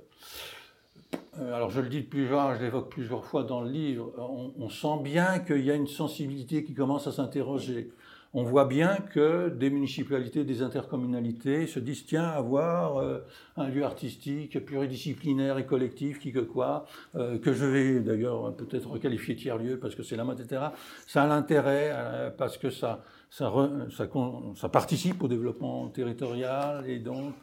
Euh, 1.39 1.55
alors 1.55 1.69
je 1.69 1.83
le 1.83 1.91
dis 1.91 2.01
plusieurs, 2.01 2.57
je 2.57 2.63
l'évoque 2.63 2.91
plusieurs 2.91 3.27
fois 3.27 3.45
dans 3.45 3.61
le 3.61 3.71
livre, 3.71 4.15
on, 4.19 4.71
sent 4.71 5.03
bien 5.05 5.41
qu'il 5.41 5.63
y 5.63 5.71
a 5.71 5.75
une 5.75 5.87
sensibilité 5.87 6.65
qui 6.65 6.73
commence 6.73 7.07
à 7.07 7.13
s'interroger. 7.13 7.91
On 8.33 8.45
voit 8.45 8.67
bien 8.67 8.97
que 9.13 9.49
des 9.49 9.71
municipalités, 9.71 10.45
des 10.45 10.63
intercommunalités 10.63 11.67
se 11.67 11.81
disent 11.81 12.07
tiens, 12.07 12.29
avoir 12.29 12.99
euh, 12.99 13.19
un 13.57 13.69
lieu 13.69 13.85
artistique 13.85 14.65
pluridisciplinaire 14.65 15.59
et 15.59 15.67
collectif, 15.67 16.21
qui 16.21 16.33
que 16.33 16.39
quoi, 16.39 16.87
euh, 17.17 17.39
que 17.39 17.53
je 17.53 17.65
vais 17.65 18.01
d'ailleurs 18.01 18.55
peut-être 18.55 18.89
requalifier 18.89 19.35
tiers-lieu 19.35 19.79
parce 19.79 19.95
que 19.95 20.03
c'est 20.03 20.17
la 20.17 20.25
mode, 20.25 20.41
etc. 20.41 20.63
Ça 21.07 21.25
a 21.25 21.27
l'intérêt 21.27 21.93
parce 22.39 22.57
que 22.57 22.71
ça, 22.71 23.03
ça, 23.31 23.53
ça, 23.91 24.69
participe 24.69 25.23
au 25.23 25.29
développement 25.29 25.89
territorial 25.89 26.89
et 26.89 26.99
donc 26.99 27.35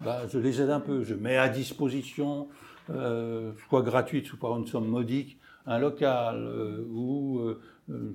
bah, 0.00 0.22
je 0.28 0.38
les 0.38 0.60
aide 0.60 0.70
un 0.70 0.80
peu. 0.80 1.04
Je 1.04 1.14
mets 1.14 1.36
à 1.36 1.48
disposition 1.48 2.48
euh, 2.90 3.52
soit 3.68 3.82
gratuite, 3.82 4.26
soit 4.26 4.38
par 4.38 4.56
une 4.56 4.66
somme 4.66 4.86
modique, 4.86 5.38
un 5.66 5.78
local 5.78 6.46
euh, 6.46 6.84
ou 6.88 7.40
euh, 7.40 7.60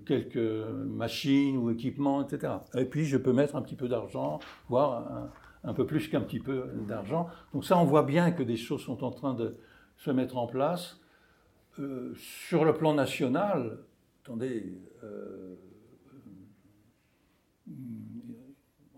quelques 0.06 0.38
machines 0.38 1.58
ou 1.58 1.70
équipements, 1.70 2.26
etc. 2.26 2.54
Et 2.76 2.86
puis 2.86 3.06
je 3.06 3.18
peux 3.18 3.34
mettre 3.34 3.56
un 3.56 3.62
petit 3.62 3.76
peu 3.76 3.88
d'argent, 3.88 4.40
voire 4.70 5.30
un, 5.64 5.74
peu 5.74 5.86
plus 5.86 6.08
qu'un 6.08 6.22
petit 6.22 6.40
peu 6.40 6.66
d'argent. 6.88 7.28
Donc 7.54 7.66
ça, 7.66 7.78
on 7.78 7.86
voit 7.86 8.04
bien 8.04 8.32
que 8.32 8.44
des 8.44 8.58
choses 8.58 8.82
sont 8.82 9.04
en 9.04 9.12
train 9.12 9.34
de 9.34 9.58
se 9.98 10.12
mettre 10.12 10.38
en 10.38 10.48
place. 10.48 11.00
sur 12.16 12.66
le 12.66 12.74
plan 12.74 12.94
national, 12.94 13.80
attendez, 14.24 14.78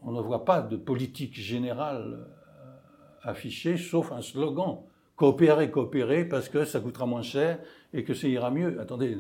on 0.02 0.12
ne 0.12 0.22
voit 0.22 0.46
pas 0.46 0.62
de 0.62 0.76
politique 0.76 1.36
générale 1.36 2.28
affichée, 3.22 3.78
sauf 3.78 4.12
un 4.12 4.22
slogan 4.22 4.80
coopérer, 5.16 5.70
coopérer, 5.72 6.26
parce 6.26 6.50
que 6.50 6.66
ça 6.66 6.80
coûtera 6.80 7.06
moins 7.06 7.22
cher 7.22 7.60
et 7.94 8.04
que 8.04 8.14
ça 8.14 8.28
ira 8.28 8.52
mieux. 8.52 8.80
Attendez, 8.80 9.18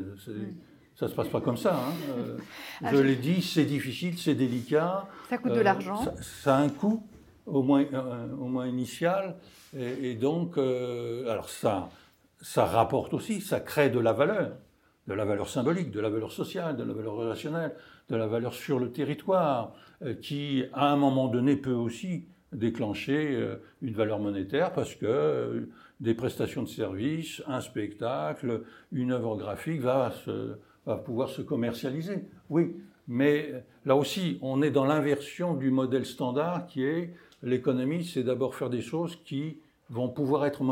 ça 0.95 1.05
ne 1.05 1.11
se 1.11 1.15
passe 1.15 1.27
pas 1.27 1.41
comme 1.41 1.57
ça. 1.57 1.75
Hein. 1.75 1.93
Euh, 2.17 2.37
ah, 2.83 2.89
je 2.91 2.97
l'ai 2.97 3.15
dit, 3.15 3.41
c'est 3.41 3.65
difficile, 3.65 4.17
c'est 4.17 4.35
délicat. 4.35 5.07
Ça 5.29 5.37
coûte 5.37 5.53
de 5.53 5.59
euh, 5.59 5.63
l'argent. 5.63 6.03
Ça, 6.21 6.57
a 6.57 6.59
un 6.59 6.69
coût, 6.69 7.05
au 7.45 7.63
moins, 7.63 7.85
euh, 7.93 8.27
au 8.39 8.45
moins 8.45 8.67
initial. 8.67 9.35
Et, 9.75 10.13
donc, 10.13 10.57
alors 10.57 11.49
ça, 11.49 11.89
ça 12.41 12.65
rapporte 12.65 13.13
aussi, 13.15 13.41
ça 13.41 13.59
crée 13.59 13.89
de 13.89 13.99
la 13.99 14.13
valeur, 14.13 14.51
de 15.07 15.13
la 15.15 15.25
valeur 15.25 15.49
symbolique, 15.49 15.89
de 15.89 15.99
la 15.99 16.09
valeur 16.09 16.31
sociale, 16.31 16.77
de 16.77 16.83
la 16.83 16.93
valeur 16.93 17.15
relationnelle, 17.15 17.73
de 18.09 18.15
la 18.15 18.27
valeur 18.27 18.53
sur 18.53 18.77
le 18.77 18.91
territoire, 18.91 19.73
qui, 20.21 20.65
à 20.73 20.91
un 20.91 20.95
moment 20.95 21.27
donné, 21.27 21.55
peut 21.55 21.73
aussi 21.73 22.25
déclencher 22.51 23.55
une 23.81 23.93
valeur 23.95 24.19
monétaire 24.19 24.71
parce 24.73 24.93
que 24.93 25.67
des 25.99 26.13
prestations 26.13 26.63
de 26.63 26.67
services, 26.67 27.41
un 27.47 27.61
spectacle, 27.61 28.63
une 28.91 29.11
œuvre 29.11 29.35
graphique 29.37 29.81
va, 29.81 30.11
pouvoir 31.05 31.29
se 31.29 31.41
commercialiser. 31.41 32.25
Oui, 32.49 32.75
mais 33.07 33.63
là 33.85 33.95
aussi, 33.95 34.37
on 34.41 34.61
est 34.61 34.71
dans 34.71 34.85
l'inversion 34.85 35.53
du 35.53 35.71
modèle 35.71 36.05
standard 36.05 36.67
qui 36.67 36.83
est 36.83 37.13
l'économie, 37.41 38.05
c'est 38.05 38.23
d'abord 38.23 38.55
faire 38.55 38.69
des 38.69 38.81
choses 38.81 39.17
qui 39.23 39.57
vont 39.89 40.09
pouvoir 40.09 40.45
être 40.45 40.63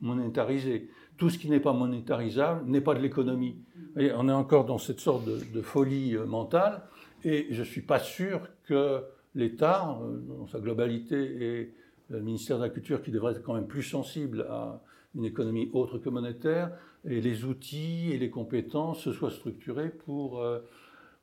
monétarisées. 0.00 0.88
Tout 1.16 1.30
ce 1.30 1.38
qui 1.38 1.48
n'est 1.48 1.60
pas 1.60 1.72
monétarisable 1.72 2.68
n'est 2.68 2.80
pas 2.80 2.94
de 2.94 3.00
l'économie. 3.00 3.56
On 3.96 4.28
est 4.28 4.32
encore 4.32 4.64
dans 4.64 4.78
cette 4.78 5.00
sorte 5.00 5.24
de, 5.24 5.62
folie 5.62 6.16
euh, 6.16 6.24
mentale 6.24 6.82
et 7.24 7.48
je 7.50 7.60
ne 7.60 7.66
suis 7.66 7.82
pas 7.82 7.98
sûr 7.98 8.40
que 8.64 9.02
l'État, 9.34 9.98
euh, 10.02 10.18
dans 10.38 10.46
sa 10.46 10.58
globalité, 10.58 11.16
et 11.16 11.74
le 12.12 12.20
ministère 12.20 12.58
de 12.58 12.62
la 12.62 12.70
Culture 12.70 13.02
qui 13.02 13.10
devrait 13.10 13.32
être 13.32 13.42
quand 13.42 13.54
même 13.54 13.66
plus 13.66 13.82
sensible 13.82 14.46
à 14.48 14.80
une 15.14 15.24
économie 15.24 15.70
autre 15.72 15.98
que 15.98 16.08
monétaire, 16.08 16.70
et 17.04 17.20
les 17.20 17.44
outils 17.44 18.12
et 18.12 18.18
les 18.18 18.30
compétences 18.30 19.00
se 19.00 19.12
soient 19.12 19.30
structurés 19.30 19.90
pour, 19.90 20.40
euh, 20.40 20.60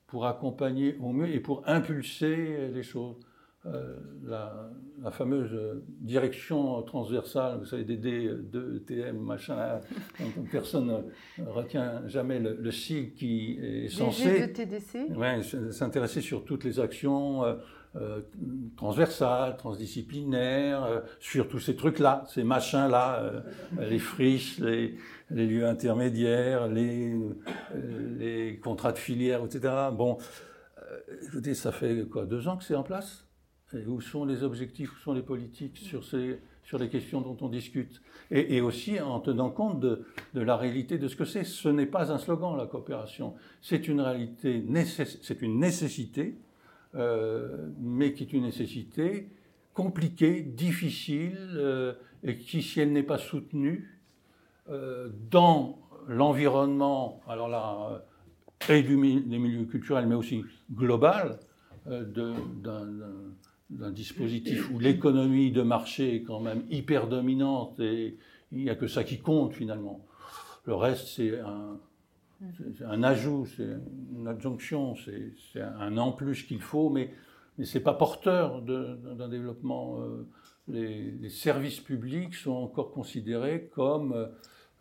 pour 0.07 0.25
accompagner 0.25 0.97
au 0.99 1.11
mieux 1.11 1.29
et 1.29 1.39
pour 1.39 1.63
impulser 1.67 2.69
les 2.73 2.83
choses. 2.83 3.15
Euh, 3.65 3.97
la, 4.23 4.69
la, 5.03 5.11
fameuse 5.11 5.53
direction 5.99 6.81
transversale, 6.83 7.59
vous 7.59 7.65
savez, 7.65 7.83
des 7.83 7.97
D2, 7.97 8.85
TM, 8.85 9.19
machin, 9.19 9.81
dont 10.17 10.43
personne 10.49 11.03
ne 11.37 11.45
retient 11.45 12.07
jamais 12.07 12.39
le, 12.39 12.55
le 12.55 12.71
sigle 12.71 13.11
qui 13.15 13.59
est 13.61 13.89
censé 13.89 14.49
ouais, 15.13 15.41
s'intéresser 15.71 16.21
sur 16.21 16.45
toutes 16.45 16.63
les 16.63 16.79
actions 16.79 17.43
euh, 17.43 17.55
euh, 17.95 18.21
transversales, 18.77 19.57
transdisciplinaires, 19.57 20.83
euh, 20.83 20.99
sur 21.19 21.47
tous 21.47 21.57
ces 21.57 21.75
trucs-là, 21.75 22.23
ces 22.27 22.43
machins-là, 22.43 23.19
euh, 23.23 23.41
les 23.79 23.97
friches, 23.97 24.59
les, 24.59 24.95
lieux 25.31 25.65
intermédiaires, 25.65 26.67
les, 26.67 28.59
contrats 28.61 28.91
de 28.91 28.99
filière, 28.99 29.43
etc. 29.43 29.73
Bon, 29.91 30.19
écoutez, 31.23 31.55
ça 31.55 31.71
fait 31.71 32.05
quoi, 32.07 32.25
deux 32.25 32.47
ans 32.47 32.57
que 32.57 32.63
c'est 32.63 32.75
en 32.75 32.83
place? 32.83 33.25
Où 33.87 34.01
sont 34.01 34.23
les 34.23 34.43
objectifs, 34.43 34.91
où 34.93 34.99
sont 34.99 35.13
les 35.13 35.23
politiques 35.23 35.77
sur, 35.77 36.03
ces, 36.03 36.39
sur 36.63 36.77
les 36.77 36.89
questions 36.89 37.21
dont 37.21 37.37
on 37.41 37.49
discute? 37.49 38.03
Et, 38.29 38.61
aussi 38.61 38.99
en 38.99 39.19
tenant 39.19 39.49
compte 39.49 39.79
de, 39.79 40.05
la 40.35 40.57
réalité 40.57 40.99
de 40.99 41.07
ce 41.07 41.15
que 41.15 41.25
c'est. 41.25 41.43
Ce 41.43 41.69
n'est 41.69 41.87
pas 41.87 42.11
un 42.11 42.19
slogan, 42.19 42.55
la 42.55 42.67
coopération. 42.67 43.33
C'est 43.61 43.87
une 43.87 44.01
réalité, 44.01 44.63
c'est 45.23 45.41
une 45.41 45.59
nécessité, 45.59 46.37
mais 46.93 48.13
qui 48.13 48.23
est 48.23 48.33
une 48.33 48.43
nécessité 48.43 49.29
compliquée, 49.73 50.41
difficile, 50.41 51.37
euh, 51.55 51.93
et 52.23 52.37
qui, 52.37 52.61
si 52.61 52.81
elle 52.81 52.91
n'est 52.91 53.01
pas 53.01 53.17
soutenue, 53.17 54.01
euh, 54.69 55.07
dans 55.31 55.79
l'environnement, 56.07 57.21
alors 57.29 57.47
là, 57.47 58.03
et 58.67 58.83
du, 58.83 58.97
des 58.97 59.39
milieux 59.39 59.65
culturels, 59.65 60.05
mais 60.05 60.15
aussi 60.15 60.43
global, 60.73 61.39
d'un 61.85 63.91
dispositif 63.91 64.69
où 64.69 64.79
l'économie 64.79 65.51
de 65.51 65.61
marché 65.61 66.15
est 66.15 66.23
quand 66.23 66.41
même 66.41 66.63
hyper 66.69 67.07
dominante 67.07 67.79
et 67.79 68.17
il 68.51 68.63
n'y 68.63 68.69
a 68.69 68.75
que 68.75 68.87
ça 68.87 69.05
qui 69.05 69.19
compte 69.19 69.53
finalement. 69.53 70.05
Le 70.65 70.75
reste, 70.75 71.07
c'est 71.07 71.39
un, 71.39 71.79
un, 72.85 73.03
ajout, 73.03 73.45
c'est 73.45 73.67
une 74.15 74.27
adjonction, 74.27 74.95
c'est 74.95 75.61
un 75.61 75.97
en 75.97 76.11
plus 76.11 76.43
qu'il 76.43 76.61
faut, 76.61 76.89
mais, 76.89 77.13
mais 77.57 77.65
ce 77.65 77.77
n'est 77.77 77.83
pas 77.83 77.93
porteur 77.93 78.61
d'un 78.61 79.27
développement. 79.27 80.01
Euh, 80.01 80.27
les, 80.67 81.29
services 81.29 81.79
publics 81.79 82.35
sont 82.35 82.51
encore 82.51 82.91
considérés 82.91 83.69
comme 83.73 84.29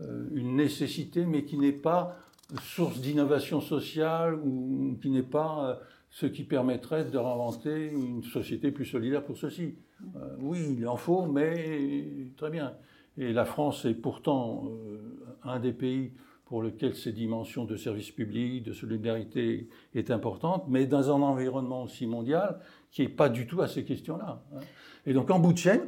euh, 0.01 0.29
une 0.33 0.57
nécessité, 0.57 1.25
mais 1.25 1.45
qui 1.45 1.59
n'est 1.59 1.73
pas 1.73 2.19
source 2.63 3.01
d'innovation 3.01 3.61
sociale 3.61 4.35
ou 4.35 4.99
qui 5.03 5.11
n'est 5.11 5.23
pas 5.23 5.71
euh, 5.71 5.75
ce 6.11 6.27
qui 6.27 6.45
permettrait 6.45 7.05
de 7.05 7.19
réinventer 7.19 7.91
une 7.91 8.23
société 8.23 8.71
plus 8.71 8.87
solidaire 8.87 9.25
pour 9.25 9.37
ceci. 9.37 9.77
Euh, 10.17 10.37
oui, 10.39 10.77
il 10.79 10.89
en 10.89 10.97
faut, 10.97 11.27
mais 11.27 12.33
très 12.37 12.51
bien. 12.51 12.75
Et 13.19 13.33
la 13.33 13.45
France 13.45 13.85
est 13.85 13.95
pourtant 13.95 14.65
euh, 14.69 14.99
un 15.43 15.61
des 15.61 15.73
pays 15.73 16.13
pour 16.49 16.63
lequel 16.63 16.95
ces 16.95 17.13
dimensions 17.13 17.67
de 17.67 17.77
service 17.77 18.11
public, 18.11 18.65
de 18.65 18.73
solidarité 18.73 19.69
est 19.95 20.11
importante, 20.11 20.65
mais 20.67 20.87
dans 20.87 21.11
un 21.11 21.21
environnement 21.21 21.83
aussi 21.83 22.07
mondial 22.07 22.59
qui 22.91 23.03
n'est 23.03 23.11
pas 23.11 23.29
du 23.29 23.47
tout 23.47 23.61
à 23.61 23.69
ces 23.69 23.85
questions-là. 23.85 24.43
Hein. 24.55 24.61
Et 25.05 25.13
donc 25.13 25.31
en 25.31 25.39
bout 25.39 25.53
de 25.53 25.59
chaîne, 25.59 25.83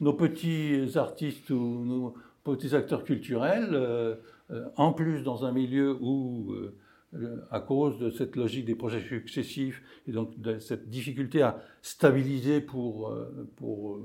nos 0.00 0.12
petits 0.14 0.90
artistes 0.96 1.50
ou 1.50 1.84
nos 1.84 2.14
petits 2.42 2.74
acteurs 2.74 3.04
culturels, 3.04 3.70
euh, 3.72 4.16
euh 4.50 4.64
en 4.76 4.92
plus 4.92 5.22
dans 5.22 5.44
un 5.44 5.52
milieu 5.52 5.96
où 6.00 6.52
euh, 6.52 7.46
à 7.52 7.60
cause 7.60 8.00
de 8.00 8.10
cette 8.10 8.34
logique 8.34 8.64
des 8.64 8.74
projets 8.74 9.00
successifs 9.00 9.80
et 10.08 10.12
donc 10.12 10.40
de 10.40 10.58
cette 10.58 10.88
difficulté 10.88 11.42
à 11.42 11.62
stabiliser 11.82 12.60
pour, 12.60 13.16
pour 13.56 13.98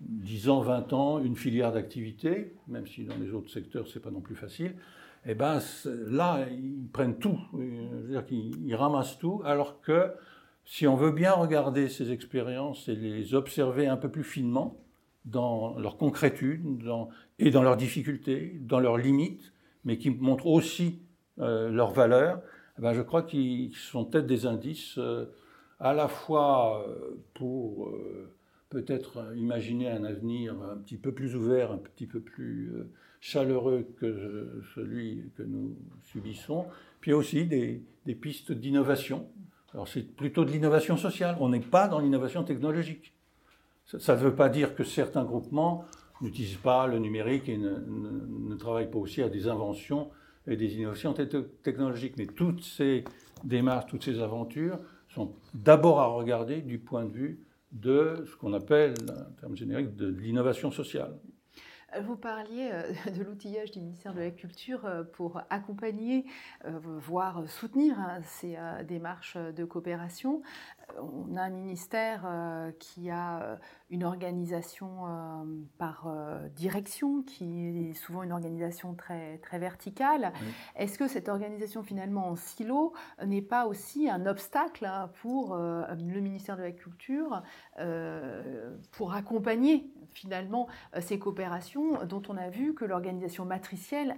10 0.00 0.48
ans, 0.48 0.60
20 0.60 0.92
ans 0.92 1.18
une 1.20 1.36
filière 1.36 1.72
d'activité, 1.72 2.54
même 2.68 2.86
si 2.86 3.04
dans 3.04 3.16
les 3.16 3.32
autres 3.32 3.50
secteurs 3.50 3.88
c'est 3.88 4.00
pas 4.00 4.10
non 4.10 4.20
plus 4.20 4.34
facile, 4.34 4.74
eh 5.26 5.34
ben 5.34 5.60
là 5.86 6.46
ils 6.50 6.88
prennent 6.92 7.18
tout, 7.18 7.38
c'est-à-dire 7.52 8.26
qu'ils 8.26 8.74
ramassent 8.74 9.18
tout, 9.18 9.40
alors 9.44 9.80
que 9.80 10.12
si 10.64 10.86
on 10.86 10.96
veut 10.96 11.12
bien 11.12 11.32
regarder 11.32 11.88
ces 11.88 12.10
expériences 12.12 12.88
et 12.88 12.96
les 12.96 13.34
observer 13.34 13.86
un 13.86 13.96
peu 13.96 14.10
plus 14.10 14.24
finement 14.24 14.76
dans 15.24 15.78
leur 15.78 15.96
concrétude 15.96 16.78
dans, 16.78 17.08
et 17.38 17.50
dans 17.50 17.62
leurs 17.62 17.76
difficultés, 17.76 18.58
dans 18.60 18.80
leurs 18.80 18.98
limites, 18.98 19.52
mais 19.84 19.98
qui 19.98 20.10
montrent 20.10 20.46
aussi 20.46 21.02
euh, 21.38 21.70
leurs 21.70 21.92
valeurs, 21.92 22.40
eh 22.78 22.82
ben, 22.82 22.92
je 22.92 23.02
crois 23.02 23.22
qu'ils 23.22 23.74
sont 23.74 24.04
peut-être 24.04 24.26
des 24.26 24.46
indices 24.46 24.98
euh, 24.98 25.26
à 25.80 25.92
la 25.92 26.08
fois 26.08 26.86
euh, 26.88 27.22
pour 27.34 27.92
peut-être 28.74 29.32
imaginer 29.36 29.88
un 29.88 30.02
avenir 30.02 30.54
un 30.60 30.76
petit 30.78 30.96
peu 30.96 31.12
plus 31.12 31.36
ouvert, 31.36 31.70
un 31.70 31.78
petit 31.78 32.06
peu 32.06 32.18
plus 32.18 32.72
chaleureux 33.20 33.86
que 33.98 34.60
celui 34.74 35.30
que 35.36 35.44
nous 35.44 35.76
subissons, 36.02 36.66
puis 37.00 37.12
aussi 37.12 37.46
des, 37.46 37.82
pistes 38.20 38.50
d'innovation. 38.50 39.28
Alors 39.72 39.86
c'est 39.86 40.02
plutôt 40.02 40.44
de 40.44 40.50
l'innovation 40.50 40.96
sociale, 40.96 41.36
on 41.38 41.48
n'est 41.48 41.60
pas 41.60 41.86
dans 41.86 42.00
l'innovation 42.00 42.42
technologique. 42.42 43.14
Ça 43.86 44.16
ne 44.16 44.20
veut 44.20 44.34
pas 44.34 44.48
dire 44.48 44.74
que 44.74 44.82
certains 44.82 45.24
groupements 45.24 45.84
n'utilisent 46.20 46.56
pas 46.56 46.88
le 46.88 46.98
numérique 46.98 47.48
et 47.48 47.56
ne, 47.56 48.54
travaillent 48.56 48.90
pas 48.90 48.98
aussi 48.98 49.22
à 49.22 49.28
des 49.28 49.46
inventions 49.46 50.10
et 50.48 50.56
des 50.56 50.74
innovations 50.74 51.14
technologiques. 51.62 52.16
Mais 52.16 52.26
toutes 52.26 52.64
ces 52.64 53.04
démarches, 53.44 53.86
toutes 53.86 54.04
ces 54.04 54.20
aventures 54.20 54.78
sont 55.08 55.32
d'abord 55.54 56.00
à 56.00 56.06
regarder 56.06 56.60
du 56.60 56.78
point 56.78 57.04
de 57.04 57.12
vue 57.12 57.38
de 57.74 58.24
ce 58.26 58.36
qu'on 58.36 58.54
appelle, 58.54 58.94
en 59.10 59.32
termes 59.40 59.56
génériques, 59.56 59.94
de 59.96 60.06
l'innovation 60.06 60.70
sociale. 60.70 61.18
Vous 62.02 62.16
parliez 62.16 62.70
euh, 62.72 62.92
de 63.16 63.22
l'outillage 63.22 63.70
du 63.70 63.80
ministère 63.80 64.14
de 64.14 64.20
la 64.20 64.30
Culture 64.30 64.84
euh, 64.84 65.04
pour 65.04 65.40
accompagner, 65.50 66.24
euh, 66.64 66.78
voire 66.80 67.48
soutenir 67.48 67.98
hein, 67.98 68.20
ces 68.22 68.56
démarches 68.86 69.36
de 69.36 69.64
coopération. 69.64 70.42
On 70.98 71.36
a 71.36 71.42
un 71.42 71.50
ministère 71.50 72.26
qui 72.78 73.10
a 73.10 73.58
une 73.90 74.04
organisation 74.04 74.88
par 75.78 76.08
direction, 76.54 77.22
qui 77.22 77.90
est 77.90 77.94
souvent 77.94 78.22
une 78.22 78.32
organisation 78.32 78.94
très, 78.94 79.38
très 79.38 79.58
verticale. 79.58 80.32
Oui. 80.34 80.48
Est-ce 80.76 80.98
que 80.98 81.08
cette 81.08 81.28
organisation 81.28 81.82
finalement 81.82 82.28
en 82.28 82.36
silo 82.36 82.92
n'est 83.24 83.42
pas 83.42 83.66
aussi 83.66 84.08
un 84.08 84.26
obstacle 84.26 84.84
hein, 84.84 85.10
pour 85.22 85.56
le 85.56 86.20
ministère 86.20 86.56
de 86.56 86.62
la 86.62 86.72
Culture 86.72 87.42
pour 88.92 89.14
accompagner 89.14 89.90
finalement 90.12 90.68
ces 91.00 91.18
coopérations 91.18 92.04
dont 92.04 92.22
on 92.28 92.36
a 92.36 92.48
vu 92.48 92.74
que 92.74 92.84
l'organisation 92.84 93.44
matricielle 93.44 94.16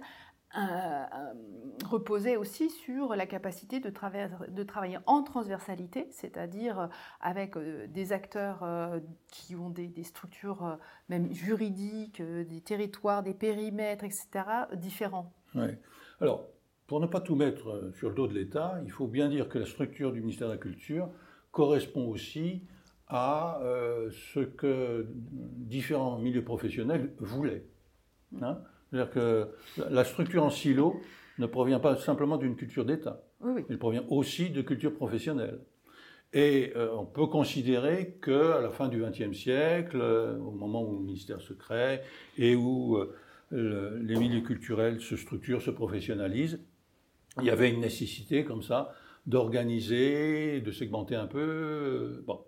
euh, 0.55 0.59
euh, 0.59 1.33
reposait 1.85 2.37
aussi 2.37 2.69
sur 2.69 3.15
la 3.15 3.25
capacité 3.25 3.81
de, 3.81 3.91
de 4.49 4.63
travailler 4.63 4.97
en 5.05 5.21
transversalité, 5.21 6.07
c'est-à-dire 6.09 6.89
avec 7.19 7.57
euh, 7.57 7.85
des 7.87 8.13
acteurs 8.13 8.65
qui 9.29 9.55
ont 9.55 9.69
des, 9.69 9.91
structures 10.03 10.77
même 11.09 11.33
juridiques, 11.33 12.21
des 12.21 12.61
territoires, 12.61 13.23
des 13.23 13.33
périmètres, 13.33 14.05
etc., 14.05 14.27
différents. 14.73 15.33
Alors, 16.21 16.47
pour 16.87 17.01
ne 17.01 17.07
pas 17.07 17.19
tout 17.19 17.35
mettre 17.35 17.91
sur 17.95 18.09
le 18.09 18.15
dos 18.15 18.27
de 18.27 18.33
l'État, 18.33 18.79
il 18.85 18.91
faut 18.91 19.07
bien 19.07 19.27
dire 19.27 19.49
que 19.49 19.59
la 19.59 19.65
structure 19.65 20.13
du 20.13 20.21
ministère 20.21 20.47
de 20.47 20.53
la 20.53 20.59
Culture 20.59 21.09
correspond 21.51 22.07
aussi 22.07 22.63
à 23.09 23.59
ce 24.33 24.39
que 24.39 25.07
différents 25.11 26.17
milieux 26.17 26.43
professionnels 26.43 27.13
voulaient. 27.19 27.65
Hein 28.41 28.59
C'est-à-dire 28.89 29.11
que 29.11 29.47
la 29.89 30.03
structure 30.03 30.43
en 30.43 30.49
silo 30.49 31.01
ne 31.39 31.45
provient 31.45 31.79
pas 31.79 31.97
simplement 31.97 32.37
d'une 32.37 32.55
culture 32.55 32.85
d'État, 32.85 33.21
oui, 33.41 33.51
oui. 33.55 33.65
elle 33.69 33.77
provient 33.77 34.03
aussi 34.09 34.49
de 34.49 34.61
culture 34.61 34.93
professionnelle. 34.93 35.59
Et 36.33 36.73
euh, 36.75 36.93
on 36.93 37.05
peut 37.05 37.27
considérer 37.27 38.17
qu'à 38.21 38.59
la 38.61 38.69
fin 38.69 38.89
du 38.89 39.01
XXe 39.01 39.35
siècle, 39.35 39.97
euh, 40.01 40.37
au 40.37 40.51
moment 40.51 40.83
où 40.83 40.91
le 40.93 40.99
ministère 40.99 41.41
se 41.41 41.53
crée 41.53 42.01
et 42.37 42.55
où 42.55 42.97
euh, 42.97 43.15
le, 43.49 43.97
les 43.99 44.15
milieux 44.17 44.41
culturels 44.41 44.99
se 44.99 45.15
structurent, 45.15 45.61
se 45.61 45.71
professionnalisent, 45.71 46.59
il 47.39 47.45
y 47.45 47.49
avait 47.49 47.69
une 47.69 47.79
nécessité 47.79 48.43
comme 48.43 48.61
ça 48.61 48.93
d'organiser, 49.25 50.61
de 50.61 50.71
segmenter 50.71 51.15
un 51.15 51.27
peu. 51.27 52.23
Bon, 52.25 52.41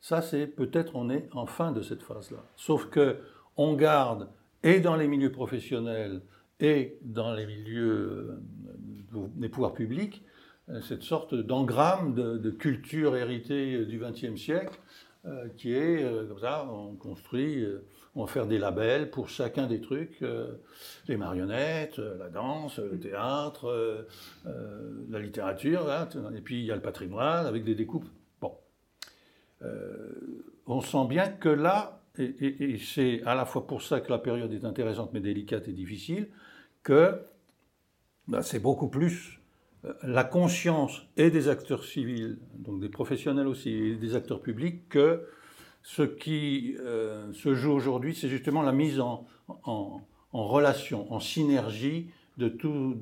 ça 0.00 0.22
c'est 0.22 0.46
peut-être 0.46 0.96
on 0.96 1.10
est 1.10 1.28
en 1.32 1.46
fin 1.46 1.72
de 1.72 1.82
cette 1.82 2.02
phase-là. 2.02 2.44
Sauf 2.56 2.86
que 2.86 3.18
on 3.56 3.74
garde 3.74 4.28
et 4.68 4.80
dans 4.80 4.96
les 4.96 5.08
milieux 5.08 5.32
professionnels 5.32 6.22
et 6.60 6.98
dans 7.02 7.32
les 7.32 7.46
milieux 7.46 8.40
des 9.36 9.48
pouvoirs 9.48 9.74
publics 9.74 10.22
euh, 10.70 10.80
cette 10.82 11.02
sorte 11.02 11.34
d'engramme 11.34 12.14
de, 12.14 12.50
culture 12.50 13.16
héritée 13.16 13.84
du 13.86 13.98
XXe 13.98 14.38
siècle, 14.40 14.78
euh, 15.24 15.48
qui 15.56 15.72
est 15.72 16.02
euh, 16.04 16.26
comme 16.26 16.38
ça, 16.40 16.68
on 16.70 16.94
construit, 16.94 17.62
euh, 17.62 17.86
on 18.14 18.24
va 18.24 18.32
faire 18.32 18.46
des 18.46 18.58
labels 18.58 19.10
pour 19.10 19.28
chacun 19.28 19.66
des 19.66 19.80
trucs, 19.80 20.22
euh, 20.22 20.54
les 21.06 21.16
marionnettes, 21.16 21.98
euh, 21.98 22.18
la 22.18 22.28
danse, 22.28 22.78
le 22.78 22.98
théâtre, 22.98 23.68
euh, 23.68 24.02
euh, 24.46 25.06
la 25.08 25.20
littérature, 25.20 25.86
là, 25.86 26.08
et 26.36 26.40
puis 26.40 26.60
il 26.60 26.66
y 26.66 26.72
a 26.72 26.74
le 26.74 26.82
patrimoine 26.82 27.46
avec 27.46 27.64
des 27.64 27.74
découpes. 27.74 28.06
Bon. 28.40 28.54
Euh, 29.62 30.44
on 30.66 30.80
sent 30.80 31.06
bien 31.08 31.28
que 31.28 31.48
là, 31.48 31.97
et, 32.18 32.78
c'est 32.78 33.22
à 33.24 33.34
la 33.34 33.44
fois 33.44 33.66
pour 33.66 33.82
ça 33.82 34.00
que 34.00 34.10
la 34.10 34.18
période 34.18 34.52
est 34.52 34.64
intéressante 34.64 35.10
mais 35.12 35.20
délicate 35.20 35.68
et 35.68 35.72
difficile, 35.72 36.28
que 36.82 37.20
ben, 38.26 38.42
c'est 38.42 38.60
beaucoup 38.60 38.88
plus 38.88 39.40
euh, 39.84 39.92
la 40.02 40.24
conscience 40.24 41.06
et 41.16 41.30
des 41.30 41.48
acteurs 41.48 41.84
civils, 41.84 42.38
donc 42.58 42.80
des 42.80 42.88
professionnels 42.88 43.46
aussi, 43.46 43.70
et 43.70 43.94
des 43.96 44.14
acteurs 44.14 44.42
publics, 44.42 44.88
que 44.88 45.26
ce 45.82 46.02
qui 46.02 46.76
euh, 46.80 47.32
se 47.32 47.54
joue 47.54 47.72
aujourd'hui, 47.72 48.14
c'est 48.14 48.28
justement 48.28 48.62
la 48.62 48.72
mise 48.72 49.00
en, 49.00 49.26
relation, 50.32 51.10
en 51.12 51.20
synergie 51.20 52.10
de, 52.36 52.48
tout, 52.48 52.96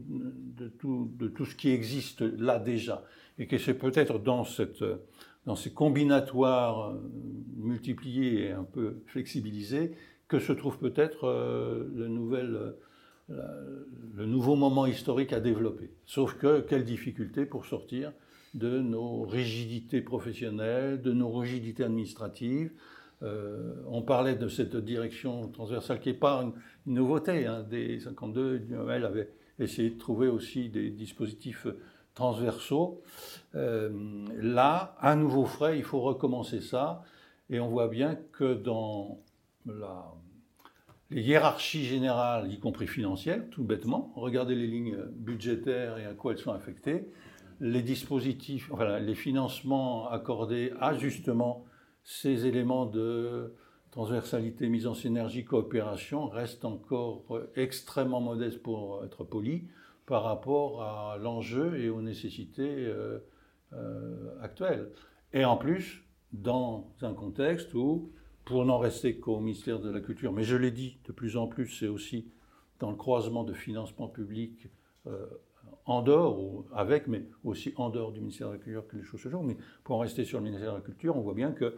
de 0.59 1.29
tout 1.29 1.45
ce 1.45 1.55
qui 1.55 1.71
existe 1.71 2.21
là 2.21 2.59
déjà. 2.59 3.03
Et 3.39 3.47
que 3.47 3.59
c'est 3.59 3.75
peut-être 3.75 4.19
dans, 4.19 4.45
cette, 4.45 4.83
dans 5.47 5.57
ces 5.57 5.73
combinatoires 5.73 6.91
euh, 6.91 6.95
multipliés 7.57 8.43
et 8.43 8.51
un 8.51 8.65
peu 8.65 8.97
flexibilisés 9.07 9.93
que 10.29 10.41
se 10.41 10.53
trouve 10.53 10.79
peut-être 10.79 11.25
euh, 11.25 11.89
le 11.95 12.09
nouvel... 12.09 12.75
euh, 13.31 13.87
le 14.15 14.25
nouveau 14.25 14.55
moment 14.55 14.87
historique 14.87 15.33
à 15.33 15.41
développer. 15.41 15.91
Sauf 16.05 16.35
que, 16.35 16.61
quelle 16.61 16.85
difficulté 16.85 17.45
pour 17.45 17.67
sortir 17.67 18.13
de 18.55 18.81
nos 18.81 19.23
rigidités 19.23 20.01
professionnelles, 20.01 21.03
de 21.03 21.13
nos 21.13 21.31
rigidités 21.33 21.83
administratives. 21.83 22.71
On 23.21 24.01
parlait 24.03 24.37
de 24.37 24.47
cette 24.49 24.77
direction 24.77 25.49
transversale 25.49 26.01
qui 26.01 26.11
n'est 26.11 26.15
pas 26.15 26.43
une, 26.43 26.53
nouveauté. 26.95 27.47
Hein. 27.47 27.67
Dès 27.69 27.99
52, 27.99 28.63
elle 28.89 29.05
avait 29.05 29.29
essayé 29.59 29.91
de 29.91 29.99
trouver 29.99 30.29
aussi 30.29 30.69
des 30.71 30.91
dispositifs 30.91 31.67
transversaux. 32.17 33.01
Euh, 33.55 33.91
là, 34.37 34.97
à 34.99 35.15
nouveau 35.15 35.45
frais, 35.45 35.79
il 35.79 35.85
faut 35.85 36.01
recommencer 36.01 36.61
ça. 36.61 37.05
Et 37.49 37.61
on 37.61 37.69
voit 37.69 37.87
bien 37.87 38.19
que 38.33 38.55
dans 38.55 39.21
la, 39.67 40.13
les 41.11 41.23
hiérarchies 41.23 41.85
générales, 41.85 42.53
y 42.53 42.59
compris 42.59 42.89
financières, 42.89 43.43
tout 43.53 43.63
bêtement, 43.63 44.13
regardez 44.17 44.57
les 44.57 44.67
lignes 44.67 44.97
budgétaires 45.13 45.99
et 45.99 46.07
à 46.07 46.15
quoi 46.15 46.33
elles 46.33 46.39
sont 46.39 46.53
affectées, 46.53 47.09
les 47.61 47.83
dispositifs, 47.83 48.71
les 49.01 49.15
financements 49.15 50.11
accordés 50.11 50.73
à 50.81 50.95
justement 50.95 51.65
ces 52.03 52.47
éléments 52.47 52.87
de 52.87 53.55
transversalité, 53.93 54.69
mise 54.69 54.87
en 54.87 54.95
synergie, 54.95 55.45
coopération 55.45 56.29
restent 56.29 56.67
encore 56.67 57.25
euh, 57.31 57.51
extrêmement 57.57 58.21
modestes 58.21 58.63
pour 58.63 59.03
être 59.05 59.25
poli 59.25 59.65
par 60.07 60.23
rapport 60.23 60.83
à 60.83 61.19
l'enjeu 61.19 61.79
et 61.81 61.91
aux 61.91 62.01
nécessités 62.01 62.87
euh, 62.87 63.19
euh, 63.73 64.41
actuelles. 64.41 64.91
Et 65.33 65.45
en 65.45 65.57
plus, 65.57 66.05
dans 66.33 66.93
un 67.03 67.13
contexte 67.13 67.75
où 67.75 68.13
pour 68.45 68.65
n'en 68.65 68.79
rester 68.79 69.19
qu'au 69.19 69.41
ministère 69.41 69.81
de 69.81 69.91
la 69.91 70.01
Culture, 70.01 70.33
mais 70.33 70.45
je 70.45 70.57
l'ai 70.57 70.71
dit, 70.71 70.99
de 71.07 71.13
plus 71.13 71.37
en 71.37 71.49
plus, 71.49 71.69
c'est 71.69 71.89
aussi 71.89 72.31
dans 72.79 72.91
le 72.91 72.97
croisement 72.97 73.43
de 73.43 73.53
financement 73.53 74.07
public 74.07 74.69
euh, 75.09 75.27
en 75.85 76.03
dehors, 76.03 76.41
ou 76.41 76.65
avec, 76.73 77.09
mais 77.09 77.25
aussi 77.43 77.75
en 77.77 77.91
dehors 77.91 78.13
du 78.13 78.21
ministère 78.21 78.49
de 78.49 78.53
la 78.53 78.59
Culture 78.59 78.87
que 78.87 78.97
les 78.97 79.03
choses 79.03 79.21
se 79.21 79.29
jouent. 79.29 79.43
Mais 79.43 79.57
pour 79.83 79.97
en 79.97 79.99
rester 79.99 80.25
sur 80.25 80.39
le 80.39 80.45
ministère 80.45 80.71
de 80.71 80.77
la 80.77 80.83
Culture, 80.83 81.17
on 81.17 81.21
voit 81.23 81.35
bien 81.35 81.51
que 81.51 81.77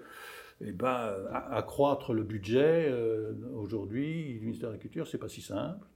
eh 0.60 0.72
ben, 0.72 1.14
accroître 1.30 2.12
le 2.12 2.24
budget 2.24 2.92
aujourd'hui 3.54 4.34
du 4.34 4.46
ministère 4.46 4.70
de 4.70 4.74
la 4.74 4.80
Culture, 4.80 5.06
c'est 5.06 5.18
pas 5.18 5.28
si 5.28 5.40
simple. 5.40 5.86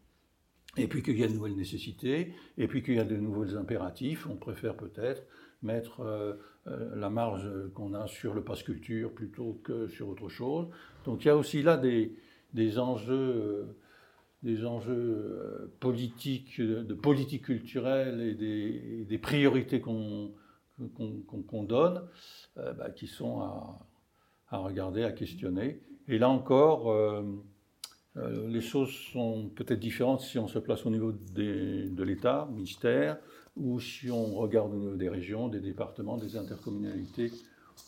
Et 0.79 0.87
puis 0.87 1.03
qu'il 1.03 1.19
y 1.19 1.25
a 1.25 1.29
de 1.29 1.35
nouvelles 1.35 1.57
nécessités, 1.57 2.33
et 2.57 2.67
puis 2.67 2.83
qu'il 2.83 2.95
y 2.95 2.99
a 2.99 3.05
de 3.05 3.17
nouveaux 3.17 3.57
impératifs. 3.57 4.27
On 4.27 4.37
préfère 4.37 4.75
peut-être 4.75 5.23
mettre 5.63 6.01
euh, 6.01 6.35
euh, 6.67 6.95
la 6.97 7.11
marge 7.11 7.49
qu'on 7.75 7.95
a 7.95 8.07
sur 8.07 8.35
le 8.35 8.43
passe 8.43 8.63
culture 8.63 9.13
plutôt 9.13 9.61
que 9.63 9.89
sur 9.89 10.09
autre 10.09 10.29
chose. 10.29 10.69
Donc 11.05 11.25
il 11.25 11.29
y 11.29 11.31
a 11.31 11.37
aussi 11.37 11.63
là 11.63 11.77
des, 11.77 12.17
des 12.55 12.79
enjeux, 12.79 13.13
euh, 13.13 13.77
des 14.43 14.65
enjeux 14.65 15.73
politiques, 15.79 16.61
de 16.61 16.95
politique 16.95 17.45
culturelle 17.45 18.21
et 18.21 19.05
des, 19.05 19.19
priorités 19.19 19.81
qu'on 19.81 20.33
qu'on 20.97 21.63
donne, 21.63 22.03
bah, 22.57 22.91
qui 22.91 23.07
sont 23.07 23.41
à, 23.41 23.87
à 24.49 24.59
regarder, 24.59 25.05
à 25.05 25.13
questionner. 25.13 25.81
Et 26.09 26.19
là 26.19 26.29
encore, 26.29 26.93
euh, 28.17 28.49
les 28.49 28.61
choses 28.61 28.93
sont 29.13 29.51
peut-être 29.55 29.81
différentes 29.81 30.21
si 30.21 30.39
on 30.39 30.47
se 30.47 30.59
place 30.59 30.85
au 30.85 30.91
niveau 30.91 31.13
de 31.13 32.03
l'État, 32.03 32.49
ministère, 32.51 33.19
ou 33.57 33.81
si 33.81 34.11
on 34.11 34.35
regarde 34.35 34.73
au 34.73 34.77
niveau 34.77 34.97
des 34.97 35.09
régions, 35.09 35.49
des 35.49 35.61
départements, 35.61 36.17
des 36.17 36.37
intercommunalités 36.37 37.33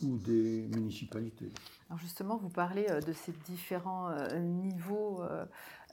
ou 0.03 0.17
des 0.17 0.67
municipalités. 0.75 1.51
Alors 1.89 1.99
justement, 1.99 2.37
vous 2.37 2.49
parlez 2.49 2.87
euh, 2.89 3.01
de 3.01 3.13
ces 3.13 3.33
différents 3.45 4.09
euh, 4.09 4.39
niveaux, 4.39 5.21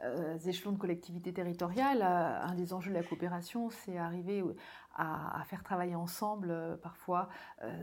euh, 0.04 0.38
échelons 0.38 0.72
de 0.72 0.78
collectivité 0.78 1.32
territoriale. 1.32 2.02
Euh, 2.02 2.42
Un 2.42 2.54
des 2.54 2.72
enjeux 2.72 2.90
de 2.90 2.96
la 2.96 3.02
coopération, 3.02 3.70
c'est 3.70 3.98
arriver 3.98 4.42
à, 4.94 5.40
à 5.40 5.44
faire 5.44 5.62
travailler 5.62 5.94
ensemble 5.94 6.50
euh, 6.50 6.76
parfois 6.76 7.28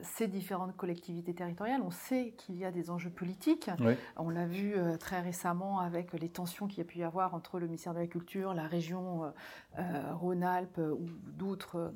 ces 0.02 0.28
différentes 0.28 0.76
collectivités 0.76 1.34
territoriales. 1.34 1.82
On 1.82 1.92
sait 1.92 2.34
qu'il 2.38 2.56
y 2.56 2.66
a 2.66 2.72
des 2.72 2.90
enjeux 2.90 3.10
politiques. 3.10 3.70
Oui. 3.80 3.94
On 4.18 4.30
l'a 4.30 4.46
vu 4.46 4.76
très 5.00 5.22
récemment 5.22 5.80
avec 5.80 6.14
les 6.14 6.30
tensions 6.30 6.68
qu'il 6.68 6.80
y 6.80 6.82
a 6.82 6.86
pu 6.86 7.00
y 7.00 7.04
avoir 7.04 7.34
entre 7.34 7.60
le 7.60 7.66
ministère 7.68 7.94
de 7.94 8.00
la 8.00 8.08
Culture, 8.08 8.54
la 8.54 8.68
région 8.68 9.34
Rhône-Alpes 9.78 10.78
ou 10.80 11.06
d'autres 11.38 11.94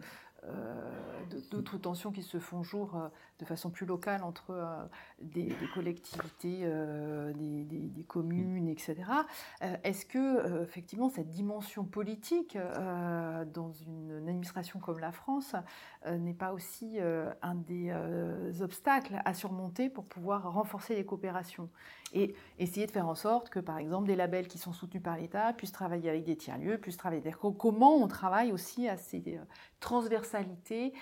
d'autres 1.51 1.77
tensions 1.77 2.11
qui 2.11 2.23
se 2.23 2.39
font 2.39 2.63
jour 2.63 3.09
de 3.43 3.47
façon 3.47 3.69
plus 3.69 3.85
locale 3.85 4.23
entre 4.23 4.51
euh, 4.51 4.83
des, 5.21 5.53
collectivités, 5.73 6.61
euh, 6.63 7.31
des, 7.33 8.03
communes, 8.07 8.67
etc. 8.67 8.95
Euh, 9.61 9.75
Est-ce 9.83 10.05
que 10.05 10.63
effectivement 10.63 11.09
cette 11.09 11.29
dimension 11.29 11.83
politique 11.83 12.57
dans 12.57 13.71
une 13.71 14.11
administration 14.27 14.79
comme 14.79 14.99
la 14.99 15.11
France 15.11 15.55
n'est 16.05 16.33
pas 16.33 16.53
aussi 16.53 16.99
un 16.99 17.55
des 17.55 17.93
obstacles 18.61 19.21
à 19.25 19.33
surmonter 19.33 19.89
pour 19.89 20.05
pouvoir 20.05 20.51
renforcer 20.53 20.95
les 20.95 21.05
coopérations 21.05 21.69
et 22.13 22.35
essayer 22.59 22.85
de 22.85 22.91
faire 22.91 23.07
en 23.07 23.15
sorte 23.15 23.49
que, 23.49 23.59
par 23.59 23.79
exemple, 23.79 24.07
des 24.07 24.15
labels 24.15 24.47
qui 24.47 24.59
sont 24.59 24.73
soutenus 24.73 25.01
par 25.01 25.17
l'État 25.17 25.53
puissent 25.53 25.71
travailler 25.71 26.09
avec 26.09 26.23
des 26.23 26.35
tiers-lieux, 26.35 26.77
puissent 26.77 26.97
travailler. 26.97 27.21
C'est-à-dire 27.21 27.39
Comment 27.57 27.95
on 27.95 28.07
travaille 28.07 28.51
aussi 28.51 28.87
à 28.87 28.97
ces 28.97 29.39
transversalités 29.79 30.93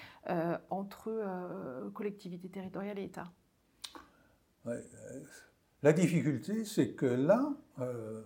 entre 0.69 1.09
euh, 1.09 1.89
collectivités 2.31 2.99
et 2.99 3.03
État 3.03 3.31
euh, 4.67 4.79
La 5.83 5.93
difficulté, 5.93 6.65
c'est 6.65 6.91
que 6.91 7.05
là, 7.05 7.53
euh, 7.79 8.21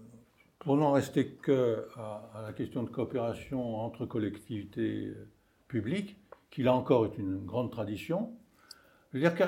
pour 0.59 0.77
n'en 0.77 0.91
rester 0.91 1.27
que 1.27 1.87
à, 1.95 2.41
la 2.45 2.53
question 2.53 2.83
de 2.83 2.89
coopération 2.89 3.77
entre 3.77 4.05
collectivités 4.05 5.07
euh, 5.07 5.27
publiques, 5.67 6.17
qui 6.51 6.63
là 6.63 6.73
encore 6.73 7.05
est 7.05 7.17
une 7.17 7.45
grande 7.45 7.71
tradition, 7.71 8.31
je 9.11 9.17
veux 9.17 9.23
dire 9.23 9.35
que 9.35 9.43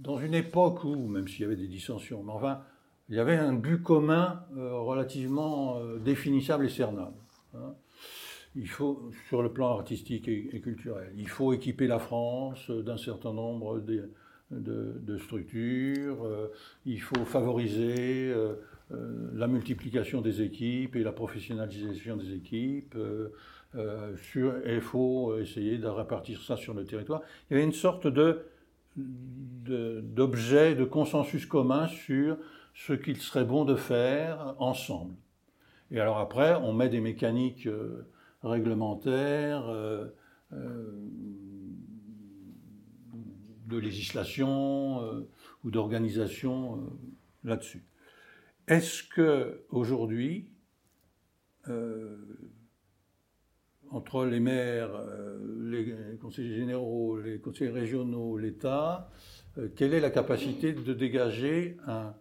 dans 0.00 0.18
une 0.18 0.34
époque 0.34 0.84
où, 0.84 0.96
même 0.96 1.28
s'il 1.28 1.42
y 1.42 1.44
avait 1.44 1.56
des 1.56 1.68
dissensions, 1.68 2.22
mais 2.22 2.32
enfin, 2.32 2.62
il 3.08 3.16
y 3.16 3.18
avait 3.18 3.36
un 3.36 3.52
but 3.52 3.82
commun 3.82 4.44
relativement 4.54 5.80
définissable 5.96 6.66
et 6.66 6.68
cernable. 6.68 7.16
hein. 7.54 7.74
Il 8.56 8.68
faut, 8.68 9.10
sur 9.28 9.42
le 9.42 9.52
plan 9.52 9.68
artistique 9.70 10.26
et, 10.26 10.60
culturel, 10.60 11.12
il 11.16 11.28
faut 11.28 11.52
équiper 11.52 11.86
la 11.86 12.00
France 12.00 12.68
euh, 12.70 12.82
d'un 12.82 12.96
certain 12.96 13.32
nombre 13.32 13.78
de, 13.80 15.18
structures, 15.18 16.24
euh, 16.24 16.50
il 16.84 17.00
faut 17.00 17.24
favoriser 17.24 18.32
euh, 18.32 18.56
la 19.34 19.46
multiplication 19.46 20.20
des 20.20 20.42
équipes 20.42 20.96
et 20.96 21.04
la 21.04 21.12
professionnalisation 21.12 22.16
des 22.16 22.34
équipes, 22.34 22.96
il 23.76 24.80
faut 24.80 25.38
essayer 25.38 25.78
de 25.78 25.86
répartir 25.86 26.42
ça 26.42 26.56
sur 26.56 26.74
le 26.74 26.84
territoire. 26.84 27.22
Il 27.48 27.54
y 27.54 27.56
avait 27.56 27.64
une 27.64 27.72
sorte 27.72 28.08
d'objet, 28.96 30.74
de, 30.74 30.84
consensus 30.84 31.46
commun 31.46 31.86
sur 31.86 32.36
ce 32.74 32.94
qu'il 32.94 33.18
serait 33.18 33.44
bon 33.44 33.64
de 33.64 33.76
faire 33.76 34.56
ensemble. 34.58 35.14
Et 35.92 36.00
alors 36.00 36.18
après, 36.18 36.56
on 36.56 36.72
met 36.72 36.88
des 36.88 37.00
mécaniques 37.00 37.68
réglementaires, 38.42 39.68
euh, 39.68 40.06
euh, 40.52 40.98
de 43.66 43.76
législation 43.76 45.02
euh, 45.02 45.28
ou 45.64 45.70
d'organisation 45.70 46.90
là-dessus. 47.44 47.84
Est-ce 48.66 49.02
que 49.04 49.64
aujourd'hui, 49.70 50.48
entre 53.90 54.24
les 54.24 54.40
maires, 54.40 54.90
les 55.60 55.94
conseillers 56.20 56.56
généraux, 56.56 57.18
les 57.20 57.38
conseillers 57.38 57.70
régionaux, 57.70 58.38
l'État, 58.38 59.10
quelle 59.76 59.94
est 59.94 60.00
la 60.00 60.10
capacité 60.10 60.72
de 60.72 60.92
dégager 60.92 61.76
un, 61.86 62.14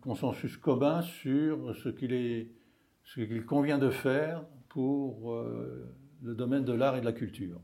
consensus 0.00 0.56
commun 0.56 1.02
sur 1.02 1.74
ce 1.76 1.88
qu'il 1.88 3.44
convient 3.46 3.78
de 3.78 3.90
faire 3.90 4.44
pour 4.72 5.32
euh, 5.32 5.86
le 6.22 6.34
domaine 6.34 6.64
de 6.64 6.72
l'art 6.72 6.96
et 6.96 7.00
de 7.00 7.04
la 7.04 7.12
culture. 7.12 7.60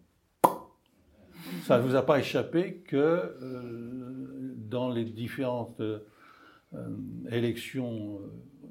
Ça 1.63 1.79
ne 1.79 1.83
vous 1.83 1.95
a 1.95 2.03
pas 2.03 2.19
échappé 2.19 2.83
que 2.87 2.97
euh, 2.97 4.55
dans 4.57 4.91
les 4.91 5.07
différentes 5.07 5.81
euh, 5.81 6.01
élections 7.31 8.21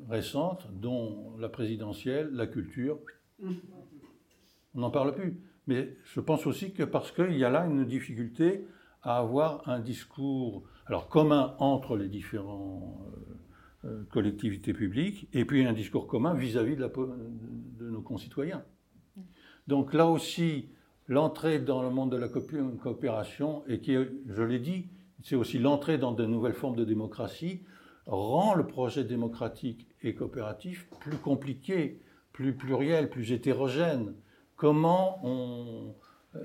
récentes, 0.08 0.68
dont 0.72 1.36
la 1.40 1.50
présidentielle, 1.50 2.30
la 2.32 2.46
culture, 2.46 3.00
on 3.42 4.82
n'en 4.82 4.92
parle 4.92 5.16
plus. 5.16 5.42
Mais 5.66 5.98
je 6.06 6.20
pense 6.20 6.46
aussi 6.46 6.74
que 6.74 6.84
parce 6.84 7.12
qu'il 7.12 7.38
y 7.38 7.44
a 7.44 7.50
là 7.50 7.66
une 7.66 7.86
difficulté 7.86 8.68
à 9.02 9.18
avoir 9.18 9.68
un 9.68 9.80
discours 9.80 10.64
alors 10.86 11.10
commun 11.10 11.56
entre 11.58 11.98
les 11.98 12.08
différents 12.08 13.02
collectivités 14.10 14.74
publiques 14.74 15.28
et 15.34 15.46
puis 15.46 15.66
un 15.66 15.74
discours 15.74 16.08
commun 16.08 16.34
vis-à-vis 16.34 16.76
de, 16.76 16.90
nos 17.90 18.02
concitoyens. 18.02 18.64
Donc 19.68 19.94
là 19.94 20.08
aussi, 20.08 20.70
l'entrée 21.08 21.60
dans 21.60 21.82
le 21.82 21.90
monde 21.90 22.12
de 22.12 22.18
la 22.18 22.28
coopé- 22.28 22.78
coopération, 22.78 23.64
et 23.68 23.80
qui, 23.80 23.94
je 23.94 24.44
l'ai 24.44 24.60
dit, 24.60 24.88
c'est 25.24 25.36
aussi 25.36 25.60
l'entrée 25.60 25.98
dans 25.98 26.12
de 26.12 26.26
nouvelles 26.26 26.54
formes 26.54 26.76
de 26.76 26.86
démocratie, 26.86 27.64
rend 28.06 28.54
le 28.54 28.66
projet 28.66 29.04
démocratique 29.04 29.88
et 30.02 30.16
coopératif 30.16 30.88
plus 31.02 31.18
compliqué, 31.18 32.00
plus 32.32 32.54
pluriel, 32.54 33.10
plus 33.10 33.32
hétérogène. 33.32 34.14
Comment 34.56 35.20
on... 35.24 35.96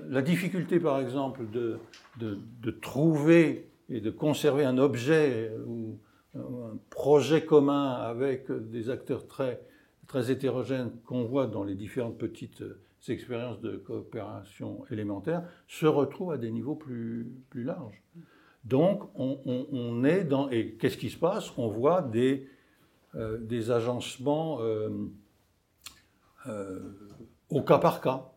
La 0.09 0.21
difficulté, 0.21 0.79
par 0.79 0.99
exemple, 0.99 1.49
de, 1.51 1.77
de, 2.19 2.39
de 2.61 2.71
trouver 2.71 3.69
et 3.89 4.01
de 4.01 4.09
conserver 4.09 4.65
un 4.65 4.77
objet 4.77 5.51
ou 5.67 5.99
un 6.35 6.77
projet 6.89 7.45
commun 7.45 7.91
avec 7.91 8.51
des 8.51 8.89
acteurs 8.89 9.27
très, 9.27 9.61
très 10.07 10.31
hétérogènes 10.31 10.91
qu'on 11.05 11.25
voit 11.25 11.47
dans 11.47 11.63
les 11.63 11.75
différentes 11.75 12.17
petites 12.17 12.63
expériences 13.11 13.59
de 13.59 13.77
coopération 13.77 14.85
élémentaire, 14.89 15.43
se 15.67 15.85
retrouve 15.85 16.31
à 16.31 16.37
des 16.37 16.51
niveaux 16.51 16.75
plus, 16.75 17.27
plus 17.49 17.63
larges. 17.63 18.01
Donc, 18.63 19.03
on, 19.15 20.03
est 20.05 20.23
dans. 20.23 20.49
Et 20.49 20.73
qu'est-ce 20.75 20.97
qui 20.97 21.09
se 21.09 21.17
passe? 21.17 21.51
On 21.57 21.67
voit 21.67 22.01
des, 22.01 22.47
euh, 23.15 23.37
des 23.37 23.71
agencements 23.71 24.61
euh, 24.61 24.89
euh, 26.47 26.79
au 27.49 27.61
cas 27.61 27.77
par 27.77 27.99
cas, 27.99 28.31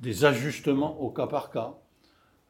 des 0.00 0.26
ajustements 0.26 1.00
au 1.00 1.10
cas 1.10 1.26
par 1.26 1.50
cas. 1.50 1.74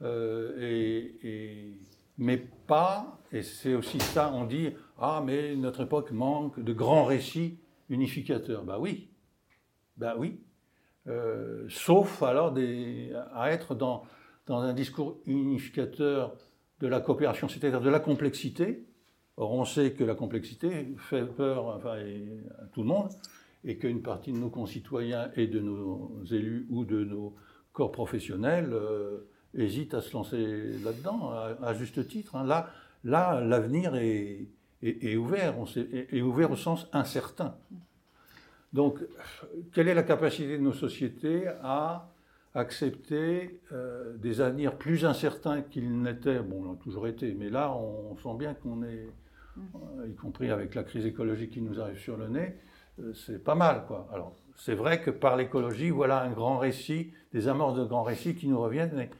Euh, 0.03 0.57
et- 0.61 1.77
mais 2.19 2.37
pas, 2.37 3.19
et 3.35 3.43
c'est 3.43 3.75
aussi 3.75 3.99
ça, 4.01 4.33
on 4.33 4.45
dit 4.45 4.71
Ah, 4.99 5.23
mais 5.25 5.57
notre 5.57 5.83
époque 5.83 6.13
manque 6.13 6.61
de 6.61 6.73
grands 6.73 7.05
récits 7.05 7.59
unificateurs. 7.89 8.65
Ben 8.65 8.79
oui, 8.79 9.11
ben 9.97 10.15
oui. 10.17 10.41
Euh, 11.07 11.67
sauf 11.69 12.23
alors 12.23 12.55
à 13.35 13.51
être 13.51 13.75
dans, 13.75 14.05
dans 14.47 14.61
un 14.61 14.73
discours 14.73 15.19
unificateur 15.27 16.35
de 16.81 16.87
la 16.87 17.01
coopération, 17.01 17.49
c'est-à-dire 17.49 17.81
de 17.81 17.91
la 17.91 18.01
complexité. 18.01 18.87
Or, 19.37 19.53
on 19.53 19.65
sait 19.65 19.93
que 19.93 20.05
la 20.05 20.15
complexité 20.15 20.95
fait 20.97 21.27
peur 21.27 21.85
à 21.87 21.97
tout 22.73 22.83
le 22.83 22.87
monde 22.89 23.09
et 23.65 23.79
qu'une 23.79 24.01
partie 24.01 24.33
de 24.33 24.39
nos 24.39 24.49
concitoyens 24.49 25.31
et 25.35 25.49
de 25.49 25.59
nos 25.61 26.23
élus 26.31 26.67
ou 26.71 26.85
de 26.85 27.03
nos 27.03 27.35
corps 27.73 27.91
professionnels 27.91 28.71
euh, 28.73 29.29
hésitent 29.55 29.95
à 29.95 30.01
se 30.01 30.13
lancer 30.13 30.79
là-dedans, 30.85 31.31
à, 31.31 31.57
à 31.63 31.75
juste 31.75 32.07
titre. 32.07 32.37
hein. 32.37 32.45
Là, 32.45 32.71
là 33.05 33.41
l'avenir 33.41 33.95
est, 33.95 34.49
ouvert, 35.17 35.55
est, 35.77 36.23
ouvert 36.23 36.51
au 36.51 36.57
sens 36.57 36.89
incertain. 36.93 37.55
Donc, 38.73 38.99
quelle 39.73 39.89
est 39.89 39.95
la 39.95 40.03
capacité 40.03 40.59
de 40.59 40.63
nos 40.63 40.73
sociétés 40.73 41.47
à 41.63 42.11
accepter 42.55 43.61
euh, 43.73 44.17
des 44.17 44.41
avenirs 44.41 44.77
plus 44.77 45.05
incertains 45.05 45.63
qu'ils 45.63 46.01
n'étaient? 46.03 46.41
Bon, 46.41 46.65
on 46.67 46.73
a 46.73 46.77
toujours 46.77 47.07
été, 47.07 47.35
mais 47.35 47.51
là, 47.51 47.73
on 47.73 48.17
sent 48.17 48.37
bien 48.37 48.55
qu'on 48.55 48.83
est, 48.83 49.09
y 50.09 50.15
compris 50.15 50.51
avec 50.51 50.75
la 50.75 50.83
crise 50.83 51.07
écologique 51.07 51.51
qui 51.51 51.63
nous 51.63 51.81
arrive 51.81 51.99
sur 51.99 52.17
le 52.17 52.29
nez, 52.29 52.57
euh, 53.01 53.13
c'est 53.15 53.43
pas 53.43 53.55
mal, 53.55 53.85
quoi. 53.87 54.09
Alors, 54.13 54.37
c'est 54.57 54.75
vrai 54.75 55.01
que 55.01 55.11
par 55.11 55.37
l'écologie, 55.37 55.91
voilà 55.91 56.23
un 56.23 56.31
grand 56.31 56.59
récit, 56.59 57.13
des 57.33 57.49
amorces 57.49 57.77
de 57.77 57.85
grands 57.85 58.03
récits 58.03 58.35
qui 58.35 58.49
nous 58.49 58.61
reviennent 58.61 58.93
mais, 58.95 59.11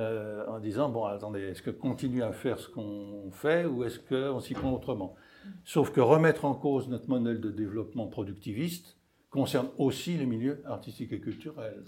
euh, 0.00 0.46
en 0.48 0.58
disant, 0.58 0.88
bon, 0.88 1.04
attendez, 1.04 1.40
est-ce 1.40 1.62
que 1.62 1.70
continuer 1.70 2.22
à 2.22 2.32
faire 2.32 2.58
ce 2.58 2.68
qu'on 2.68 3.30
fait 3.30 3.64
ou 3.64 3.84
est-ce 3.84 3.98
qu'on 3.98 4.40
s'y 4.40 4.54
prend 4.54 4.72
autrement? 4.72 5.14
Sauf 5.64 5.90
que 5.90 6.00
remettre 6.00 6.44
en 6.44 6.54
cause 6.54 6.88
notre 6.88 7.08
modèle 7.08 7.40
de 7.40 7.50
développement 7.50 8.06
productiviste 8.06 8.96
concerne 9.30 9.68
aussi 9.78 10.16
les 10.16 10.26
milieux 10.26 10.60
artistiques 10.66 11.12
et 11.12 11.20
culturels. 11.20 11.84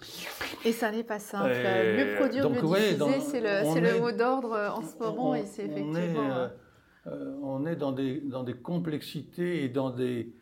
Et 0.64 0.72
ça 0.72 0.92
n'est 0.92 1.02
pas 1.02 1.18
simple. 1.18 1.50
Et 1.50 1.96
mieux 1.96 2.14
produire, 2.16 2.48
donc, 2.48 2.54
diffuser, 2.54 3.20
c'est 3.20 3.40
le, 3.40 3.66
on 3.66 3.74
c'est 3.74 3.80
le 3.80 4.00
mot 4.00 4.12
d'ordre 4.12 4.52
en 4.78 4.82
ce 4.82 4.96
moment 4.98 5.30
on, 5.30 5.34
et 5.34 5.44
c'est 5.44 5.64
effectivement... 5.64 5.98
est, 5.98 6.18
euh, 6.18 6.46
euh, 6.46 6.48
euh, 7.08 7.34
on 7.42 7.66
est 7.66 7.74
dans 7.74 7.90
des, 7.90 8.20
dans 8.20 8.44
des 8.44 8.54
complexités 8.54 9.64
et 9.64 9.68
dans 9.68 9.90
des, 9.90 10.32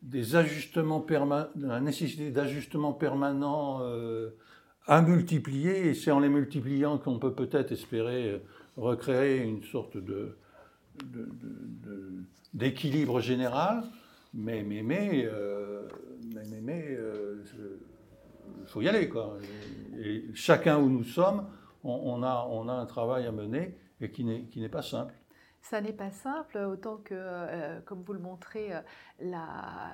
des 0.00 0.34
ajustements 0.34 1.00
permanents, 1.00 1.50
la 1.56 1.80
nécessité 1.80 2.30
d'ajustements 2.30 2.94
permanents 2.94 3.80
euh, 3.82 4.30
à 4.86 5.02
multiplier, 5.02 5.88
et 5.88 5.94
c'est 5.94 6.10
en 6.10 6.20
les 6.20 6.28
multipliant 6.28 6.98
qu'on 6.98 7.18
peut 7.18 7.32
peut-être 7.32 7.72
espérer 7.72 8.30
euh, 8.30 8.38
recréer 8.76 9.42
une 9.42 9.62
sorte 9.64 9.96
de, 9.96 10.36
d'équilibre 12.54 13.20
général, 13.20 13.82
mais, 14.32 14.62
mais, 14.62 14.82
mais, 14.82 15.24
euh, 15.24 15.88
mais, 16.62 16.86
euh, 16.90 17.44
faut 18.66 18.80
y 18.82 18.88
aller, 18.88 19.08
quoi. 19.08 19.36
Chacun 20.34 20.78
où 20.78 20.88
nous 20.88 21.04
sommes, 21.04 21.46
on, 21.82 22.00
on 22.04 22.22
a, 22.22 22.46
on 22.50 22.68
a 22.68 22.72
un 22.72 22.86
travail 22.86 23.26
à 23.26 23.32
mener 23.32 23.76
et 24.00 24.10
qui 24.10 24.24
n'est, 24.24 24.42
qui 24.44 24.60
n'est 24.60 24.68
pas 24.68 24.82
simple. 24.82 25.14
Ça 25.70 25.80
n'est 25.80 25.92
pas 25.92 26.12
simple, 26.12 26.58
autant 26.58 26.98
que, 26.98 27.12
euh, 27.12 27.80
comme 27.86 28.00
vous 28.00 28.12
le 28.12 28.20
montrez, 28.20 28.72
euh, 28.72 28.80
la, 29.18 29.90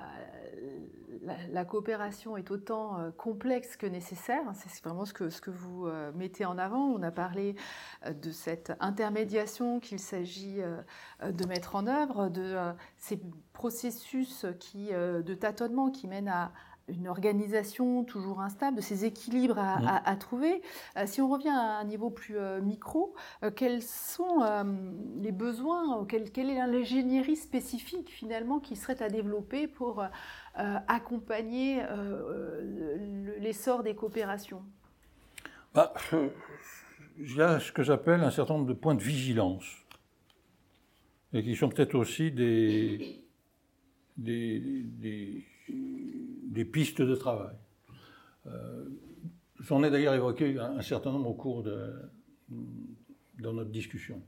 la, 1.49 1.65
coopération 1.65 2.37
est 2.37 2.51
autant 2.51 2.99
euh, 2.99 3.09
complexe 3.09 3.75
que 3.75 3.87
nécessaire. 3.87 4.43
C'est 4.53 4.83
vraiment 4.83 5.05
ce 5.05 5.13
que, 5.13 5.31
ce 5.31 5.41
que 5.41 5.49
vous 5.49 5.87
mettez 6.13 6.45
en 6.45 6.59
avant. 6.59 6.85
On 6.85 7.01
a 7.01 7.09
parlé 7.09 7.55
de 8.07 8.31
cette 8.31 8.71
intermédiation 8.81 9.79
qu'il 9.79 9.99
s'agit 9.99 10.61
de 11.23 11.45
mettre 11.47 11.75
en 11.75 11.87
œuvre, 11.87 12.29
de 12.29 12.55
ces 12.97 13.19
processus 13.53 14.45
qui, 14.59 14.89
de 14.91 15.33
tâtonnement 15.33 15.89
qui 15.89 16.07
mènent 16.07 16.29
à 16.29 16.51
une 16.89 17.07
organisation 17.07 18.03
toujours 18.03 18.41
instable, 18.41 18.77
de 18.77 18.81
ces 18.81 19.05
équilibres 19.05 19.57
à, 19.57 19.79
Mmh. 19.79 19.87
à- 19.87 20.09
à 20.09 20.15
trouver. 20.15 20.61
Euh, 20.97 21.05
si 21.05 21.21
on 21.21 21.29
revient 21.29 21.49
à 21.49 21.77
un 21.79 21.83
niveau 21.85 22.09
plus 22.09 22.37
euh, 22.37 22.61
micro, 22.61 23.15
euh, 23.43 23.51
quels 23.51 23.81
sont 23.81 24.43
les 25.21 25.31
besoins, 25.31 26.05
quelle, 26.05 26.49
est 26.49 26.67
l'ingénierie 26.67 27.35
spécifique 27.37 28.09
finalement 28.09 28.59
qui 28.59 28.75
serait 28.75 29.01
à 29.01 29.09
développer 29.09 29.67
pour 29.67 30.03
accompagner 30.55 31.81
le- 31.83 33.35
l'essor 33.39 33.83
des 33.83 33.95
coopérations? 33.95 34.61
Bah, 35.73 35.93
il 37.17 37.35
y 37.35 37.41
a 37.41 37.59
ce 37.59 37.71
que 37.71 37.81
j'appelle 37.83 38.21
un 38.21 38.31
certain 38.31 38.55
nombre 38.55 38.67
de 38.67 38.73
points 38.73 38.95
de 38.95 39.01
vigilance, 39.03 39.65
et 41.33 41.41
qui 41.43 41.55
sont 41.55 41.69
peut-être 41.69 41.95
aussi 41.95 42.31
des, 42.31 43.23
des, 44.17 44.59
des- 44.59 45.43
des 46.53 46.65
pistes 46.65 47.01
de 47.01 47.15
travail. 47.15 47.55
Euh, 48.47 48.85
J'en 49.59 49.83
ai 49.83 49.89
d'ailleurs 49.89 50.13
évoqué 50.13 50.59
un, 50.59 50.81
certain 50.81 51.11
nombre 51.11 51.29
au 51.29 51.33
cours 51.33 51.63
de 51.63 51.93
notre 53.39 53.69
discussion. 53.69 54.21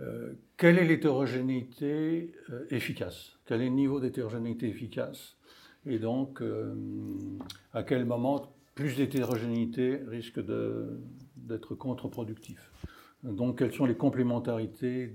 Euh, 0.00 0.32
quelle 0.56 0.78
est 0.78 0.84
l'hétérogénéité 0.84 2.34
euh, 2.50 2.64
efficace? 2.70 3.38
Quel 3.44 3.60
est 3.60 3.66
le 3.66 3.74
niveau 3.74 4.00
d'hétérogénéité 4.00 4.68
efficace? 4.68 5.36
Et 5.86 5.98
donc, 5.98 6.40
euh, 6.40 6.74
à 7.72 7.82
quel 7.82 8.04
moment 8.04 8.54
plus 8.74 8.96
d'hétérogénéité 8.96 10.00
risque 10.06 10.40
d'être 11.36 11.74
contre-productif? 11.74 12.70
Donc, 13.22 13.58
quelles 13.58 13.74
sont 13.74 13.84
les 13.84 13.96
complémentarités 13.96 15.12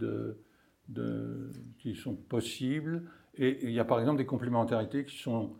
qui 1.79 1.95
sont 1.95 2.15
possibles? 2.15 3.03
Et 3.37 3.59
il 3.63 3.71
y 3.71 3.79
a 3.79 3.85
par 3.85 3.99
exemple 3.99 4.17
des 4.17 4.25
complémentarités 4.25 5.05
qui 5.05 5.17
sont 5.17 5.55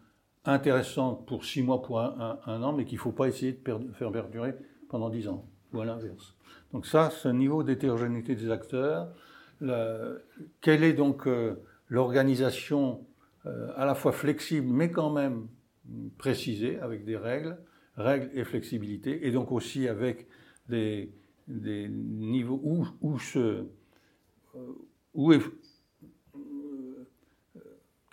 intéressantes 0.45 1.25
pour 1.25 1.45
six 1.45 1.61
mois, 1.61 1.81
pour 1.81 1.99
un, 1.99 2.39
an, 2.45 2.73
mais 2.73 2.85
qu'il 2.85 2.97
ne 2.97 3.01
faut 3.01 3.11
pas 3.11 3.27
essayer 3.27 3.53
de 3.53 3.93
faire 3.93 4.11
perdurer 4.11 4.55
pendant 4.89 5.09
dix 5.09 5.27
ans, 5.27 5.45
ou 5.73 5.81
à 5.81 5.85
l'inverse. 5.85 6.35
Donc 6.71 6.85
ça, 6.85 7.09
un 7.23 7.33
niveau 7.33 7.63
d'hétérogénéité 7.63 8.35
des 8.35 8.49
acteurs. 8.51 9.09
Quelle 10.61 10.83
est 10.83 10.93
donc 10.93 11.27
euh, 11.27 11.55
l'organisation 11.87 13.05
euh, 13.45 13.69
à 13.75 13.85
la 13.85 13.95
fois 13.95 14.11
flexible, 14.11 14.67
mais 14.67 14.91
quand 14.91 15.11
même 15.11 15.47
précisée, 16.17 16.79
avec 16.79 17.05
des 17.05 17.17
règles 17.17 17.57
règles 17.97 18.29
et 18.33 18.43
flexibilité, 18.43 19.25
et 19.25 19.31
donc 19.31 19.51
aussi 19.51 19.87
avec 19.87 20.27
des, 20.67 21.11
des 21.47 21.87
niveaux 21.89 22.59
où, 22.63 22.85
où, 23.01 23.19
se, 23.19 23.65
où 25.13 25.31
est, 25.31 25.39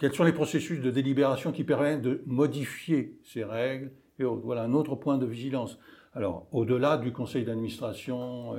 quels 0.03 0.15
sont 0.15 0.25
les 0.25 0.33
processus 0.33 0.81
de 0.81 0.91
délibération 0.91 1.53
qui 1.53 1.63
permettent 1.63 2.03
de 2.03 2.25
modifier 2.27 3.17
ces 3.23 3.45
règles 3.45 3.93
et. 4.19 4.25
Voilà 4.25 4.65
un 4.65 4.73
autre 4.73 4.97
point 4.97 5.17
de 5.17 5.27
vigilance. 5.27 5.79
Alors, 6.13 6.49
au-delà 6.51 6.99
du 6.99 7.13
conseil 7.13 7.45
d'administration 7.45 8.57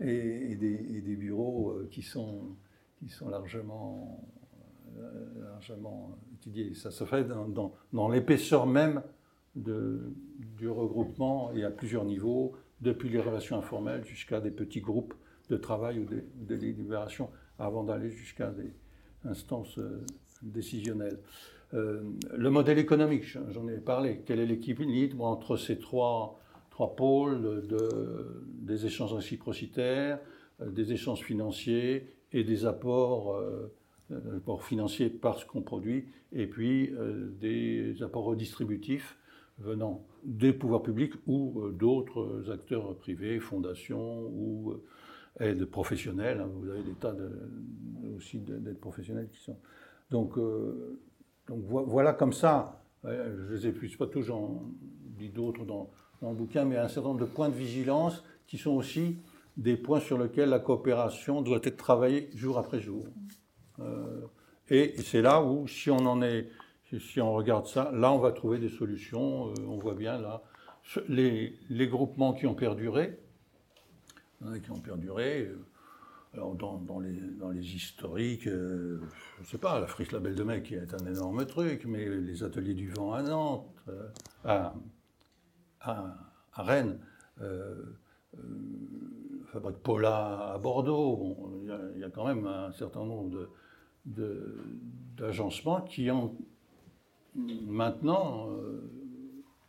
et, 0.00 0.54
des, 0.56 1.16
bureaux 1.16 1.70
euh, 1.70 1.88
qui 1.90 2.02
sont, 2.02 2.58
largement, 3.26 4.22
euh, 4.98 5.56
étudiés, 6.34 6.74
ça 6.74 6.90
se 6.90 7.04
fait 7.04 7.26
dans, 7.26 8.08
l'épaisseur 8.10 8.66
même 8.66 9.02
du 9.56 10.68
regroupement 10.68 11.52
et 11.52 11.64
à 11.64 11.70
plusieurs 11.70 12.04
niveaux, 12.04 12.52
depuis 12.82 13.08
les 13.08 13.18
relations 13.18 13.56
informelles 13.56 14.04
jusqu'à 14.04 14.42
des 14.42 14.50
petits 14.50 14.82
groupes 14.82 15.14
de 15.48 15.56
travail 15.56 16.00
ou 16.00 16.04
de, 16.04 16.22
de 16.34 16.56
délibération, 16.56 17.30
avant 17.58 17.82
d'aller 17.82 18.10
jusqu'à 18.10 18.50
des 18.50 18.74
instances 19.24 19.80
euh, 20.42 20.46
décisionnel. 20.48 21.18
Euh, 21.74 22.02
le 22.36 22.50
modèle 22.50 22.78
économique, 22.78 23.24
j'en 23.50 23.68
ai 23.68 23.78
parlé. 23.78 24.22
Quel 24.26 24.40
est 24.40 24.46
l'équilibre 24.46 25.24
entre 25.24 25.56
ces 25.56 25.78
trois, 25.78 26.40
trois 26.70 26.96
pôles 26.96 27.66
de, 27.66 28.42
des 28.60 28.86
échanges 28.86 29.14
réciprocitaires, 29.14 30.18
euh, 30.60 30.70
des 30.70 30.92
échanges 30.92 31.20
financiers 31.20 32.08
et 32.32 32.42
des 32.44 32.64
apports, 32.64 33.36
euh, 33.36 33.72
apports 34.36 34.64
financiers 34.64 35.10
par 35.10 35.38
ce 35.38 35.46
qu'on 35.46 35.62
produit, 35.62 36.06
et 36.32 36.46
puis 36.46 36.92
des 37.40 38.02
apports 38.02 38.24
redistributifs 38.24 39.16
venant 39.58 40.04
des 40.24 40.52
pouvoirs 40.52 40.82
publics 40.82 41.14
ou 41.26 41.70
d'autres 41.72 42.50
acteurs 42.52 42.96
privés, 42.96 43.40
fondations 43.40 44.22
ou 44.26 44.74
aides 45.40 45.64
professionnelles. 45.64 46.40
Hein. 46.40 46.48
Vous 46.54 46.68
avez 46.68 46.82
des 46.82 46.92
tas 46.92 47.14
aussi 48.16 48.38
d'aides 48.38 48.78
professionnelles 48.78 49.28
qui 49.32 49.40
sont 49.40 49.58
donc, 50.10 50.36
euh, 50.38 51.00
voilà 51.48 52.12
comme 52.12 52.32
ça, 52.32 52.82
je 53.04 53.08
ne 53.08 53.54
les 53.54 53.66
épuise 53.66 53.96
pas 53.96 54.06
tous, 54.06 54.22
j'en 54.22 54.62
dis 55.18 55.28
d'autres 55.28 55.64
dans, 55.64 55.90
dans, 56.20 56.30
le 56.30 56.36
bouquin, 56.36 56.64
mais 56.64 56.76
un 56.76 56.88
certain 56.88 57.08
nombre 57.08 57.20
de 57.20 57.26
points 57.26 57.48
de 57.48 57.54
vigilance 57.54 58.22
qui 58.46 58.58
sont 58.58 58.72
aussi 58.72 59.18
des 59.56 59.76
points 59.76 60.00
sur 60.00 60.18
lesquels 60.18 60.48
la 60.48 60.58
coopération 60.58 61.42
doit 61.42 61.60
être 61.62 61.76
travaillée 61.76 62.30
jour 62.34 62.58
après 62.58 62.80
jour. 62.80 63.04
Euh, 63.80 64.26
et 64.68 64.94
c'est 65.02 65.22
là 65.22 65.42
où, 65.42 65.66
si 65.66 65.90
on 65.90 65.98
en 65.98 66.22
est, 66.22 66.48
si 66.98 67.20
on 67.20 67.32
regarde 67.32 67.66
ça, 67.66 67.90
là 67.92 68.12
on 68.12 68.18
va 68.18 68.32
trouver 68.32 68.58
des 68.58 68.68
solutions. 68.68 69.48
Euh, 69.48 69.54
on 69.68 69.78
voit 69.78 69.94
bien 69.94 70.18
là 70.18 70.42
les, 71.08 71.56
les, 71.68 71.88
groupements 71.88 72.32
qui 72.32 72.46
ont 72.46 72.54
perduré, 72.54 73.18
hein, 74.44 74.58
qui 74.60 74.70
ont 74.70 74.80
perduré. 74.80 75.50
Alors 76.32 76.54
dans, 76.54 77.00
les, 77.00 77.74
historiques, 77.74 78.46
euh, 78.46 79.00
je 79.38 79.42
ne 79.42 79.46
sais 79.46 79.58
pas, 79.58 79.80
la 79.80 79.88
Friche 79.88 80.12
Label 80.12 80.36
de 80.36 80.44
Mai 80.44 80.62
qui 80.62 80.74
est 80.74 80.94
un 80.94 81.06
énorme 81.06 81.44
truc, 81.44 81.84
mais 81.86 82.08
les 82.08 82.44
ateliers 82.44 82.74
du 82.74 82.88
vent 82.90 83.12
à 83.12 83.22
Nantes, 83.22 83.66
euh, 83.88 84.08
à, 84.44 84.74
Rennes, 86.52 87.00
euh, 87.40 87.74
Fabrique 89.46 89.78
Paula 89.78 90.52
à 90.52 90.58
Bordeaux, 90.58 91.60
il 91.94 92.00
y, 92.00 92.04
a 92.04 92.10
quand 92.10 92.26
même 92.26 92.46
un 92.46 92.70
certain 92.70 93.04
nombre 93.04 93.48
d'agencements 94.06 95.80
de, 95.80 95.88
qui 95.88 96.12
ont 96.12 96.36
maintenant 97.66 98.50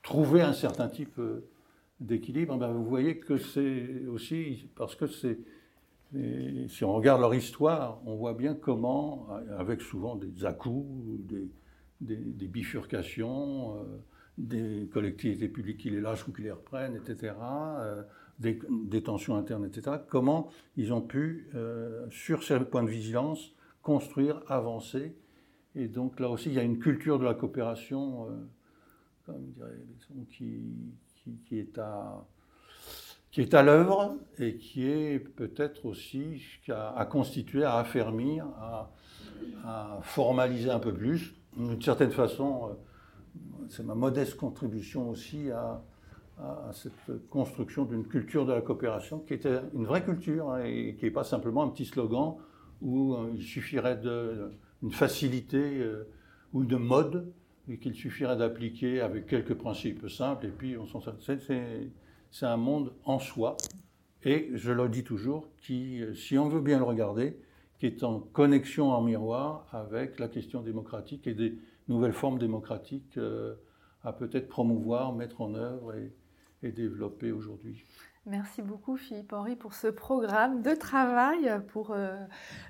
trouvé 0.04 0.42
un 0.42 0.54
certain 0.54 0.90
type 0.90 1.20
d'équilibre. 2.00 2.56
Ben, 2.58 2.72
vous 2.72 2.86
voyez 2.86 3.18
que 3.18 3.38
c'est 3.38 4.06
aussi 4.06 4.70
parce 4.76 4.96
que 4.96 5.08
c'est 5.08 5.40
si 6.14 6.84
on 6.84 6.94
regarde 6.94 7.22
leur 7.22 7.34
histoire, 7.34 8.02
on 8.06 8.16
voit 8.16 8.34
bien 8.34 8.54
comment, 8.54 9.30
avec 9.58 9.82
souvent 9.82 10.16
des 10.16 10.46
à-coups, 10.46 11.22
des, 12.02 12.48
bifurcations, 12.48 13.78
euh, 13.78 13.84
des 14.38 14.90
collectivités 14.92 15.48
publiques 15.48 15.78
qui 15.78 15.90
les 15.90 16.02
lâchent 16.02 16.28
ou 16.28 16.34
qui 16.34 16.42
les 16.42 16.52
reprennent, 16.52 16.96
etc., 16.96 17.34
euh, 17.42 18.04
des, 18.40 19.04
tensions 19.04 19.36
internes, 19.36 19.66
etc., 19.66 19.98
comment 20.10 20.50
ils 20.76 20.92
ont 20.92 21.02
pu, 21.02 21.48
euh, 21.56 22.08
sur 22.10 22.44
ces 22.44 22.60
points 22.60 22.84
de 22.84 22.90
vigilance, 22.90 23.54
construire, 23.82 24.42
avancer. 24.48 25.16
Et 25.76 25.88
donc 25.88 26.20
là 26.20 26.30
aussi, 26.30 26.50
il 26.50 26.56
y 26.56 26.60
a 26.60 26.64
une 26.64 26.80
culture 26.80 27.20
de 27.20 27.24
la 27.24 27.36
coopération, 27.36 28.28
comme 29.26 29.46
dirait, 29.52 29.78
qui, 30.30 30.74
qui 31.46 31.60
est 31.60 31.78
à 31.78 32.26
qui 33.32 33.42
est 33.42 33.54
à 33.54 33.64
l'œuvre 33.64 34.18
et 34.40 34.58
qui 34.58 34.86
est 34.86 35.20
peut-être 35.20 35.86
aussi 35.86 36.42
à, 36.70 37.06
constituer, 37.10 37.64
à 37.64 37.78
affermir, 37.78 38.46
à, 39.64 40.00
formaliser 40.02 40.70
un 40.70 40.80
peu 40.80 40.94
plus. 40.94 41.34
D'une 41.56 41.82
certaine 41.82 42.12
façon, 42.12 42.70
euh, 42.70 43.38
c'est 43.70 43.84
ma 43.84 43.96
modeste 43.96 44.36
contribution 44.36 45.10
aussi 45.10 45.50
à, 45.52 45.82
cette 46.74 47.30
construction 47.30 47.86
d'une 47.86 48.08
culture 48.08 48.48
de 48.48 48.54
la 48.54 48.62
coopération 48.62 49.20
qui 49.20 49.36
était 49.36 49.60
une 49.76 49.86
vraie 49.86 50.04
culture 50.04 50.50
hein, 50.50 50.64
et 50.64 50.96
qui 50.96 51.06
n'est 51.06 51.12
pas 51.12 51.24
simplement 51.24 51.62
un 51.62 51.68
petit 51.68 51.86
slogan 51.86 52.38
où 52.82 53.14
euh, 53.14 53.32
il 53.36 53.44
suffirait 53.44 54.00
d'une 54.00 54.92
facilité 54.92 55.60
euh, 55.60 56.08
ou 56.54 56.64
de 56.64 56.78
mode 56.78 57.32
et 57.70 57.78
qu'il 57.78 57.94
suffirait 57.94 58.38
d'appliquer 58.38 59.02
avec 59.02 59.28
quelques 59.28 59.54
principes 59.54 60.10
simples 60.10 60.48
et 60.48 60.50
puis 60.50 60.78
on 60.78 60.88
s'en 60.88 61.00
c'est 61.20 61.92
un 62.42 62.58
monde 62.58 62.94
en 63.06 63.20
soi, 63.20 63.58
et 64.24 64.50
je 64.54 64.72
le 64.72 64.90
dis 64.90 65.04
toujours, 65.04 65.48
qui, 65.62 66.02
si 66.16 66.38
on 66.38 66.50
veut 66.50 66.62
bien 66.62 66.78
le 66.78 66.84
regarder, 66.84 67.38
qui 67.80 67.88
est 67.88 68.04
en 68.04 68.20
connexion 68.20 68.92
en 68.92 69.02
miroir 69.02 69.68
avec 69.72 70.20
la 70.20 70.28
question 70.28 70.62
démocratique 70.62 71.28
et 71.28 71.34
des 71.34 71.58
nouvelles 71.88 72.14
formes 72.14 72.38
démocratiques 72.38 73.18
euh, 73.18 73.56
à 74.04 74.14
peut-être 74.14 74.48
promouvoir, 74.48 75.14
mettre 75.14 75.42
en 75.42 75.56
œuvre 75.56 75.96
et 76.64 76.72
développer 76.72 77.32
aujourd'hui. 77.32 77.84
Merci 78.28 78.62
beaucoup 78.62 78.98
Philippe 78.98 79.34
Henry 79.34 79.56
pour 79.56 79.74
ce 79.74 79.88
programme 79.88 80.62
de 80.62 80.76
travail 80.76 81.60
pour 81.70 81.90
euh, 81.90 82.16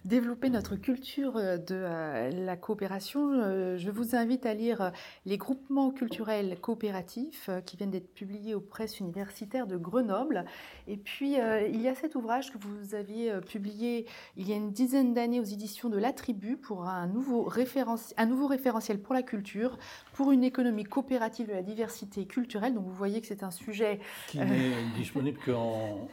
développer 0.05 0.49
notre 0.49 0.77
culture 0.77 1.33
de 1.33 1.65
euh, 1.71 2.29
la 2.29 2.55
coopération. 2.55 3.33
Euh, 3.33 3.77
je 3.77 3.91
vous 3.91 4.15
invite 4.15 4.45
à 4.45 4.53
lire 4.53 4.93
les 5.25 5.37
groupements 5.37 5.91
culturels 5.91 6.57
coopératifs 6.61 7.49
qui 7.65 7.75
viennent 7.75 7.91
d'être 7.91 8.13
publiés 8.13 8.55
aux 8.55 8.61
presses 8.61 9.01
universitaires 9.01 9.67
de 9.67 9.75
Grenoble. 9.75 10.45
Et 10.87 10.95
puis 10.95 11.33
il 11.33 11.81
y 11.81 11.89
a 11.89 11.95
cet 11.95 12.15
ouvrage 12.15 12.53
que 12.53 12.57
vous 12.57 12.95
aviez 12.95 13.37
publié 13.41 14.07
il 14.37 14.47
y 14.47 14.53
a 14.53 14.55
une 14.55 14.71
dizaine 14.71 15.13
d'années 15.13 15.41
aux 15.41 15.43
éditions 15.43 15.89
de 15.89 15.97
La 15.97 16.13
Tribu 16.13 16.55
pour 16.55 16.87
un 16.87 17.07
nouveau 17.07 17.43
référentiel 17.43 19.01
pour 19.01 19.13
la 19.13 19.21
culture, 19.21 19.77
pour 20.21 20.31
une 20.31 20.43
économie 20.43 20.83
coopérative 20.83 21.47
de 21.47 21.53
la 21.53 21.63
diversité 21.63 22.27
culturelle. 22.27 22.75
Donc 22.75 22.85
vous 22.85 22.93
voyez 22.93 23.21
que 23.21 23.25
c'est 23.25 23.41
un 23.41 23.49
sujet 23.49 23.99
qui 24.27 24.37
n'est 24.37 24.75
disponible 24.95 25.39
qu'en 25.43 26.07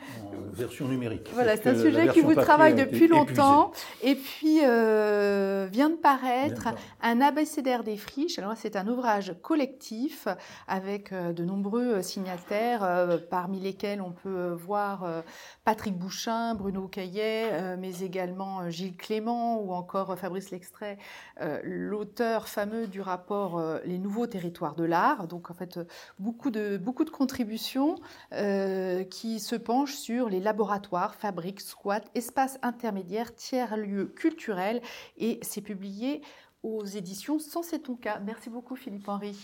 version 0.50 0.88
numérique. 0.88 1.28
Voilà, 1.34 1.58
c'est 1.58 1.68
un 1.68 1.78
sujet 1.78 2.08
qui 2.08 2.22
vous 2.22 2.34
travaille 2.34 2.74
depuis 2.74 3.06
longtemps. 3.06 3.70
Et 4.02 4.14
puis, 4.14 4.60
euh, 4.64 5.68
vient 5.70 5.90
de 5.90 5.96
paraître 5.96 6.68
un 7.02 7.20
abécédaire 7.20 7.84
des 7.84 7.98
friches. 7.98 8.38
Alors, 8.38 8.54
c'est 8.56 8.76
un 8.76 8.88
ouvrage 8.88 9.34
collectif 9.42 10.26
avec 10.68 11.12
euh, 11.12 11.34
de 11.34 11.44
nombreux 11.44 12.00
signataires, 12.00 12.82
euh, 12.84 13.18
parmi 13.18 13.60
lesquels 13.60 14.00
on 14.00 14.12
peut 14.12 14.52
voir 14.52 15.06
Patrick 15.66 15.98
Bouchin, 15.98 16.54
Bruno 16.54 16.88
Caillet, 16.88 17.76
mais 17.76 18.00
également 18.00 18.70
Gilles 18.70 18.96
Clément 18.96 19.60
ou 19.60 19.74
encore 19.74 20.16
Fabrice 20.16 20.50
Lextrait, 20.50 20.96
l'auteur 21.62 22.48
fameux 22.48 22.86
du 22.86 23.02
rapport 23.02 23.62
Les 23.84 23.97
nouveaux 23.98 24.26
territoires 24.26 24.74
de 24.74 24.84
l'art. 24.84 25.28
Donc, 25.28 25.50
en 25.50 25.54
fait, 25.54 25.78
beaucoup 26.18 26.50
de, 26.50 26.78
beaucoup 26.78 27.04
de 27.04 27.10
contributions 27.10 27.96
qui 29.10 29.40
se 29.40 29.56
penche 29.56 29.94
sur 29.94 30.28
les 30.28 30.40
laboratoires, 30.40 31.14
fabriques, 31.14 31.60
squats, 31.60 32.00
espaces 32.14 32.58
intermédiaires, 32.62 33.34
tiers-lieux 33.34 34.06
culturels 34.06 34.80
et 35.16 35.38
c'est 35.42 35.60
publié 35.60 36.22
aux 36.62 36.84
éditions 36.84 37.38
Sans 37.38 37.62
c'est 37.62 37.80
ton 37.80 37.94
cas. 37.94 38.18
Merci 38.20 38.50
beaucoup 38.50 38.76
Philippe 38.76 39.08
Henry. 39.08 39.36